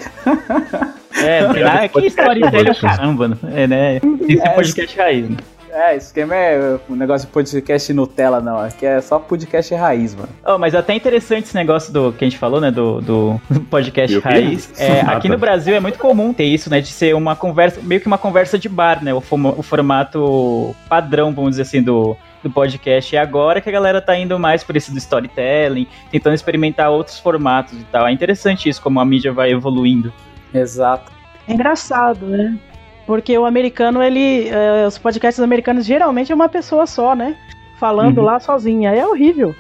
É, 1.22 1.42
nada, 1.64 1.90
que 1.90 2.06
história 2.06 2.52
dele 2.52 2.70
é 2.70 2.76
caramba, 2.76 3.28
né? 3.30 3.38
É, 3.54 3.68
né? 3.68 4.02
Esse 4.28 4.50
podcast 4.56 4.98
raiz. 4.98 5.30
né? 5.30 5.38
É, 5.74 5.96
esse 5.96 6.08
esquema 6.08 6.36
é 6.36 6.80
um 6.88 6.96
negócio 6.96 7.28
de 7.28 7.34
podcast 7.34 7.92
Nutella, 7.92 8.40
não. 8.40 8.60
Aqui 8.60 8.86
é 8.86 9.02
só 9.02 9.18
podcast 9.18 9.74
raiz, 9.74 10.14
mano. 10.14 10.30
Oh, 10.46 10.60
mas 10.60 10.76
até 10.76 10.94
interessante 10.94 11.46
esse 11.46 11.56
negócio 11.56 11.92
do 11.92 12.14
que 12.14 12.24
a 12.24 12.30
gente 12.30 12.38
falou, 12.38 12.62
né? 12.62 12.70
Do, 12.70 13.02
do 13.02 13.42
podcast 13.72 14.20
raiz. 14.20 14.72
É, 14.80 15.02
aqui 15.02 15.28
no 15.28 15.38
Brasil 15.38 15.76
é 15.76 15.80
muito 15.80 15.98
comum 15.98 16.32
ter 16.32 16.44
isso, 16.44 16.70
né? 16.70 16.80
De 16.80 16.90
ser 16.90 17.16
uma 17.16 17.36
conversa, 17.36 17.82
meio 17.82 18.00
que 18.00 18.06
uma 18.06 18.20
conversa 18.20 18.60
de 18.60 18.70
bar, 18.70 19.04
né? 19.04 19.12
O, 19.16 19.18
o 19.18 19.64
formato 19.64 20.76
padrão, 20.88 21.34
vamos 21.34 21.52
dizer 21.52 21.64
assim, 21.64 21.82
do, 21.82 22.16
do 22.44 22.52
podcast. 22.52 23.16
E 23.16 23.18
agora 23.18 23.60
que 23.60 23.68
a 23.68 23.72
galera 23.72 24.00
tá 24.00 24.16
indo 24.16 24.38
mais 24.38 24.64
por 24.64 24.76
esse 24.76 24.92
do 24.92 25.00
storytelling, 25.00 25.88
tentando 26.12 26.36
experimentar 26.36 26.92
outros 26.92 27.18
formatos 27.18 27.74
e 27.74 27.84
tal. 27.86 28.08
É 28.08 28.12
interessante 28.12 28.70
isso, 28.70 28.80
como 28.80 29.00
a 29.00 29.06
mídia 29.06 29.34
vai 29.34 29.52
evoluindo. 29.52 30.14
Exato. 30.54 31.12
É 31.48 31.54
engraçado, 31.54 32.28
né? 32.28 32.60
Porque 33.06 33.38
o 33.38 33.46
americano, 33.46 34.02
ele. 34.02 34.48
eh, 34.50 34.86
os 34.88 34.98
podcasts 34.98 35.42
americanos 35.44 35.86
geralmente 35.86 36.32
é 36.32 36.36
uma 36.36 36.48
pessoa 36.50 36.86
só, 36.86 37.16
né? 37.16 37.36
Falando 37.80 38.20
Uhum. 38.20 38.24
lá 38.24 38.40
sozinha. 38.40 38.92
É 38.92 39.06
horrível. 39.06 39.54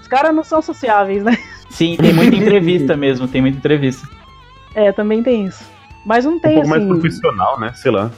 Os 0.00 0.06
caras 0.06 0.34
não 0.34 0.44
são 0.44 0.60
sociáveis, 0.60 1.24
né? 1.24 1.36
Sim, 1.70 1.96
tem 1.96 2.12
muita 2.12 2.36
entrevista 2.36 2.96
mesmo, 2.96 3.26
tem 3.26 3.40
muita 3.40 3.56
entrevista. 3.58 4.06
É, 4.74 4.92
também 4.92 5.22
tem 5.22 5.46
isso. 5.46 5.64
Mas 6.04 6.24
não 6.24 6.32
um 6.34 6.38
tem 6.38 6.54
pouco 6.54 6.68
mais 6.68 6.82
assim. 6.82 6.92
profissional, 6.92 7.58
né? 7.60 7.72
Sei 7.74 7.90
lá. 7.90 8.10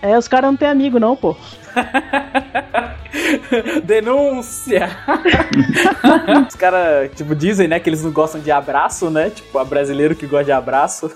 É, 0.00 0.16
os 0.16 0.28
caras 0.28 0.50
não 0.50 0.56
têm 0.56 0.68
amigo, 0.68 0.98
não, 0.98 1.14
pô. 1.16 1.36
Denúncia! 3.84 4.90
Os 6.48 6.54
caras, 6.54 7.10
tipo, 7.14 7.34
dizem, 7.34 7.68
né, 7.68 7.80
que 7.80 7.88
eles 7.88 8.02
não 8.02 8.10
gostam 8.10 8.40
de 8.40 8.50
abraço, 8.50 9.10
né? 9.10 9.30
Tipo, 9.30 9.58
a 9.58 9.64
brasileiro 9.64 10.14
que 10.14 10.26
gosta 10.26 10.44
de 10.44 10.52
abraço. 10.52 11.10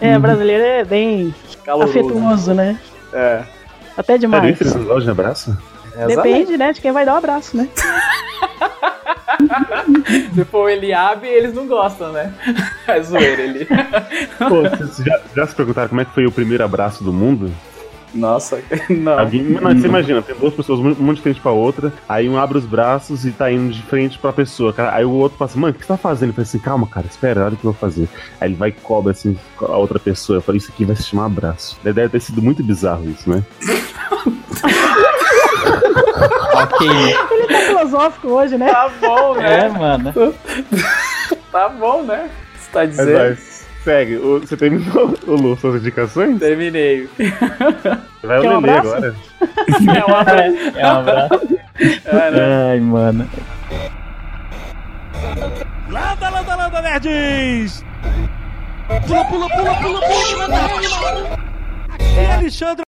É, 0.00 0.18
brasileiro 0.18 0.62
é 0.62 0.84
bem 0.84 1.34
Caloroso. 1.64 1.98
afetuoso, 1.98 2.54
né? 2.54 2.78
É. 3.12 3.42
Até 3.96 4.14
Sério, 4.14 4.20
demais. 4.20 4.54
isso? 4.54 4.62
Eles 4.62 4.74
não 4.74 4.84
gostam 4.84 5.04
de 5.04 5.10
abraço? 5.10 5.58
Depende, 6.06 6.56
né, 6.56 6.72
de 6.72 6.80
quem 6.80 6.92
vai 6.92 7.04
dar 7.04 7.14
o 7.14 7.18
abraço, 7.18 7.56
né? 7.56 7.68
Se 10.34 10.44
for 10.44 10.64
o 10.64 10.68
Eliabe, 10.68 11.26
eles 11.26 11.54
não 11.54 11.66
gostam, 11.66 12.12
né? 12.12 12.32
É 12.86 13.00
zoeira 13.02 13.42
ele. 13.42 13.66
Pô, 14.38 14.62
vocês 14.62 14.96
já, 15.04 15.20
já 15.34 15.46
se 15.46 15.54
perguntaram 15.54 15.88
como 15.88 16.00
é 16.00 16.04
que 16.04 16.12
foi 16.12 16.26
o 16.26 16.32
primeiro 16.32 16.64
abraço 16.64 17.02
do 17.04 17.12
mundo? 17.12 17.50
Nossa, 18.14 18.62
não. 18.90 19.18
Alguém, 19.18 19.42
não, 19.42 19.60
você 19.74 19.86
imagina, 19.86 20.20
tem 20.22 20.34
duas 20.36 20.52
pessoas 20.54 20.78
um 20.80 21.12
de 21.14 21.20
frente 21.22 21.40
pra 21.40 21.50
outra, 21.52 21.92
aí 22.08 22.28
um 22.28 22.36
abre 22.38 22.58
os 22.58 22.66
braços 22.66 23.24
e 23.24 23.30
tá 23.30 23.50
indo 23.50 23.72
de 23.72 23.82
frente 23.82 24.18
pra 24.18 24.32
pessoa. 24.32 24.72
cara. 24.72 24.94
Aí 24.94 25.04
o 25.04 25.10
outro 25.10 25.38
fala 25.38 25.50
assim, 25.50 25.60
mano, 25.60 25.70
o 25.72 25.74
que 25.78 25.82
você 25.84 25.88
tá 25.88 25.96
fazendo? 25.96 26.24
Ele 26.28 26.32
fala 26.32 26.42
assim, 26.42 26.58
calma, 26.58 26.86
cara, 26.86 27.06
espera, 27.06 27.44
olha 27.44 27.54
o 27.54 27.56
que 27.56 27.64
eu 27.64 27.72
vou 27.72 27.80
fazer. 27.80 28.08
Aí 28.40 28.48
ele 28.48 28.54
vai 28.56 28.68
e 28.68 28.72
cobra 28.72 29.12
assim 29.12 29.38
a 29.60 29.76
outra 29.76 29.98
pessoa. 29.98 30.36
Eu 30.38 30.42
falei, 30.42 30.58
isso 30.58 30.70
aqui 30.72 30.84
vai 30.84 30.94
se 30.96 31.04
chamar 31.04 31.26
abraço. 31.26 31.78
Deve 31.82 32.08
ter 32.08 32.20
sido 32.20 32.42
muito 32.42 32.62
bizarro 32.62 33.08
isso, 33.08 33.28
né? 33.30 33.42
ok. 36.54 36.88
Ele 37.32 37.46
tá 37.48 37.58
filosófico 37.60 38.28
hoje, 38.28 38.56
né? 38.58 38.70
Tá 38.70 38.90
bom, 39.00 39.36
É, 39.36 39.68
né? 39.68 39.68
mano. 39.68 40.12
Tá 41.50 41.68
bom, 41.68 42.02
né? 42.02 42.30
Você 42.58 42.70
tá 42.72 42.80
Mas 42.80 42.90
dizendo? 42.96 43.12
vai, 43.12 43.36
segue. 43.84 44.16
O- 44.16 44.40
você 44.40 44.56
terminou, 44.56 45.14
o 45.26 45.32
Lu, 45.34 45.56
suas 45.56 45.80
indicações? 45.80 46.38
Terminei. 46.38 47.08
Vai 48.22 48.40
Quer 48.40 48.48
o 48.50 48.52
um 48.54 48.56
abraço? 48.58 48.88
agora. 48.94 49.14
É 49.96 50.04
um 50.10 50.14
abraço. 50.16 50.78
É 50.78 50.86
um 50.86 50.96
abraço. 50.98 51.40
É, 52.06 52.30
né? 52.30 52.70
Ai, 52.72 52.80
mano. 52.80 53.28
Landa, 55.90 56.28
landa, 56.30 56.56
landa, 56.56 56.82
nerds! 56.82 57.84
Pula, 59.06 59.24
pula, 59.24 59.48
pula, 59.48 59.74
pula, 59.74 60.00
pula, 60.00 60.38
manda 60.38 60.56
rima! 60.56 61.38
E 62.20 62.26
Alexandre... 62.32 62.82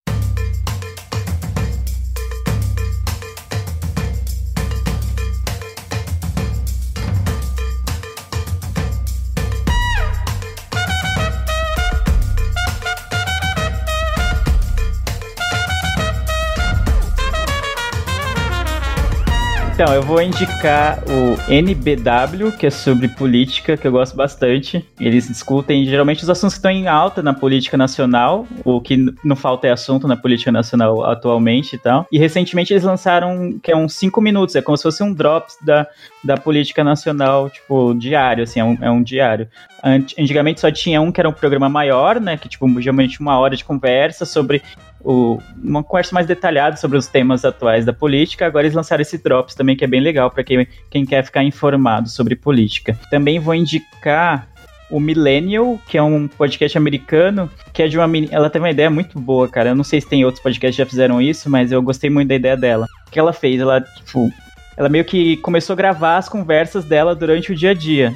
Então, 19.81 19.95
eu 19.95 20.03
vou 20.03 20.21
indicar 20.21 20.99
o 21.09 21.51
NBW, 21.51 22.51
que 22.55 22.67
é 22.67 22.69
sobre 22.69 23.07
política, 23.07 23.75
que 23.75 23.87
eu 23.87 23.91
gosto 23.91 24.15
bastante. 24.15 24.87
Eles 24.99 25.27
discutem 25.27 25.83
geralmente 25.87 26.21
os 26.21 26.29
assuntos 26.29 26.53
que 26.53 26.59
estão 26.59 26.69
em 26.69 26.87
alta 26.87 27.23
na 27.23 27.33
política 27.33 27.75
nacional, 27.75 28.45
o 28.63 28.79
que 28.79 29.11
não 29.23 29.35
falta 29.35 29.65
é 29.65 29.71
assunto 29.71 30.07
na 30.07 30.15
política 30.15 30.51
nacional 30.51 31.03
atualmente 31.03 31.77
e 31.77 31.79
tal. 31.79 32.05
E 32.11 32.19
recentemente 32.19 32.71
eles 32.71 32.83
lançaram, 32.83 33.57
que 33.59 33.71
é 33.71 33.75
uns 33.75 33.95
5 33.95 34.21
minutos, 34.21 34.55
é 34.55 34.61
como 34.61 34.77
se 34.77 34.83
fosse 34.83 35.01
um 35.01 35.11
drops 35.11 35.57
da, 35.65 35.87
da 36.23 36.37
política 36.37 36.83
nacional, 36.83 37.49
tipo, 37.49 37.95
diário, 37.95 38.43
assim, 38.43 38.59
é 38.59 38.63
um, 38.63 38.77
é 38.81 38.91
um 38.91 39.01
diário. 39.01 39.47
Ant- 39.83 40.13
Antigamente 40.15 40.61
só 40.61 40.69
tinha 40.69 41.01
um 41.01 41.11
que 41.11 41.19
era 41.19 41.27
um 41.27 41.33
programa 41.33 41.67
maior, 41.67 42.19
né, 42.19 42.37
que 42.37 42.47
tipo, 42.47 42.69
geralmente 42.79 43.19
uma 43.19 43.39
hora 43.39 43.55
de 43.57 43.65
conversa 43.65 44.25
sobre 44.25 44.61
o- 45.03 45.39
uma 45.61 45.83
conversa 45.83 46.13
mais 46.13 46.27
detalhada 46.27 46.77
sobre 46.77 46.97
os 46.97 47.07
temas 47.07 47.43
atuais 47.45 47.85
da 47.85 47.93
política. 47.93 48.45
Agora 48.45 48.65
eles 48.65 48.75
lançaram 48.75 49.01
esse 49.01 49.17
Drops 49.17 49.55
também, 49.55 49.75
que 49.75 49.83
é 49.83 49.87
bem 49.87 50.01
legal 50.01 50.29
para 50.31 50.43
quem, 50.43 50.67
quem 50.89 51.05
quer 51.05 51.23
ficar 51.23 51.43
informado 51.43 52.09
sobre 52.09 52.35
política. 52.35 52.97
Também 53.09 53.39
vou 53.39 53.53
indicar 53.55 54.47
o 54.89 54.99
Millennial, 54.99 55.79
que 55.87 55.97
é 55.97 56.03
um 56.03 56.27
podcast 56.27 56.77
americano, 56.77 57.49
que 57.73 57.81
é 57.81 57.87
de 57.87 57.97
uma 57.97 58.07
menina. 58.07 58.33
Ela 58.35 58.49
teve 58.49 58.63
uma 58.65 58.71
ideia 58.71 58.89
muito 58.89 59.17
boa, 59.19 59.47
cara. 59.47 59.69
Eu 59.69 59.75
não 59.75 59.83
sei 59.85 60.01
se 60.01 60.07
tem 60.07 60.25
outros 60.25 60.43
podcasts 60.43 60.75
que 60.75 60.83
já 60.83 60.89
fizeram 60.89 61.21
isso, 61.21 61.49
mas 61.49 61.71
eu 61.71 61.81
gostei 61.81 62.09
muito 62.09 62.27
da 62.27 62.35
ideia 62.35 62.57
dela. 62.57 62.85
O 63.07 63.11
que 63.11 63.17
ela 63.19 63.31
fez? 63.31 63.59
Ela, 63.61 63.79
tipo, 63.79 64.29
ela 64.75 64.89
meio 64.89 65.05
que 65.05 65.37
começou 65.37 65.73
a 65.73 65.77
gravar 65.77 66.17
as 66.17 66.27
conversas 66.27 66.83
dela 66.83 67.15
durante 67.15 67.51
o 67.53 67.55
dia 67.55 67.71
a 67.71 67.73
dia 67.73 68.13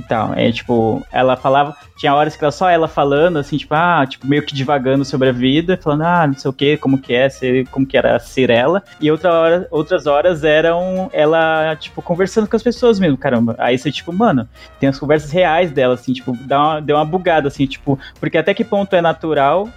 e 0.00 0.02
tal. 0.02 0.34
É 0.34 0.50
tipo, 0.50 1.06
ela 1.12 1.36
falava, 1.36 1.76
tinha 1.96 2.14
horas 2.14 2.36
que 2.36 2.44
era 2.44 2.50
só 2.50 2.68
ela 2.68 2.88
falando, 2.88 3.38
assim, 3.38 3.56
tipo, 3.56 3.74
ah, 3.74 4.04
tipo, 4.08 4.26
meio 4.26 4.44
que 4.44 4.54
divagando 4.54 5.04
sobre 5.04 5.28
a 5.28 5.32
vida, 5.32 5.78
falando, 5.80 6.02
ah, 6.02 6.26
não 6.26 6.34
sei 6.34 6.50
o 6.50 6.52
que, 6.52 6.76
como 6.76 6.98
que 6.98 7.14
é, 7.14 7.28
ser, 7.28 7.66
como 7.68 7.86
que 7.86 7.96
era 7.96 8.18
ser 8.18 8.50
ela. 8.50 8.82
E 9.00 9.10
outra 9.10 9.32
hora, 9.32 9.68
outras 9.70 10.06
horas 10.06 10.42
eram 10.42 11.10
ela, 11.12 11.76
tipo, 11.76 12.02
conversando 12.02 12.48
com 12.48 12.56
as 12.56 12.62
pessoas 12.62 12.98
mesmo, 12.98 13.16
caramba. 13.16 13.54
Aí 13.58 13.78
você, 13.78 13.92
tipo, 13.92 14.12
mano, 14.12 14.48
tem 14.78 14.88
as 14.88 14.98
conversas 14.98 15.30
reais 15.30 15.70
dela, 15.70 15.94
assim, 15.94 16.12
tipo, 16.12 16.36
dá 16.42 16.58
uma, 16.58 16.80
deu 16.80 16.96
uma 16.96 17.04
bugada, 17.04 17.48
assim, 17.48 17.66
tipo, 17.66 17.98
porque 18.18 18.38
até 18.38 18.54
que 18.54 18.64
ponto 18.64 18.94
é 18.94 19.00
natural 19.00 19.68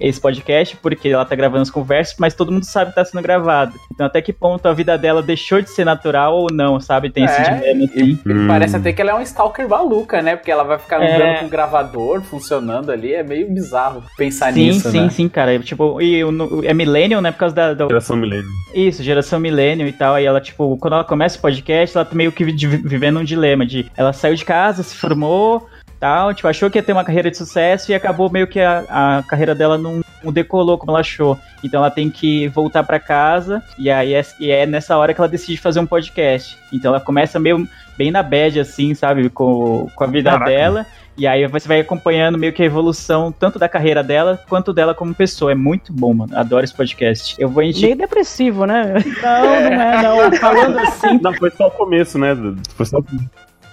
esse 0.00 0.20
podcast, 0.20 0.76
porque 0.76 1.08
ela 1.08 1.24
tá 1.24 1.34
gravando 1.36 1.62
as 1.62 1.70
conversas, 1.70 2.16
mas 2.18 2.34
todo 2.34 2.50
mundo 2.50 2.64
sabe 2.64 2.90
que 2.90 2.96
tá 2.96 3.04
sendo 3.04 3.22
gravado. 3.22 3.74
Então, 3.92 4.06
até 4.06 4.20
que 4.20 4.32
ponto 4.32 4.66
a 4.66 4.72
vida 4.72 4.96
dela 4.98 5.22
deixou 5.22 5.60
de 5.60 5.70
ser 5.70 5.84
natural 5.84 6.34
ou 6.36 6.48
não, 6.52 6.80
sabe? 6.80 7.10
Tem 7.10 7.24
esse 7.24 7.40
É, 7.40 7.54
dilema, 7.54 7.84
assim. 7.84 8.00
E, 8.04 8.10
e 8.28 8.32
Hum. 8.32 8.46
parece 8.48 8.76
até 8.76 8.92
que 8.92 9.00
ela 9.00 9.12
é 9.12 9.14
um 9.14 9.22
stalker 9.22 9.68
maluca, 9.68 10.20
né? 10.22 10.34
Porque 10.36 10.50
ela 10.50 10.64
vai 10.64 10.78
ficar 10.78 11.02
É. 11.02 11.14
andando 11.16 11.38
com 11.40 11.46
o 11.46 11.48
gravador 11.48 12.20
funcionando 12.22 12.90
ali. 12.90 13.12
É 13.14 13.22
meio 13.22 13.48
bizarro 13.52 14.02
pensar 14.16 14.52
Sim, 14.52 14.66
nisso, 14.66 14.90
sim, 14.90 15.00
né? 15.02 15.10
sim, 15.10 15.28
cara. 15.28 15.58
Tipo, 15.60 16.00
e 16.00 16.22
é 16.64 16.74
Millennial, 16.74 17.20
né? 17.20 17.30
Por 17.30 17.38
causa 17.38 17.54
da, 17.54 17.74
da- 17.74 17.86
Geração 17.86 18.16
Milênio. 18.16 18.48
Isso, 18.74 19.02
geração 19.02 19.38
Millennial 19.38 19.88
e 19.88 19.92
tal. 19.92 20.14
Aí 20.14 20.24
ela, 20.24 20.40
tipo, 20.40 20.76
quando 20.78 20.94
ela 20.94 21.04
começa 21.04 21.38
o 21.38 21.42
podcast, 21.42 21.96
ela 21.96 22.04
tá 22.04 22.14
meio 22.14 22.32
que 22.32 22.44
vi- 22.44 22.52
vivendo 22.56 23.18
um 23.20 23.24
dilema 23.24 23.64
de 23.66 23.86
ela 23.96 24.12
saiu 24.12 24.34
de 24.34 24.44
casa, 24.44 24.82
se 24.82 24.96
formou, 24.96 25.66
tal, 26.02 26.34
tipo, 26.34 26.48
achou 26.48 26.68
que 26.68 26.76
ia 26.76 26.82
ter 26.82 26.92
uma 26.92 27.04
carreira 27.04 27.30
de 27.30 27.36
sucesso 27.36 27.92
e 27.92 27.94
acabou 27.94 28.28
meio 28.28 28.48
que 28.48 28.58
a, 28.58 28.84
a 28.88 29.22
carreira 29.22 29.54
dela 29.54 29.78
não, 29.78 30.02
não 30.20 30.32
decolou 30.32 30.76
como 30.76 30.90
ela 30.90 30.98
achou. 30.98 31.38
Então 31.62 31.78
ela 31.78 31.92
tem 31.92 32.10
que 32.10 32.48
voltar 32.48 32.82
pra 32.82 32.98
casa 32.98 33.62
e 33.78 33.88
aí 33.88 34.12
é, 34.12 34.26
e 34.40 34.50
é 34.50 34.66
nessa 34.66 34.96
hora 34.96 35.14
que 35.14 35.20
ela 35.20 35.28
decide 35.28 35.60
fazer 35.60 35.78
um 35.78 35.86
podcast. 35.86 36.58
Então 36.72 36.90
ela 36.90 37.00
começa 37.00 37.38
meio 37.38 37.68
bem 37.96 38.10
na 38.10 38.20
bad, 38.20 38.58
assim, 38.58 38.94
sabe, 38.94 39.30
com, 39.30 39.86
com 39.94 40.02
a 40.02 40.08
vida 40.08 40.32
Caraca. 40.32 40.50
dela. 40.50 40.86
E 41.16 41.24
aí 41.24 41.46
você 41.46 41.68
vai 41.68 41.78
acompanhando 41.78 42.36
meio 42.36 42.52
que 42.52 42.64
a 42.64 42.66
evolução 42.66 43.30
tanto 43.30 43.56
da 43.56 43.68
carreira 43.68 44.02
dela 44.02 44.40
quanto 44.48 44.72
dela 44.72 44.94
como 44.94 45.14
pessoa. 45.14 45.52
É 45.52 45.54
muito 45.54 45.92
bom, 45.92 46.12
mano. 46.12 46.36
Adoro 46.36 46.64
esse 46.64 46.74
podcast. 46.74 47.36
Eu 47.38 47.48
vou 47.48 47.62
indicar. 47.62 47.82
Meio 47.82 47.96
depressivo, 47.96 48.66
né? 48.66 48.94
Não, 49.22 49.44
não 49.44 49.54
é, 49.54 50.02
não. 50.02 50.32
Falando 50.32 50.78
assim. 50.80 51.20
Não, 51.22 51.32
foi 51.34 51.50
só 51.52 51.68
o 51.68 51.70
começo, 51.70 52.18
né? 52.18 52.36
Foi 52.74 52.86
só... 52.86 52.98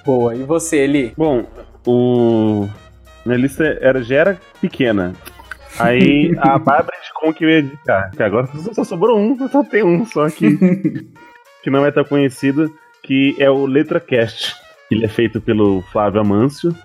Boa. 0.05 0.35
E 0.35 0.43
você, 0.43 0.77
Eli? 0.77 1.13
Bom, 1.17 1.45
o. 1.85 2.67
Minha 3.25 3.37
lista 3.37 3.63
era, 3.81 4.01
já 4.01 4.15
era 4.15 4.41
pequena. 4.61 5.13
Aí 5.77 6.35
a 6.39 6.57
Bárbara 6.57 6.97
indicou 6.97 7.29
um 7.29 7.33
que 7.33 7.45
eu 7.45 7.49
ia 7.49 7.59
indicar. 7.59 8.11
Que 8.11 8.23
agora 8.23 8.47
só, 8.73 8.83
sobrou 8.83 9.19
um, 9.19 9.37
só 9.49 9.63
tem 9.63 9.83
um 9.83 10.05
só 10.05 10.25
aqui. 10.25 10.57
que 11.63 11.69
não 11.69 11.85
é 11.85 11.91
tão 11.91 12.03
conhecido, 12.03 12.73
que 13.03 13.35
é 13.39 13.49
o 13.49 13.65
LetraCast. 13.65 14.55
Ele 14.89 15.05
é 15.05 15.09
feito 15.09 15.39
pelo 15.39 15.81
Flávio 15.91 16.21
Amâncio. 16.21 16.75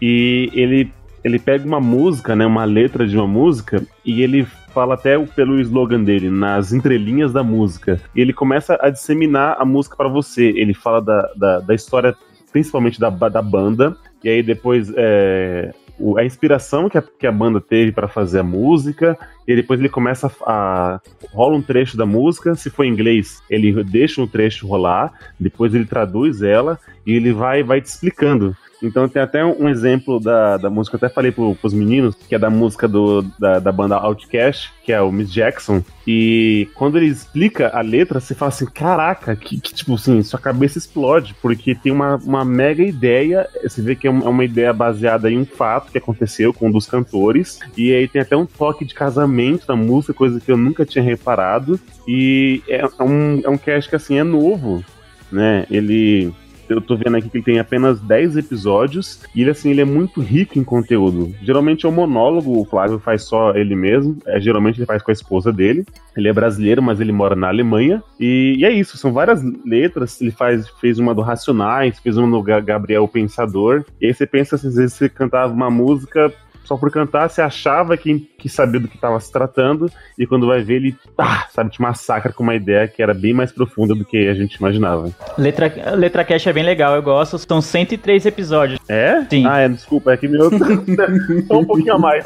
E 0.00 0.50
ele, 0.52 0.92
ele 1.22 1.38
pega 1.38 1.64
uma 1.64 1.80
música, 1.80 2.34
né? 2.34 2.44
Uma 2.44 2.64
letra 2.64 3.06
de 3.06 3.16
uma 3.16 3.26
música, 3.26 3.84
e 4.04 4.20
ele 4.20 4.44
fala 4.72 4.94
até 4.94 5.18
pelo 5.18 5.60
slogan 5.60 6.02
dele, 6.02 6.28
nas 6.28 6.72
entrelinhas 6.72 7.32
da 7.32 7.44
música. 7.44 8.00
E 8.14 8.20
ele 8.20 8.32
começa 8.32 8.76
a 8.80 8.90
disseminar 8.90 9.56
a 9.60 9.64
música 9.64 9.96
pra 9.96 10.08
você. 10.08 10.46
Ele 10.56 10.74
fala 10.74 11.00
da, 11.00 11.30
da, 11.36 11.60
da 11.60 11.74
história, 11.74 12.16
principalmente 12.50 12.98
da, 12.98 13.10
da 13.10 13.42
banda, 13.42 13.96
e 14.24 14.28
aí 14.28 14.42
depois 14.42 14.92
é, 14.96 15.72
o- 15.98 16.16
a 16.18 16.24
inspiração 16.24 16.88
que 16.88 16.98
a, 16.98 17.02
que 17.02 17.26
a 17.26 17.32
banda 17.32 17.60
teve 17.60 17.92
pra 17.92 18.08
fazer 18.08 18.40
a 18.40 18.42
música, 18.42 19.16
e 19.46 19.54
depois 19.56 19.78
ele 19.80 19.88
começa 19.88 20.26
a, 20.46 20.52
a- 20.94 21.00
rola 21.32 21.56
um 21.56 21.62
trecho 21.62 21.96
da 21.96 22.06
música, 22.06 22.54
se 22.54 22.70
for 22.70 22.84
em 22.84 22.90
inglês, 22.92 23.42
ele 23.50 23.82
deixa 23.84 24.20
um 24.22 24.26
trecho 24.26 24.66
rolar, 24.66 25.12
depois 25.38 25.74
ele 25.74 25.84
traduz 25.84 26.42
ela 26.42 26.78
e 27.06 27.12
ele 27.12 27.32
vai 27.32 27.62
vai 27.62 27.80
te 27.80 27.86
explicando. 27.86 28.56
Então 28.82 29.08
tem 29.08 29.22
até 29.22 29.44
um 29.44 29.68
exemplo 29.68 30.18
da, 30.18 30.56
da 30.56 30.70
música, 30.70 30.96
eu 30.96 30.98
até 30.98 31.08
falei 31.08 31.30
pro, 31.30 31.54
pros 31.54 31.72
meninos, 31.72 32.14
que 32.14 32.34
é 32.34 32.38
da 32.38 32.50
música 32.50 32.88
do, 32.88 33.22
da, 33.38 33.58
da 33.58 33.70
banda 33.70 33.96
Outcast, 33.96 34.72
que 34.84 34.92
é 34.92 35.00
o 35.00 35.12
Miss 35.12 35.32
Jackson. 35.32 35.82
E 36.06 36.68
quando 36.74 36.96
ele 36.96 37.06
explica 37.06 37.68
a 37.68 37.80
letra, 37.80 38.18
você 38.18 38.34
fala 38.34 38.48
assim, 38.48 38.66
caraca, 38.66 39.36
que, 39.36 39.60
que, 39.60 39.72
tipo 39.72 39.94
assim, 39.94 40.22
sua 40.22 40.40
cabeça 40.40 40.78
explode, 40.78 41.34
porque 41.40 41.74
tem 41.74 41.92
uma, 41.92 42.16
uma 42.16 42.44
mega 42.44 42.82
ideia, 42.82 43.48
você 43.62 43.80
vê 43.80 43.94
que 43.94 44.08
é 44.08 44.12
é 44.12 44.28
uma 44.28 44.44
ideia 44.44 44.72
baseada 44.72 45.30
em 45.30 45.38
um 45.38 45.46
fato 45.46 45.90
que 45.90 45.98
aconteceu 45.98 46.52
com 46.52 46.68
um 46.68 46.70
dos 46.70 46.86
cantores, 46.86 47.58
e 47.76 47.92
aí 47.92 48.06
tem 48.06 48.20
até 48.20 48.36
um 48.36 48.44
toque 48.44 48.84
de 48.84 48.94
casamento 48.94 49.64
na 49.68 49.76
música, 49.76 50.12
coisa 50.12 50.40
que 50.40 50.50
eu 50.50 50.56
nunca 50.56 50.84
tinha 50.84 51.02
reparado, 51.02 51.78
e 52.06 52.62
é, 52.68 52.80
é 52.80 53.02
um, 53.02 53.40
é 53.44 53.48
um 53.48 53.56
cast 53.56 53.88
que 53.88 53.96
assim, 53.96 54.18
é 54.18 54.24
novo, 54.24 54.84
né, 55.30 55.66
ele... 55.70 56.32
eu 56.72 56.80
tô 56.80 56.96
vendo 56.96 57.16
aqui 57.16 57.28
que 57.28 57.38
ele 57.38 57.44
tem 57.44 57.58
apenas 57.58 58.00
10 58.00 58.36
episódios 58.36 59.20
e 59.34 59.42
ele, 59.42 59.50
assim, 59.50 59.70
ele 59.70 59.80
é 59.80 59.84
muito 59.84 60.20
rico 60.20 60.58
em 60.58 60.64
conteúdo. 60.64 61.34
Geralmente 61.42 61.86
é 61.86 61.88
um 61.88 61.92
monólogo, 61.92 62.58
o 62.60 62.64
Flávio 62.64 62.98
faz 62.98 63.22
só 63.24 63.54
ele 63.54 63.74
mesmo, 63.74 64.16
é, 64.26 64.40
geralmente 64.40 64.78
ele 64.78 64.86
faz 64.86 65.02
com 65.02 65.10
a 65.10 65.14
esposa 65.14 65.52
dele. 65.52 65.84
Ele 66.16 66.28
é 66.28 66.32
brasileiro, 66.32 66.82
mas 66.82 67.00
ele 67.00 67.12
mora 67.12 67.34
na 67.34 67.48
Alemanha. 67.48 68.02
E, 68.20 68.56
e 68.58 68.64
é 68.64 68.70
isso, 68.70 68.98
são 68.98 69.12
várias 69.12 69.42
letras. 69.64 70.20
Ele 70.20 70.30
faz, 70.30 70.68
fez 70.80 70.98
uma 70.98 71.14
do 71.14 71.22
Racionais, 71.22 71.98
fez 71.98 72.16
uma 72.18 72.30
do 72.30 72.42
Ga- 72.42 72.60
Gabriel 72.60 73.08
Pensador. 73.08 73.84
E 74.00 74.06
aí 74.06 74.14
você 74.14 74.26
pensa, 74.26 74.56
às 74.56 74.62
vezes 74.62 74.92
você 74.92 75.08
cantava 75.08 75.52
uma 75.52 75.70
música 75.70 76.32
só 76.64 76.76
por 76.76 76.90
cantar, 76.90 77.28
você 77.28 77.42
achava 77.42 77.96
que, 77.96 78.18
que 78.38 78.48
sabia 78.48 78.80
do 78.80 78.88
que 78.88 78.96
estava 78.96 79.18
se 79.20 79.30
tratando, 79.30 79.90
e 80.18 80.26
quando 80.26 80.46
vai 80.46 80.62
ver, 80.62 80.76
ele, 80.76 80.96
ah, 81.18 81.46
sabe, 81.50 81.70
te 81.70 81.80
massacra 81.80 82.32
com 82.32 82.42
uma 82.42 82.54
ideia 82.54 82.88
que 82.88 83.02
era 83.02 83.14
bem 83.14 83.32
mais 83.32 83.52
profunda 83.52 83.94
do 83.94 84.04
que 84.04 84.28
a 84.28 84.34
gente 84.34 84.54
imaginava. 84.54 85.10
Letra, 85.36 85.94
letra 85.94 86.24
Cash 86.24 86.46
é 86.46 86.52
bem 86.52 86.64
legal, 86.64 86.94
eu 86.94 87.02
gosto. 87.02 87.38
São 87.38 87.60
103 87.60 88.26
episódios. 88.26 88.80
É? 88.88 89.24
Sim. 89.28 89.46
Ah, 89.46 89.60
é, 89.60 89.68
desculpa, 89.68 90.12
é 90.12 90.16
que 90.16 90.28
meu. 90.28 90.50
Só 91.46 91.58
um 91.58 91.64
pouquinho 91.64 91.94
a 91.94 91.98
mais. 91.98 92.24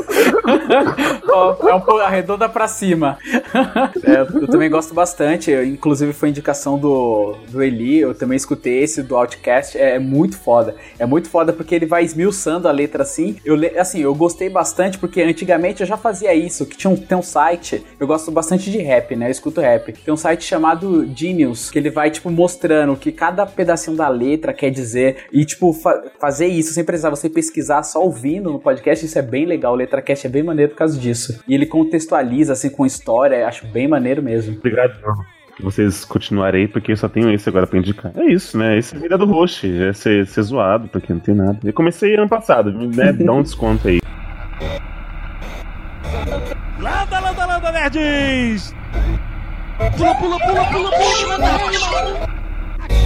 Ó, 1.29 1.69
é 1.69 1.75
um 1.75 1.81
pouco 1.81 2.01
arredonda 2.01 2.49
pra 2.49 2.69
cima. 2.69 3.19
É, 4.05 4.21
eu 4.21 4.47
também 4.47 4.71
gosto 4.71 4.95
bastante. 4.95 5.51
eu, 5.51 5.65
inclusive 5.65 6.13
foi 6.13 6.29
indicação 6.29 6.79
do, 6.79 7.35
do 7.49 7.63
Eli. 7.63 7.99
Eu 7.99 8.15
também 8.15 8.37
escutei 8.37 8.83
esse 8.83 9.03
do 9.03 9.17
Outcast. 9.17 9.77
É, 9.77 9.99
muito 9.99 10.37
foda. 10.37 10.75
É 10.99 11.07
muito 11.07 11.29
foda 11.29 11.53
porque 11.53 11.75
ele 11.75 11.87
vai 11.87 12.05
esmiuçando 12.05 12.69
a 12.69 12.73
letra 12.73 13.03
assim. 13.03 13.37
Eu, 13.45 13.57
assim, 13.79 14.01
eu 14.01 14.15
gostei 14.27 14.49
bastante 14.49 14.99
porque 14.99 15.23
antigamente 15.23 15.81
eu 15.81 15.87
já 15.87 15.97
fazia 15.97 16.35
isso. 16.35 16.67
Que 16.67 16.77
tinha 16.77 16.91
um, 16.91 16.97
tem 16.97 17.17
um 17.17 17.23
site. 17.23 17.85
Eu 17.99 18.07
gosto 18.07 18.31
bastante 18.31 18.71
de 18.71 18.79
rap, 18.79 19.15
né? 19.15 19.27
Eu 19.29 19.31
escuto 19.31 19.61
rap. 19.61 19.93
Tem 19.93 20.13
um 20.13 20.17
site 20.17 20.45
chamado 20.45 21.09
Genius 21.15 21.71
que 21.71 21.79
ele 21.79 21.91
vai, 21.91 22.11
tipo, 22.11 22.29
mostrando 22.31 22.93
o 22.93 22.97
que 22.97 23.13
cada 23.13 23.47
pedacinho 23.47 23.97
da 23.97 24.09
letra 24.09 24.53
quer 24.53 24.71
dizer. 24.71 25.27
E, 25.33 25.45
tipo, 25.45 25.73
fa- 25.73 26.03
fazer 26.19 26.47
isso 26.47 26.73
sem 26.73 26.85
precisar 26.85 27.11
você 27.11 27.29
pesquisar 27.31 27.83
só 27.83 28.03
ouvindo 28.03 28.53
no 28.53 28.59
podcast. 28.59 29.05
Isso 29.07 29.19
é 29.19 29.23
bem 29.23 29.47
legal. 29.47 29.73
O 29.73 29.77
LetraCast 29.77 30.27
é 30.27 30.31
bem 30.31 30.43
maneiro 30.43 30.73
por 30.73 30.79
causa 30.79 30.99
disso. 30.99 31.41
E 31.47 31.55
ele 31.55 31.67
contextualiza, 31.67 32.53
assim, 32.53 32.69
com 32.71 32.85
história. 32.85 33.47
Acho 33.47 33.67
bem 33.67 33.87
maneiro 33.89 34.23
mesmo. 34.23 34.57
Obrigado, 34.57 34.99
João. 35.01 35.36
Vocês 35.61 36.05
continuarem 36.05 36.69
porque 36.69 36.93
eu 36.93 36.97
só 36.97 37.09
tenho 37.09 37.33
esse 37.33 37.49
agora 37.49 37.67
pra 37.67 37.79
indicar. 37.79 38.13
É 38.15 38.27
isso, 38.27 38.59
né? 38.59 38.77
Esse 38.77 38.95
é 38.95 38.99
a 38.99 39.01
vida 39.01 39.17
do 39.17 39.25
Roche. 39.25 39.83
É 39.83 39.93
ser, 39.93 40.27
ser 40.27 40.43
zoado, 40.43 40.89
porque 40.89 41.13
não 41.13 41.21
tem 41.21 41.35
nada. 41.35 41.59
Eu 41.65 41.73
comecei 41.73 42.15
ano 42.15 42.29
passado, 42.29 42.73
né? 42.73 43.13
Dá 43.13 43.33
um 43.33 43.43
desconto 43.43 43.89
aí. 43.89 44.01
Landa, 46.79 47.21
landa, 47.21 47.47
landa, 47.47 47.73
nerds! 47.73 48.75
Pula, 49.97 50.15
pula, 50.17 50.39
pula, 50.39 50.65
pula, 50.67 50.91
pula, 50.91 51.37
landa, 51.37 51.59
pula! 51.59 52.36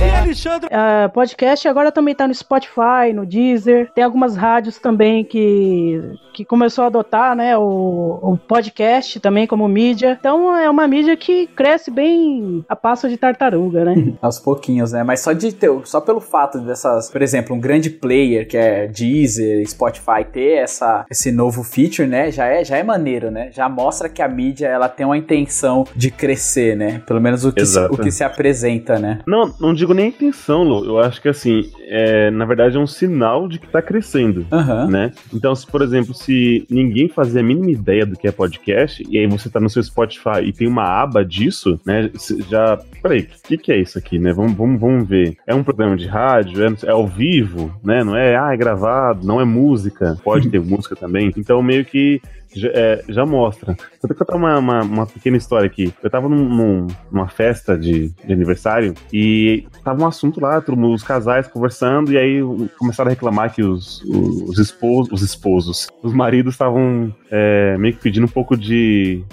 E 0.01 0.11
Alexandre 0.11 0.69
Ah, 0.73 1.11
podcast 1.13 1.69
agora 1.69 1.93
também 1.93 2.15
tá 2.15 2.27
no 2.27 2.35
Spotify, 2.35 3.13
no 3.15 3.27
Deezer. 3.27 3.91
Tem 3.95 4.03
algumas 4.03 4.37
rádios 4.37 4.79
também 4.79 5.25
que, 5.25 6.01
que 6.33 6.45
começou 6.45 6.85
a 6.85 6.87
adotar, 6.87 7.37
né, 7.37 7.57
o, 7.59 8.19
o 8.23 8.39
podcast 8.39 9.21
também 9.21 9.47
como 9.47 9.69
mídia. 9.69 10.17
Então 10.19 10.57
é 10.57 10.71
uma 10.71 10.87
mídia 10.89 11.17
que 11.17 11.47
cresce 11.49 11.91
bem 11.91 12.65
a 12.69 12.75
passo 12.75 13.09
de 13.09 13.17
tartaruga, 13.17 13.85
né? 13.85 14.15
Aos 14.23 14.39
pouquinhos, 14.39 14.93
né? 14.93 15.03
Mas 15.03 15.21
só 15.21 15.33
de 15.33 15.53
ter, 15.53 15.71
só 15.85 16.01
pelo 16.01 16.21
fato 16.21 16.59
dessas, 16.61 17.11
por 17.11 17.21
exemplo, 17.21 17.55
um 17.55 17.61
grande 17.61 17.91
player 17.91 18.49
que 18.49 18.57
é 18.57 18.87
Deezer, 18.87 19.69
Spotify 19.69 20.25
ter 20.33 20.59
essa, 20.59 21.05
esse 21.11 21.31
novo 21.31 21.63
feature, 21.63 22.09
né? 22.09 22.31
Já 22.31 22.47
é, 22.47 22.65
já 22.65 22.79
é 22.79 22.83
maneiro, 22.83 23.31
né? 23.31 23.51
Já 23.53 23.69
mostra 23.69 24.09
que 24.09 24.23
a 24.23 24.29
mídia 24.29 24.69
ela 24.69 24.89
tem 24.89 25.05
uma 25.05 25.17
intenção 25.19 25.85
de 25.95 26.11
crescer, 26.11 26.77
né? 26.77 27.03
Pelo 27.07 27.21
menos 27.21 27.45
o 27.45 27.53
que, 27.53 27.67
se, 27.67 27.79
o 27.79 27.99
que 27.99 28.11
se 28.11 28.25
apresenta, 28.25 28.99
né? 28.99 29.19
Não, 29.27 29.53
não 29.61 29.75
digo 29.75 29.90
nem 29.95 30.09
intenção, 30.09 30.63
Lu. 30.63 30.85
Eu 30.85 30.99
acho 30.99 31.21
que 31.21 31.29
assim, 31.29 31.71
é, 31.83 32.31
na 32.31 32.45
verdade 32.45 32.77
é 32.77 32.81
um 32.81 32.87
sinal 32.87 33.49
de 33.49 33.59
que 33.59 33.67
tá 33.69 33.81
crescendo. 33.83 34.47
Aham. 34.53 34.87
Né? 34.89 35.13
Então, 35.33 35.55
se, 35.55 35.67
por 35.67 35.83
exemplo, 35.83 36.15
se 36.15 36.67
ninguém 36.71 37.09
fazia 37.09 37.41
a 37.41 37.45
mínima 37.45 37.71
ideia 37.71 38.05
do 38.07 38.17
que 38.17 38.27
é 38.29 38.33
podcast, 38.33 39.03
e 39.09 39.19
aí 39.19 39.27
você 39.27 39.49
tá 39.49 39.61
no 39.61 39.71
seu 39.71 39.83
Spotify 39.83 40.43
e 40.45 40.53
tem 40.53 40.67
uma 40.69 40.85
aba 40.85 41.25
disso, 41.25 41.81
né? 41.85 42.11
Já. 42.49 42.79
Peraí, 43.03 43.21
o 43.21 43.49
que, 43.49 43.59
que 43.59 43.73
é 43.73 43.79
isso 43.79 43.99
aqui, 43.99 44.19
né? 44.19 44.33
Vamos, 44.33 44.53
vamos, 44.55 44.81
vamos 44.81 45.09
ver. 45.09 45.37
É 45.47 45.55
um 45.55 45.65
programa 45.65 45.97
de 45.97 46.07
rádio? 46.07 46.65
É, 46.65 46.87
é 46.87 46.91
ao 46.91 47.07
vivo, 47.07 47.75
né? 47.83 48.03
Não 48.05 48.17
é, 48.17 48.37
ah, 48.37 48.53
é 48.53 48.57
gravado, 48.57 49.27
não 49.27 49.41
é 49.41 49.45
música. 49.45 50.17
Pode 50.23 50.49
ter 50.49 50.61
música 50.63 50.95
também. 50.97 51.33
Então, 51.37 51.63
meio 51.63 51.85
que 51.85 52.21
já, 52.55 52.69
é, 52.75 53.05
já 53.09 53.25
mostra. 53.25 53.75
Vou 53.75 53.79
até 54.05 54.15
contar 54.15 54.37
uma, 54.37 54.59
uma, 54.59 54.83
uma 54.83 55.07
pequena 55.07 55.37
história 55.37 55.67
aqui. 55.67 55.93
Eu 56.03 56.11
tava 56.11 56.29
num- 56.29 56.49
num- 56.49 56.87
numa 57.11 57.29
festa 57.29 57.79
de, 57.79 58.09
de 58.25 58.33
aniversário 58.33 58.95
e 59.13 59.67
tava 59.83 60.03
um 60.03 60.07
assunto 60.07 60.41
lá, 60.41 60.63
os 60.93 61.03
casais 61.03 61.47
conversando, 61.47 62.13
e 62.13 62.19
aí 62.19 62.41
começaram 62.79 63.09
a 63.09 63.15
reclamar 63.15 63.53
que 63.53 63.63
os, 63.63 64.03
os, 64.05 64.59
esposos, 64.59 65.13
os 65.13 65.23
esposos, 65.23 65.89
os 66.03 66.13
maridos 66.13 66.55
estavam 66.55 67.15
é, 67.31 67.77
meio 67.79 67.95
que 67.95 68.03
pedindo 68.03 68.25
um 68.25 68.31
pouco 68.31 68.57
de 68.57 69.25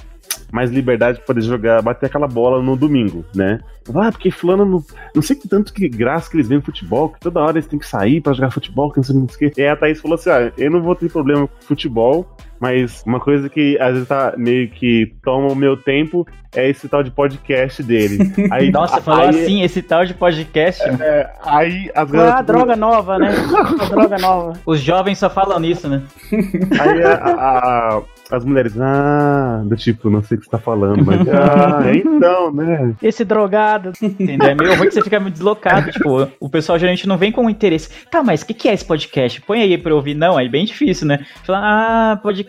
mais 0.52 0.72
liberdade 0.72 1.18
pra 1.18 1.28
poder 1.28 1.42
jogar, 1.42 1.82
bater 1.82 2.06
aquela 2.06 2.28
bola 2.28 2.62
no 2.62 2.76
domingo, 2.76 3.26
né? 3.36 3.60
Ah, 3.94 4.12
porque 4.12 4.32
fulano 4.32 4.66
não, 4.66 4.84
não 5.16 5.22
sei 5.22 5.36
que 5.36 5.48
tanto 5.48 5.74
que 5.74 5.88
graça 5.88 6.30
que 6.30 6.38
eles 6.38 6.48
veem 6.48 6.62
futebol, 6.62 7.10
que 7.10 7.20
toda 7.20 7.42
hora 7.42 7.58
eles 7.58 7.68
têm 7.68 7.80
que 7.80 7.88
sair 7.88 8.22
pra 8.22 8.34
jogar 8.34 8.52
futebol, 8.52 8.92
que 8.92 8.98
não 8.98 9.04
sei 9.04 9.16
o 9.16 9.28
que. 9.28 9.62
E 9.62 9.68
a 9.68 9.76
Thaís 9.76 10.00
falou 10.00 10.16
assim: 10.16 10.30
ah, 10.30 10.52
eu 10.58 10.72
não 10.72 10.82
vou 10.82 10.96
ter 10.96 11.10
problema 11.10 11.48
com 11.48 11.62
futebol, 11.62 12.28
mas 12.60 13.04
uma 13.06 13.20
coisa 13.20 13.50
que 13.50 13.78
às 13.80 13.94
vezes 13.94 14.08
tá 14.08 14.34
meio 14.38 14.70
que 14.70 15.14
toma 15.24 15.48
o 15.52 15.56
meu 15.56 15.78
tempo 15.78 16.28
é 16.56 16.70
esse 16.70 16.88
tal 16.90 17.04
de 17.04 17.12
podcast 17.12 17.84
dele. 17.84 18.18
Aí, 18.52 18.72
Nossa, 18.72 19.02
falou 19.02 19.24
aí, 19.28 19.30
assim, 19.30 19.62
esse 19.64 19.82
tal 19.82 20.06
de 20.06 20.14
podcast. 20.14 20.82
é, 20.84 21.30
aí 21.46 21.92
as 21.94 22.10
Ah, 22.10 22.16
garotas- 22.16 22.46
droga 22.46 22.76
nova, 22.76 23.20
né? 23.20 23.30
A 23.80 23.86
droga 23.86 24.18
nova. 24.18 24.54
Os 24.66 24.80
jovens 24.80 25.18
só 25.20 25.30
falam 25.30 25.60
nisso, 25.60 25.88
né? 25.88 26.02
Aí 26.80 27.04
a- 27.04 27.14
a- 27.14 27.98
a- 27.98 28.02
as 28.30 28.44
mulheres, 28.44 28.74
ah, 28.78 29.62
do 29.66 29.76
tipo, 29.78 30.10
não 30.10 30.22
sei 30.22 30.36
o 30.36 30.40
que 30.40 30.46
você 30.46 30.52
tá 30.52 30.58
falando, 30.58 31.02
mas 31.06 31.20
ah, 31.30 31.80
então, 31.94 32.52
né? 32.52 32.94
Esse 33.02 33.24
drogado. 33.24 33.94
Entendeu? 34.02 34.50
É 34.50 34.54
meio 34.56 34.76
ruim 34.76 34.88
que 34.90 34.94
você 34.96 35.02
fica 35.02 35.18
meio 35.20 35.32
deslocado. 35.32 35.92
Tipo, 35.92 36.28
o 36.40 36.50
pessoal 36.50 36.78
geralmente 36.78 37.08
não 37.08 37.18
vem 37.18 37.32
com 37.32 37.50
interesse. 37.50 37.90
Tá, 38.12 38.22
mas 38.24 38.42
o 38.42 38.46
que, 38.48 38.54
que 38.54 38.68
é 38.68 38.74
esse 38.74 38.84
podcast? 38.84 39.40
Põe 39.42 39.62
aí 39.62 39.78
pra 39.78 39.92
eu 39.92 39.96
ouvir. 39.96 40.14
Não, 40.14 40.38
é 40.38 40.46
bem 40.50 40.66
difícil, 40.66 41.08
né? 41.08 41.26
Fala, 41.46 41.60
ah, 41.64 42.18
podcast, 42.18 42.47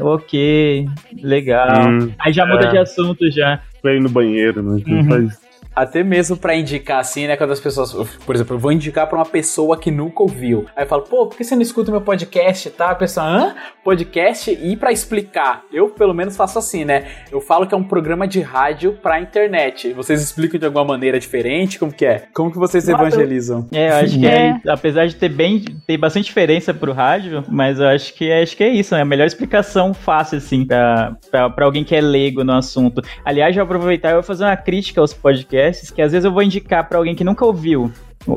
ok, 0.00 0.86
legal. 1.22 1.88
Hum, 1.88 2.12
aí 2.18 2.32
já 2.32 2.46
muda 2.46 2.66
é. 2.66 2.70
de 2.70 2.78
assunto 2.78 3.30
já. 3.30 3.60
Pra 3.80 3.94
ir 3.94 4.00
no 4.00 4.08
banheiro, 4.08 4.62
né? 4.62 4.82
Uhum. 4.86 5.04
Faz- 5.08 5.47
Até 5.74 6.02
mesmo 6.02 6.36
pra 6.36 6.56
indicar 6.56 7.00
assim, 7.00 7.26
né? 7.26 7.36
Quando 7.36 7.52
as 7.52 7.60
pessoas. 7.60 7.92
Por 8.26 8.34
exemplo, 8.34 8.56
eu 8.56 8.58
vou 8.58 8.72
indicar 8.72 9.06
pra 9.06 9.18
uma 9.18 9.24
pessoa 9.24 9.78
que 9.78 9.90
nunca 9.90 10.22
ouviu. 10.22 10.66
Aí 10.74 10.84
eu 10.84 10.88
falo, 10.88 11.02
pô, 11.02 11.26
por 11.26 11.36
que 11.36 11.44
você 11.44 11.54
não 11.54 11.62
escuta 11.62 11.90
meu 11.90 12.00
podcast? 12.00 12.70
Tá? 12.70 12.90
A 12.90 12.94
pessoa, 12.94 13.26
hã? 13.26 13.54
Podcast? 13.84 14.50
E 14.50 14.76
pra 14.76 14.92
explicar, 14.92 15.62
eu 15.72 15.90
pelo 15.90 16.12
menos 16.12 16.36
faço 16.36 16.58
assim, 16.58 16.84
né? 16.84 17.06
Eu 17.30 17.40
falo 17.40 17.66
que 17.66 17.74
é 17.74 17.76
um 17.76 17.84
programa 17.84 18.26
de 18.26 18.40
rádio 18.40 18.98
pra 19.00 19.20
internet. 19.20 19.92
Vocês 19.92 20.20
explicam 20.20 20.58
de 20.58 20.66
alguma 20.66 20.84
maneira 20.84 21.18
diferente? 21.18 21.78
Como 21.78 21.92
que 21.92 22.04
é? 22.04 22.24
Como 22.34 22.50
que 22.50 22.58
vocês 22.58 22.88
evangelizam? 22.88 23.66
É, 23.72 23.90
eu 23.90 23.94
acho 23.96 24.18
que 24.18 24.26
é, 24.26 24.60
apesar 24.68 25.06
de 25.06 25.16
ter 25.16 25.28
bem, 25.28 25.64
ter 25.86 25.96
bastante 25.96 26.26
diferença 26.26 26.74
pro 26.74 26.92
rádio, 26.92 27.44
mas 27.48 27.78
eu 27.78 27.86
acho 27.88 28.14
que 28.14 28.30
acho 28.30 28.56
que 28.56 28.64
é 28.64 28.68
isso, 28.68 28.94
é 28.94 29.00
a 29.00 29.04
melhor 29.04 29.26
explicação 29.26 29.94
fácil 29.94 30.38
assim 30.38 30.64
pra, 30.64 31.16
pra, 31.30 31.50
pra 31.50 31.64
alguém 31.64 31.84
que 31.84 31.94
é 31.94 32.00
leigo 32.00 32.44
no 32.44 32.52
assunto. 32.52 33.02
Aliás, 33.24 33.54
já 33.54 33.64
vou 33.64 33.76
aproveitar 33.76 34.10
e 34.10 34.14
vou 34.14 34.22
fazer 34.22 34.44
uma 34.44 34.56
crítica 34.56 35.00
aos 35.00 35.12
podcasts, 35.14 35.47
que 35.90 36.02
às 36.02 36.12
vezes 36.12 36.24
eu 36.24 36.32
vou 36.32 36.42
indicar 36.42 36.88
pra 36.88 36.98
alguém 36.98 37.14
que 37.14 37.24
nunca 37.24 37.44
ouviu. 37.44 37.92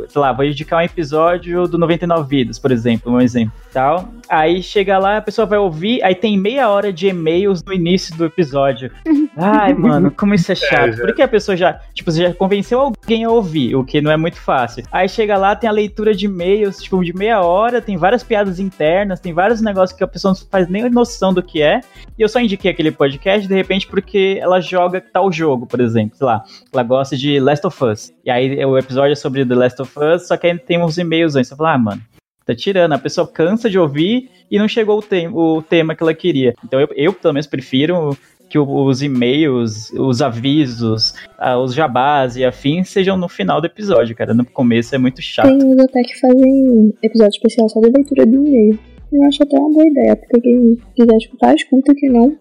Sei 0.08 0.22
lá, 0.22 0.32
vou 0.32 0.46
indicar 0.46 0.80
um 0.80 0.84
episódio 0.84 1.68
do 1.68 1.78
99 1.78 2.28
Vidas, 2.30 2.60
por 2.60 2.72
exemplo, 2.72 3.12
um 3.12 3.22
exemplo. 3.22 3.54
Tal. 3.74 4.10
Aí 4.30 4.62
chega 4.62 4.98
lá, 4.98 5.18
a 5.18 5.22
pessoa 5.22 5.46
vai 5.46 5.60
ouvir, 5.60 6.04
aí 6.04 6.16
tem 6.16 6.38
meia 6.38 6.70
hora 6.70 6.92
de 6.92 7.08
e-mails 7.08 7.64
no 7.64 7.74
início 7.74 8.16
do 8.16 8.26
episódio. 8.26 8.92
Ai, 9.38 9.74
mano, 9.74 10.12
como 10.12 10.34
isso 10.34 10.52
é 10.52 10.56
chato. 10.56 10.98
Por 10.98 11.14
que 11.14 11.22
a 11.22 11.28
pessoa 11.28 11.56
já, 11.56 11.80
tipo, 11.94 12.12
você 12.12 12.24
já 12.24 12.34
convenceu 12.34 12.80
alguém 12.80 13.24
a 13.24 13.30
ouvir, 13.30 13.76
o 13.76 13.84
que 13.84 14.02
não 14.02 14.12
é 14.12 14.18
muito 14.18 14.38
fácil. 14.38 14.84
Aí 14.92 15.08
chega 15.08 15.38
lá, 15.38 15.56
tem 15.56 15.70
a 15.70 15.74
leitura 15.74 16.14
de 16.14 16.26
e-mails, 16.26 16.82
tipo, 16.82 17.04
de 17.04 17.14
meia 17.14 17.42
hora, 17.42 17.82
tem 17.82 17.98
várias 17.98 18.24
piadas 18.24 18.60
internas, 18.60 19.20
tem 19.20 19.34
vários 19.34 19.62
negócios 19.62 19.98
que 19.98 20.04
a 20.04 20.08
pessoa 20.08 20.34
não 20.34 20.48
faz 20.50 20.68
nem 20.68 20.90
noção 20.90 21.34
do 21.34 21.42
que 21.42 21.62
é. 21.62 21.82
E 22.18 22.22
eu 22.22 22.30
só 22.30 22.40
indiquei 22.40 22.72
aquele 22.72 22.92
podcast, 22.92 23.48
de 23.48 23.56
repente, 23.56 23.88
porque 23.88 24.38
ela 24.42 24.60
joga 24.60 25.02
tal 25.02 25.32
jogo, 25.32 25.66
por 25.66 25.80
exemplo, 25.80 26.18
sei 26.18 26.28
lá, 26.28 26.44
ela 26.72 26.84
gosta 26.84 27.18
de 27.18 27.40
Last 27.40 27.66
of 27.66 27.84
Us. 27.84 28.14
E 28.24 28.30
aí 28.30 28.64
o 28.66 28.78
episódio 28.78 29.14
é 29.14 29.16
sobre 29.16 29.46
The 29.46 29.56
Last 29.56 29.81
of 29.82 29.94
Us, 30.00 30.28
só 30.28 30.38
que 30.38 30.48
aí 30.48 30.58
tem 30.58 30.82
uns 30.82 30.98
e-mails 30.98 31.36
antes. 31.36 31.50
Você 31.50 31.56
fala, 31.56 31.74
ah, 31.74 31.78
mano, 31.78 32.02
tá 32.46 32.56
tirando. 32.56 32.94
A 32.94 33.00
pessoa 33.00 33.28
cansa 33.28 33.70
de 33.70 33.78
ouvir 33.78 34.30
e 34.50 34.58
não 34.58 34.68
chegou 34.68 34.98
o, 34.98 35.02
te 35.02 35.28
o 35.28 35.62
tema 35.62 35.96
que 35.96 36.04
ela 36.04 36.14
queria. 36.14 36.54
Então 36.64 36.80
eu, 36.80 36.88
eu 36.96 37.14
pelo 37.14 37.34
menos, 37.34 37.48
prefiro 37.48 38.18
que 38.50 38.60
os 38.60 39.02
e-mails, 39.02 39.90
os 39.94 40.22
avisos, 40.22 41.14
ah, 41.38 41.58
os 41.58 41.74
jabás 41.74 42.36
e 42.36 42.44
afins 42.44 42.90
sejam 42.90 43.16
no 43.16 43.30
final 43.30 43.62
do 43.62 43.68
episódio, 43.68 44.14
cara. 44.14 44.34
No 44.34 44.46
começo 44.46 44.94
é 44.94 44.98
muito 44.98 45.22
chato. 45.22 45.48
Tem 45.48 45.74
até 45.80 46.04
que 46.04 46.20
fazem 46.20 46.94
episódio 47.02 47.32
especial 47.32 47.70
só 47.70 47.80
de 47.80 47.90
leitura 47.90 48.26
de 48.26 48.36
e-mail. 48.36 48.78
Eu 49.14 49.24
acho 49.24 49.44
até 49.44 49.58
uma 49.58 49.72
boa 49.72 49.88
ideia, 49.88 50.16
porque 50.16 50.42
quem 50.42 50.78
quiser 50.96 51.18
escutar, 51.18 51.56
escuta, 51.56 51.94
que 51.96 52.10
não. 52.10 52.38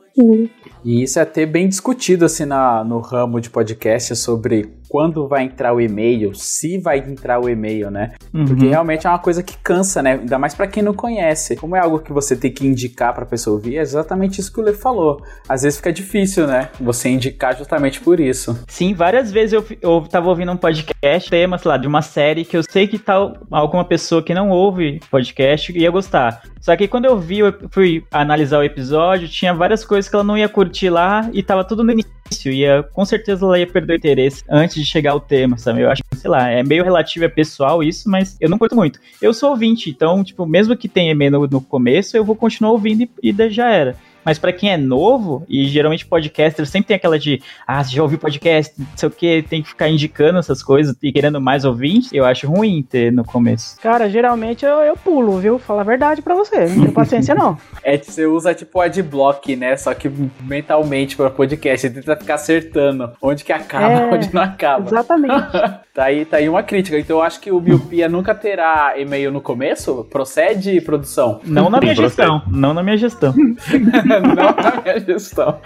E 0.84 1.02
isso 1.02 1.18
é 1.18 1.22
até 1.22 1.46
bem 1.46 1.68
discutido 1.68 2.24
assim 2.24 2.44
na, 2.44 2.82
no 2.84 2.98
ramo 2.98 3.40
de 3.40 3.48
podcast 3.48 4.14
sobre 4.16 4.68
quando 4.90 5.28
vai 5.28 5.44
entrar 5.44 5.72
o 5.72 5.80
e-mail, 5.80 6.34
se 6.34 6.76
vai 6.76 6.98
entrar 6.98 7.38
o 7.40 7.48
e-mail, 7.48 7.90
né? 7.92 8.10
Porque 8.32 8.64
Uhum. 8.64 8.70
realmente 8.70 9.06
é 9.06 9.10
uma 9.10 9.20
coisa 9.20 9.40
que 9.40 9.56
cansa, 9.62 10.02
né? 10.02 10.14
Ainda 10.14 10.36
mais 10.36 10.52
pra 10.52 10.66
quem 10.66 10.82
não 10.82 10.92
conhece. 10.92 11.54
Como 11.54 11.76
é 11.76 11.80
algo 11.80 12.00
que 12.00 12.12
você 12.12 12.34
tem 12.36 12.50
que 12.50 12.66
indicar 12.66 13.14
pra 13.14 13.24
pessoa 13.24 13.54
ouvir, 13.54 13.76
é 13.78 13.80
exatamente 13.80 14.40
isso 14.40 14.52
que 14.52 14.58
o 14.60 14.64
Lê 14.64 14.72
falou. 14.72 15.22
Às 15.48 15.62
vezes 15.62 15.76
fica 15.76 15.92
difícil, 15.92 16.46
né? 16.48 16.68
Você 16.80 17.08
indicar 17.08 17.56
justamente 17.56 18.00
por 18.00 18.18
isso. 18.18 18.58
Sim, 18.66 18.92
várias 18.92 19.30
vezes 19.30 19.52
eu, 19.52 19.64
eu 19.80 20.00
tava 20.10 20.28
ouvindo 20.28 20.50
um 20.50 20.56
podcast, 20.56 21.30
tema, 21.30 21.56
sei 21.56 21.68
lá, 21.68 21.76
de 21.76 21.86
uma 21.86 22.02
série 22.02 22.44
que 22.44 22.56
eu 22.56 22.62
sei 22.68 22.88
que 22.88 22.98
tal 22.98 23.34
alguma 23.48 23.84
pessoa 23.84 24.20
que 24.22 24.34
não 24.34 24.50
ouve 24.50 24.98
podcast 25.08 25.72
ia 25.72 25.90
gostar. 25.90 26.42
Só 26.60 26.76
que 26.76 26.88
quando 26.88 27.04
eu 27.04 27.16
vi, 27.16 27.38
eu 27.38 27.54
fui 27.70 28.04
analisar 28.10 28.58
o 28.58 28.64
episódio, 28.64 29.28
tinha 29.28 29.54
várias 29.54 29.84
coisas 29.84 30.08
que 30.10 30.16
ela 30.16 30.24
não 30.24 30.36
ia 30.36 30.48
curtir 30.48 30.90
lá 30.90 31.30
e 31.32 31.42
tava 31.44 31.62
tudo 31.64 31.84
no 31.84 31.92
início. 31.92 32.10
Ia, 32.46 32.84
com 32.92 33.04
certeza 33.04 33.44
ela 33.44 33.58
ia 33.58 33.66
perder 33.66 33.94
o 33.94 33.96
interesse 33.96 34.44
antes 34.48 34.79
de 34.80 34.88
chegar 34.88 35.12
ao 35.12 35.20
tema, 35.20 35.58
sabe? 35.58 35.82
Eu 35.82 35.90
acho 35.90 36.02
que, 36.02 36.16
sei 36.16 36.30
lá, 36.30 36.48
é 36.48 36.62
meio 36.62 36.84
relativo, 36.84 37.24
é 37.24 37.28
pessoal 37.28 37.82
isso, 37.82 38.08
mas 38.08 38.36
eu 38.40 38.48
não 38.48 38.58
curto 38.58 38.74
muito. 38.74 39.00
Eu 39.20 39.32
sou 39.32 39.50
ouvinte, 39.50 39.90
então, 39.90 40.24
tipo, 40.24 40.46
mesmo 40.46 40.76
que 40.76 40.88
tenha 40.88 41.12
e-mail 41.12 41.32
no, 41.32 41.46
no 41.46 41.60
começo, 41.60 42.16
eu 42.16 42.24
vou 42.24 42.36
continuar 42.36 42.72
ouvindo 42.72 43.02
e, 43.02 43.10
e 43.22 43.50
já 43.50 43.70
era. 43.70 43.96
Mas 44.24 44.38
pra 44.38 44.52
quem 44.52 44.70
é 44.70 44.76
novo, 44.76 45.44
e 45.48 45.66
geralmente 45.66 46.06
podcaster 46.06 46.66
sempre 46.66 46.88
tem 46.88 46.96
aquela 46.96 47.18
de, 47.18 47.42
ah, 47.66 47.82
você 47.82 47.94
já 47.96 48.02
ouviu 48.02 48.18
podcast, 48.18 48.74
não 48.78 48.86
sei 48.96 49.08
o 49.08 49.12
que, 49.12 49.42
tem 49.42 49.62
que 49.62 49.68
ficar 49.68 49.88
indicando 49.88 50.38
essas 50.38 50.62
coisas 50.62 50.96
e 51.02 51.12
querendo 51.12 51.40
mais 51.40 51.64
ouvintes, 51.64 52.12
eu 52.12 52.24
acho 52.24 52.46
ruim 52.48 52.82
ter 52.82 53.12
no 53.12 53.24
começo. 53.24 53.78
Cara, 53.80 54.08
geralmente 54.08 54.64
eu, 54.64 54.78
eu 54.78 54.96
pulo, 54.96 55.38
viu? 55.38 55.58
Falar 55.58 55.82
a 55.82 55.84
verdade 55.84 56.22
pra 56.22 56.34
você. 56.34 56.66
Não 56.66 56.80
tenho 56.82 56.92
paciência, 56.92 57.34
não. 57.34 57.56
É, 57.82 57.96
você 57.96 58.26
usa 58.26 58.52
tipo 58.52 58.78
o 58.78 58.82
adblock, 58.82 59.56
né? 59.56 59.74
Só 59.74 59.94
que 59.94 60.10
mentalmente 60.42 61.16
pra 61.16 61.30
podcast. 61.30 61.88
Você 61.88 61.94
tenta 61.94 62.14
ficar 62.14 62.34
acertando 62.34 63.10
onde 63.22 63.42
que 63.42 63.52
acaba, 63.52 63.90
É, 63.90 64.14
onde 64.14 64.34
não 64.34 64.42
acaba. 64.42 64.86
Exatamente. 64.86 65.34
Tá 65.92 66.04
aí, 66.04 66.24
tá 66.24 66.36
aí 66.36 66.48
uma 66.48 66.62
crítica. 66.62 66.96
Então 66.98 67.16
eu 67.16 67.22
acho 67.22 67.40
que 67.40 67.50
o 67.50 67.60
Miopia 67.60 68.08
nunca 68.08 68.32
terá 68.32 68.94
e-mail 68.96 69.32
no 69.32 69.40
começo. 69.40 70.06
Procede, 70.08 70.80
produção? 70.80 71.40
Não 71.44 71.68
na 71.68 71.80
minha 71.80 71.94
gestão, 71.96 72.42
não 72.46 72.72
na 72.72 72.80
minha 72.82 72.96
gestão. 72.96 73.34
não 74.20 74.34
na 74.34 74.82
minha 74.82 74.98
gestão. 75.00 75.60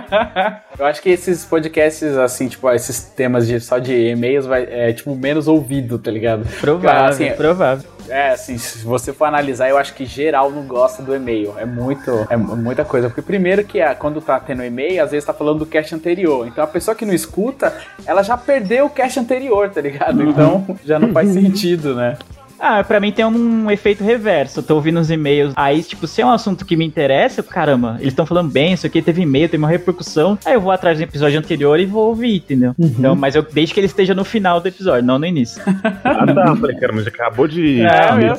eu 0.78 0.86
acho 0.86 1.00
que 1.00 1.10
esses 1.10 1.44
podcasts, 1.44 2.16
assim, 2.16 2.48
tipo, 2.48 2.70
esses 2.70 3.00
temas 3.00 3.46
de, 3.46 3.60
só 3.60 3.78
de 3.78 3.94
e-mails, 3.94 4.46
vai, 4.46 4.66
é 4.68 4.92
tipo 4.92 5.14
menos 5.14 5.48
ouvido, 5.48 5.98
tá 5.98 6.10
ligado? 6.10 6.44
Provável, 6.60 7.04
Assim, 7.04 7.30
provável. 7.32 7.88
É, 8.08 8.30
assim, 8.30 8.58
se 8.58 8.84
você 8.84 9.12
for 9.12 9.26
analisar, 9.26 9.68
eu 9.68 9.78
acho 9.78 9.94
que 9.94 10.04
geral 10.04 10.50
não 10.50 10.62
gosta 10.62 11.00
do 11.00 11.14
e-mail. 11.14 11.54
É 11.56 11.64
muito, 11.64 12.10
é 12.28 12.36
muita 12.36 12.84
coisa. 12.84 13.08
Porque 13.08 13.22
primeiro 13.22 13.64
que 13.64 13.78
é, 13.78 13.94
quando 13.94 14.20
tá 14.20 14.38
tendo 14.40 14.64
e-mail, 14.64 15.02
às 15.02 15.12
vezes 15.12 15.24
tá 15.24 15.32
falando 15.32 15.60
do 15.60 15.66
cast 15.66 15.94
anterior. 15.94 16.46
Então 16.46 16.62
a 16.62 16.66
pessoa 16.66 16.94
que 16.94 17.06
não 17.06 17.14
escuta, 17.14 17.72
ela 18.04 18.22
já 18.24 18.36
perdeu 18.36 18.86
o 18.86 18.90
cast 18.90 19.20
anterior, 19.20 19.70
tá 19.70 19.80
ligado? 19.80 20.20
Então 20.30 20.64
já 20.84 20.98
não 20.98 21.12
faz 21.12 21.30
sentido, 21.30 21.94
né? 21.94 22.16
Ah, 22.60 22.84
pra 22.84 23.00
mim 23.00 23.10
tem 23.10 23.24
um 23.24 23.70
efeito 23.70 24.04
reverso. 24.04 24.60
Eu 24.60 24.62
tô 24.62 24.74
ouvindo 24.74 25.00
os 25.00 25.10
e-mails. 25.10 25.52
Aí, 25.56 25.82
tipo, 25.82 26.06
se 26.06 26.20
é 26.20 26.26
um 26.26 26.30
assunto 26.30 26.64
que 26.64 26.76
me 26.76 26.84
interessa, 26.84 27.40
eu, 27.40 27.44
caramba, 27.44 27.96
eles 27.98 28.12
estão 28.12 28.26
falando 28.26 28.50
bem, 28.50 28.74
isso 28.74 28.86
aqui 28.86 29.00
teve 29.00 29.22
e-mail, 29.22 29.48
teve 29.48 29.62
uma 29.62 29.68
repercussão. 29.68 30.38
Aí 30.44 30.54
eu 30.54 30.60
vou 30.60 30.70
atrás 30.70 30.98
do 30.98 31.02
episódio 31.02 31.38
anterior 31.38 31.80
e 31.80 31.86
vou 31.86 32.08
ouvir, 32.08 32.36
entendeu? 32.36 32.74
Então, 32.78 33.16
mas 33.16 33.34
eu 33.34 33.42
desde 33.42 33.72
que 33.72 33.80
ele 33.80 33.86
esteja 33.86 34.14
no 34.14 34.24
final 34.24 34.60
do 34.60 34.68
episódio, 34.68 35.04
não 35.04 35.18
no 35.18 35.26
início. 35.26 35.62
Ah, 36.02 36.26
tá. 36.26 36.56
Falei, 36.56 36.76
cara, 36.76 36.92
mas 36.92 37.06
acabou 37.06 37.46
de. 37.46 37.80
É, 37.82 38.10
eu 38.10 38.36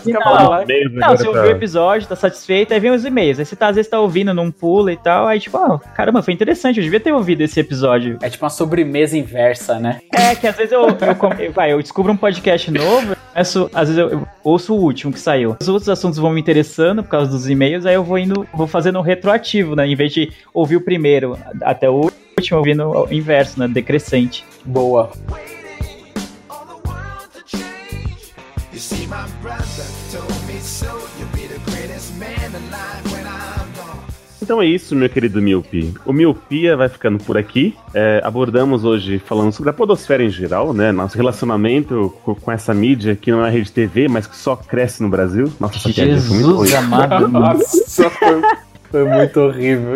e-mails 0.70 0.94
Não, 0.94 1.10
você 1.18 1.28
ouviu 1.28 1.44
o 1.44 1.48
episódio, 1.52 2.08
tá 2.08 2.16
satisfeito, 2.16 2.74
aí 2.74 2.80
vem 2.80 2.92
os 2.92 3.06
e-mails. 3.06 3.40
Aí 3.40 3.46
você 3.46 3.56
tá, 3.56 3.68
às 3.70 3.76
vezes 3.76 3.90
tá 3.90 4.00
ouvindo 4.00 4.34
num 4.34 4.52
pula 4.52 4.92
e 4.92 4.98
tal, 4.98 5.28
aí 5.28 5.40
tipo, 5.40 5.58
ah, 5.58 5.80
caramba, 5.96 6.22
foi 6.22 6.34
interessante, 6.34 6.78
eu 6.78 6.84
devia 6.84 7.00
ter 7.00 7.12
ouvido 7.12 7.42
esse 7.42 7.60
episódio. 7.60 8.18
É 8.22 8.30
tipo 8.30 8.44
uma 8.44 8.50
sobremesa 8.50 9.18
inversa, 9.18 9.80
né? 9.80 10.00
É, 10.14 10.36
que 10.36 10.48
às 10.48 10.56
vezes 10.56 10.72
eu, 10.72 10.82
eu, 10.82 10.98
eu- 11.46 11.52
vai, 11.54 11.72
eu 11.72 11.82
descubro 11.82 12.12
um 12.12 12.18
podcast 12.18 12.70
novo, 12.72 13.12
eu 13.12 13.16
começo, 13.34 13.70
às 13.74 13.90
vezes 13.90 13.98
eu, 13.98 14.11
eu 14.12 14.28
ouço 14.44 14.76
o 14.76 14.80
último 14.80 15.12
que 15.12 15.20
saiu. 15.20 15.56
Os 15.60 15.68
outros 15.68 15.90
assuntos 15.90 16.20
vão 16.20 16.32
me 16.32 16.42
interessando 16.42 17.02
por 17.02 17.10
causa 17.10 17.32
dos 17.32 17.50
e-mails, 17.50 17.86
aí 17.86 17.96
eu 17.96 18.04
vou 18.04 18.18
indo, 18.18 18.46
vou 18.54 18.68
fazendo 18.68 19.00
um 19.00 19.02
retroativo, 19.02 19.76
né? 19.76 19.88
Em 19.88 19.96
vez 19.96 20.14
de 20.14 20.32
ouvir 20.54 20.76
o 20.76 20.82
primeiro 20.82 21.38
até 21.62 21.90
o 21.90 22.12
último, 22.38 22.58
ouvindo 22.58 22.90
o 22.90 23.14
inverso, 23.14 23.60
né? 23.60 23.68
Decrescente. 23.68 24.46
Boa. 24.66 25.10
Então 34.52 34.62
é 34.62 34.66
isso, 34.66 34.94
meu 34.98 35.08
querido 35.08 35.42
Miopi. 35.42 35.94
O 36.06 36.12
Miopia 36.12 36.76
vai 36.76 36.90
ficando 36.90 37.24
por 37.24 37.38
aqui. 37.38 37.74
É, 37.94 38.20
abordamos 38.22 38.84
hoje 38.84 39.18
falando 39.18 39.54
sobre 39.54 39.70
a 39.70 39.74
podosfera 39.74 40.22
em 40.22 40.30
geral, 40.30 40.74
né? 40.74 40.92
Nosso 40.92 41.16
relacionamento 41.16 42.14
co- 42.22 42.36
com 42.36 42.52
essa 42.52 42.74
mídia 42.74 43.16
que 43.16 43.32
não 43.32 43.46
é 43.46 43.50
rede 43.50 43.72
TV, 43.72 44.10
mas 44.10 44.28
que 44.28 44.36
só 44.36 44.58
cresce 44.58 45.02
no 45.02 45.08
Brasil. 45.08 45.50
Nossa. 45.58 45.90
Jesus 45.90 46.74
amado. 46.76 47.30
Nossa, 47.32 48.10
foi, 48.10 48.42
foi 48.92 49.06
muito 49.06 49.40
horrível. 49.40 49.94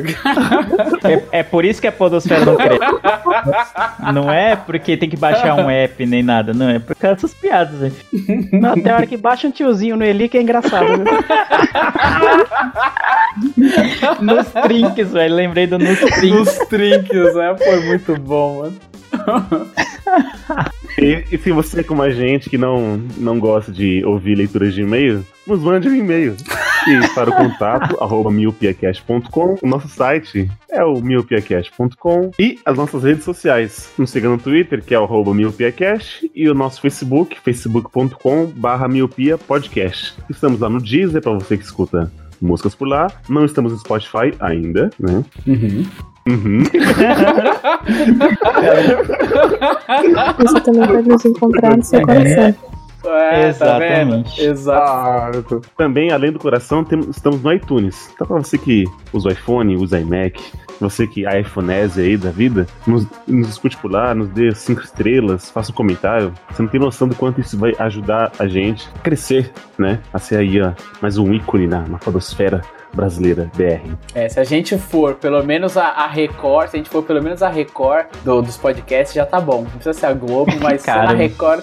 É, 1.03 1.39
é 1.39 1.43
por 1.43 1.65
isso 1.65 1.79
que 1.81 1.87
a 1.87 1.91
podosfera 1.91 2.45
não 2.45 2.55
cresce. 2.55 2.79
Não 4.13 4.31
é 4.31 4.55
porque 4.55 4.97
tem 4.97 5.09
que 5.09 5.17
baixar 5.17 5.55
um 5.55 5.69
app 5.69 6.05
nem 6.05 6.23
nada, 6.23 6.53
não. 6.53 6.69
É 6.69 6.79
por 6.79 6.95
causa 6.95 7.15
dessas 7.15 7.33
piadas, 7.33 7.83
aí. 7.83 7.91
Não, 8.51 8.73
tem 8.73 8.91
hora 8.91 9.05
que 9.05 9.17
baixa 9.17 9.47
um 9.47 9.51
tiozinho 9.51 9.95
no 9.97 10.03
Eli 10.03 10.29
que 10.29 10.37
é 10.37 10.41
engraçado, 10.41 10.87
viu? 10.87 11.05
Nos 14.21 14.47
trinques, 14.47 15.11
velho. 15.11 15.35
Lembrei 15.35 15.67
do 15.67 15.77
Nos 15.77 15.99
trinques. 15.99 16.31
Nos 16.31 16.57
trinques, 16.67 17.35
né? 17.35 17.55
Foi 17.57 17.79
muito 17.81 18.15
bom, 18.19 18.61
mano. 18.61 18.94
E, 20.97 21.25
e 21.31 21.37
se 21.37 21.51
você, 21.51 21.83
como 21.83 22.01
a 22.01 22.09
gente, 22.09 22.49
que 22.49 22.57
não, 22.57 22.97
não 23.17 23.37
gosta 23.37 23.71
de 23.71 24.03
ouvir 24.05 24.35
leituras 24.35 24.73
de 24.73 24.81
e-mail, 24.81 25.25
nos 25.45 25.59
mande 25.59 25.89
um 25.89 25.95
e-mail. 25.95 26.35
E 26.87 27.13
para 27.13 27.29
o 27.29 27.35
contato, 27.35 27.97
arroba 28.01 28.31
miopiacast.com. 28.31 29.57
O 29.61 29.67
nosso 29.67 29.87
site 29.89 30.49
é 30.69 30.83
o 30.83 31.01
miopiacast.com. 31.01 32.31
E 32.39 32.59
as 32.65 32.77
nossas 32.77 33.03
redes 33.03 33.23
sociais. 33.23 33.91
Nos 33.97 34.09
siga 34.09 34.29
no 34.29 34.37
Twitter, 34.37 34.83
que 34.83 34.93
é 34.93 34.99
o 34.99 35.33
miopiacast. 35.33 36.31
E 36.33 36.47
o 36.47 36.53
nosso 36.53 36.79
Facebook, 36.79 37.39
facebook.com 37.41 38.45
barra 38.55 38.87
miopia 38.87 39.37
podcast. 39.37 40.15
Estamos 40.29 40.59
lá 40.59 40.69
no 40.69 40.81
Deezer, 40.81 41.21
para 41.21 41.33
você 41.33 41.57
que 41.57 41.63
escuta 41.63 42.11
músicas 42.41 42.73
por 42.73 42.87
lá. 42.87 43.11
Não 43.27 43.43
estamos 43.43 43.73
no 43.73 43.79
Spotify 43.79 44.33
ainda, 44.39 44.89
né? 44.99 45.25
Uhum. 45.45 45.85
Uhum. 46.27 46.63
Você 50.39 50.59
também 50.61 50.87
pode 50.87 51.07
nos 51.07 51.25
encontrar 51.25 51.77
no 51.77 51.83
seu 51.83 52.01
coração. 52.01 52.55
É, 53.05 53.41
tá? 53.41 53.47
Exatamente. 53.47 54.41
Exato. 54.41 55.61
Também, 55.77 56.11
além 56.11 56.31
do 56.31 56.39
coração, 56.39 56.83
temos, 56.83 57.09
estamos 57.09 57.43
no 57.43 57.53
iTunes. 57.53 58.09
Então, 58.13 58.25
pra 58.25 58.37
você 58.37 58.57
que 58.57 58.85
usa 59.13 59.29
o 59.29 59.31
iPhone, 59.31 59.75
usa 59.75 59.99
iMac, 59.99 60.41
você 60.79 61.07
que 61.07 61.25
é 61.25 61.39
iPhonese 61.41 62.01
aí 62.01 62.17
da 62.17 62.29
vida, 62.31 62.65
nos, 62.85 63.07
nos 63.27 63.49
escute 63.49 63.77
por 63.77 63.91
lá, 63.91 64.13
nos 64.13 64.29
dê 64.29 64.53
cinco 64.53 64.81
estrelas, 64.81 65.49
faça 65.49 65.71
um 65.71 65.75
comentário. 65.75 66.33
Você 66.51 66.61
não 66.61 66.69
tem 66.69 66.79
noção 66.79 67.07
do 67.07 67.15
quanto 67.15 67.39
isso 67.41 67.57
vai 67.57 67.73
ajudar 67.79 68.31
a 68.39 68.47
gente 68.47 68.87
a 68.95 68.99
crescer, 68.99 69.51
né? 69.77 69.99
A 70.13 70.19
ser 70.19 70.37
aí 70.37 70.61
ó, 70.61 70.71
mais 71.01 71.17
um 71.17 71.33
ícone 71.33 71.67
na, 71.67 71.81
na 71.81 71.97
podosfera 71.97 72.61
brasileira, 72.93 73.51
BR. 73.57 73.91
É, 74.13 74.29
se 74.29 74.39
a 74.39 74.43
gente 74.45 74.77
for 74.77 75.15
pelo 75.15 75.43
menos 75.43 75.75
a, 75.75 75.85
a 75.87 76.07
Record, 76.07 76.69
se 76.69 76.77
a 76.77 76.79
gente 76.79 76.89
for 76.89 77.03
pelo 77.03 77.21
menos 77.21 77.43
a 77.43 77.49
Record 77.49 78.05
do- 78.23 78.41
dos 78.41 78.55
podcasts, 78.55 79.13
já 79.13 79.25
tá 79.25 79.41
bom. 79.41 79.63
Não 79.63 79.69
precisa 79.71 79.91
ser 79.93 80.05
a 80.05 80.13
Globo, 80.13 80.53
mas 80.63 80.83
Cara. 80.83 81.07
na 81.07 81.13
Record. 81.13 81.61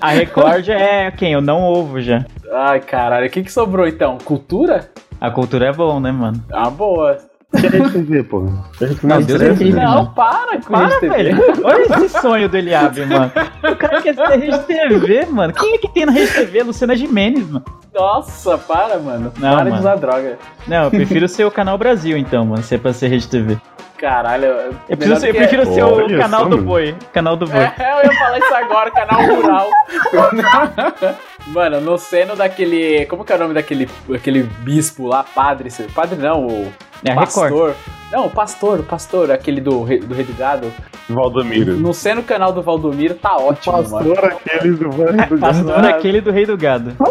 A 0.00 0.10
Record 0.10 0.68
é 0.68 1.10
quem? 1.12 1.32
Eu 1.32 1.40
não 1.40 1.62
ouvo 1.62 1.98
já. 2.00 2.26
Ai, 2.52 2.80
caralho, 2.80 3.26
o 3.26 3.30
que, 3.30 3.42
que 3.42 3.50
sobrou 3.50 3.86
então? 3.88 4.18
Cultura? 4.18 4.90
A 5.18 5.30
cultura 5.30 5.68
é 5.68 5.72
bom, 5.72 5.98
né, 5.98 6.12
mano? 6.12 6.44
Ah, 6.52 6.68
boa. 6.68 7.16
Que 7.60 7.66
Rede 7.68 7.90
TV, 7.92 8.22
pô. 8.22 8.40
Rede 8.80 8.94
TV 8.96 8.98
Não, 9.02 9.08
mais 9.10 9.26
Deus 9.26 9.40
interessa, 9.40 9.62
é 9.62 9.64
livre, 9.66 9.80
né? 9.80 9.86
Não, 9.86 10.06
para 10.06 10.58
com 10.60 10.72
Para, 10.72 10.98
velho. 11.00 11.42
Olha 11.64 11.82
esse 11.82 12.08
sonho 12.20 12.48
do 12.48 12.56
Eliabe, 12.56 13.06
mano. 13.06 13.30
O 13.70 13.76
cara 13.76 14.02
quer 14.02 14.14
ter 14.16 14.36
Rede 14.38 14.58
TV, 14.60 15.26
mano. 15.26 15.52
Quem 15.52 15.74
é 15.74 15.78
que 15.78 15.88
tem 15.88 16.06
na 16.06 16.12
Rede 16.12 16.32
TV? 16.32 16.62
Luciana 16.62 16.96
Gimenez, 16.96 17.48
mano. 17.48 17.64
Nossa, 17.94 18.58
para, 18.58 18.98
mano. 18.98 19.32
Não, 19.38 19.50
para 19.54 19.64
de 19.64 19.70
mano. 19.70 19.80
usar 19.80 19.94
droga. 19.96 20.38
Não, 20.66 20.84
eu 20.84 20.90
prefiro 20.90 21.28
ser 21.28 21.44
o 21.44 21.50
Canal 21.50 21.78
Brasil, 21.78 22.16
então, 22.16 22.44
mano. 22.44 22.62
Se 22.62 22.74
é 22.74 22.78
pra 22.78 22.92
ser 22.92 23.08
Rede 23.08 23.28
TV. 23.28 23.56
Caralho. 23.96 24.46
Eu, 24.88 24.96
preciso- 24.96 25.26
eu 25.26 25.34
prefiro 25.34 25.64
ser 25.72 25.82
Olha 25.82 26.16
o 26.16 26.20
canal 26.20 26.46
do 26.48 26.58
boi. 26.58 26.94
Canal 27.12 27.36
do 27.36 27.46
boi. 27.46 27.60
É, 27.60 27.92
eu 28.02 28.10
ia 28.10 28.18
falar 28.18 28.38
isso 28.38 28.54
agora, 28.54 28.90
canal 28.90 29.22
rural. 29.24 29.66
Mano, 31.46 31.80
no 31.80 31.98
seno 31.98 32.34
daquele. 32.34 33.04
Como 33.06 33.24
que 33.24 33.32
é 33.32 33.36
o 33.36 33.38
nome 33.38 33.54
daquele, 33.54 33.88
daquele 34.08 34.42
bispo 34.42 35.06
lá? 35.06 35.22
Padre? 35.22 35.68
Padre 35.94 36.16
não, 36.18 36.46
o. 36.46 36.72
É 37.04 37.14
pastor. 37.14 37.44
Record. 37.50 37.74
Não, 38.10 38.26
o 38.26 38.30
pastor, 38.30 38.80
o 38.80 38.82
pastor, 38.82 39.30
aquele 39.30 39.60
do, 39.60 39.70
do 39.84 39.84
Rei 40.14 40.24
do 40.24 40.36
Gado. 40.38 40.72
Valdomiro. 41.08 41.74
No 41.76 41.92
seno 41.92 42.22
canal 42.22 42.52
do 42.52 42.62
Valdomiro 42.62 43.14
tá 43.14 43.36
ótimo, 43.36 43.74
mano. 43.90 44.14
Pastor 44.14 44.24
aquele 44.24 44.70
do 44.74 44.88
do 44.88 45.38
Pastor 45.38 45.66
Gado. 45.66 45.86
aquele 45.88 46.20
do 46.20 46.30
Rei 46.30 46.46
do 46.46 46.56
Gado. 46.56 46.92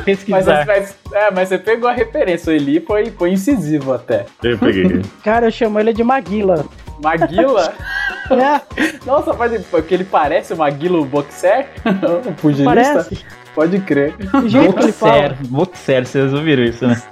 Mas, 0.00 0.04
pesquisar. 0.04 0.64
mas- 0.66 0.96
é, 1.12 1.30
mas 1.30 1.48
você 1.50 1.58
pegou 1.58 1.88
a 1.88 1.92
referência. 1.92 2.50
O 2.50 2.56
Eli 2.56 2.80
foi, 2.80 3.10
foi 3.10 3.32
incisivo 3.32 3.92
até. 3.92 4.24
Eu 4.42 4.56
peguei. 4.58 5.02
Cara, 5.22 5.46
eu 5.48 5.50
chamo 5.50 5.78
ele 5.78 5.92
de 5.92 6.02
Maguila. 6.02 6.64
Maguila? 7.02 7.74
É, 8.30 8.60
Nossa, 9.04 9.34
pode, 9.34 9.58
porque 9.72 9.92
ele 9.92 10.04
parece 10.04 10.52
o 10.52 10.56
Maguila 10.56 11.00
o 11.00 11.04
boxer? 11.04 11.66
o 12.24 12.32
pugilista? 12.34 12.64
parece. 12.64 13.24
Pode 13.56 13.80
crer. 13.80 14.14
Boxer, 14.16 15.34
boxer, 15.48 16.06
vocês 16.06 16.32
ouviram 16.32 16.62
isso, 16.62 16.86
né? 16.86 17.02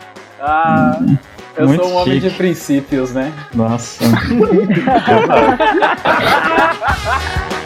Ah, 0.41 0.97
eu 1.57 1.67
Muito 1.67 1.83
sou 1.83 1.93
um 1.93 1.97
homem 1.97 2.21
chique. 2.21 2.31
de 2.31 2.37
princípios, 2.37 3.13
né? 3.13 3.33
Nossa. 3.53 4.05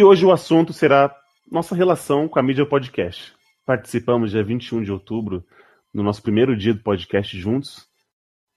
E 0.00 0.02
hoje 0.02 0.24
o 0.24 0.32
assunto 0.32 0.72
será 0.72 1.14
nossa 1.52 1.74
relação 1.74 2.26
com 2.26 2.38
a 2.38 2.42
mídia 2.42 2.64
podcast. 2.64 3.34
Participamos 3.66 4.30
dia 4.30 4.42
21 4.42 4.82
de 4.82 4.90
outubro, 4.90 5.44
no 5.92 6.02
nosso 6.02 6.22
primeiro 6.22 6.56
dia 6.56 6.72
do 6.72 6.82
podcast 6.82 7.38
juntos, 7.38 7.86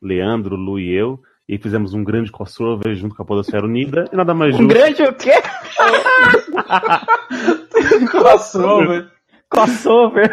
Leandro, 0.01 0.55
Lu 0.55 0.79
e 0.79 0.97
eu, 0.97 1.19
e 1.45 1.57
fizemos 1.57 1.93
um 1.93 2.01
grande 2.01 2.31
crossover 2.31 2.95
junto 2.95 3.13
com 3.13 3.23
a 3.23 3.25
Podosfera 3.25 3.65
Unida, 3.65 4.05
e 4.13 4.15
nada 4.15 4.33
mais 4.33 4.55
Um 4.55 4.59
justo. 4.59 4.73
grande 4.73 5.03
o 5.03 5.13
quê? 5.15 5.33
Crossover. 8.09 9.11
Crossover. 9.49 10.31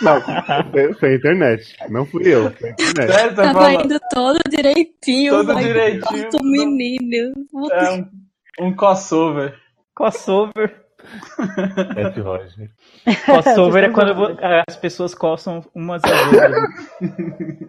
Não, 0.00 0.22
foi, 0.72 0.94
foi 0.94 1.12
a 1.12 1.16
internet, 1.16 1.76
não 1.90 2.06
fui 2.06 2.26
eu, 2.26 2.50
foi 2.52 2.70
a 2.70 2.72
internet. 2.72 3.12
Sério, 3.12 3.36
Tava 3.36 3.52
fala? 3.52 3.74
indo 3.74 4.00
todo 4.10 4.38
direitinho. 4.48 5.34
Todo 5.34 5.52
vai, 5.52 5.64
direitinho. 5.64 6.22
Nossa, 6.24 6.38
menino. 6.42 7.34
É 7.72 7.92
um, 7.92 8.08
um 8.68 8.74
crossover. 8.74 9.54
Crossover. 10.00 10.84
F. 11.96 12.20
Roger. 12.20 12.70
Crossover 13.24 13.84
é 13.84 13.88
quando 13.92 14.14
vo- 14.14 14.36
as 14.68 14.76
pessoas 14.76 15.14
coçam 15.14 15.62
umas 15.74 16.02
às 16.04 16.26
outras. 16.32 17.60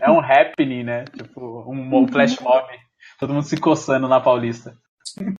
É 0.00 0.10
um 0.10 0.20
happening, 0.20 0.84
né? 0.84 1.04
Tipo, 1.04 1.64
um, 1.70 2.02
um 2.02 2.08
flash 2.08 2.38
mob. 2.40 2.66
Todo 3.18 3.34
mundo 3.34 3.44
se 3.44 3.56
coçando 3.58 4.08
na 4.08 4.20
Paulista. 4.20 4.74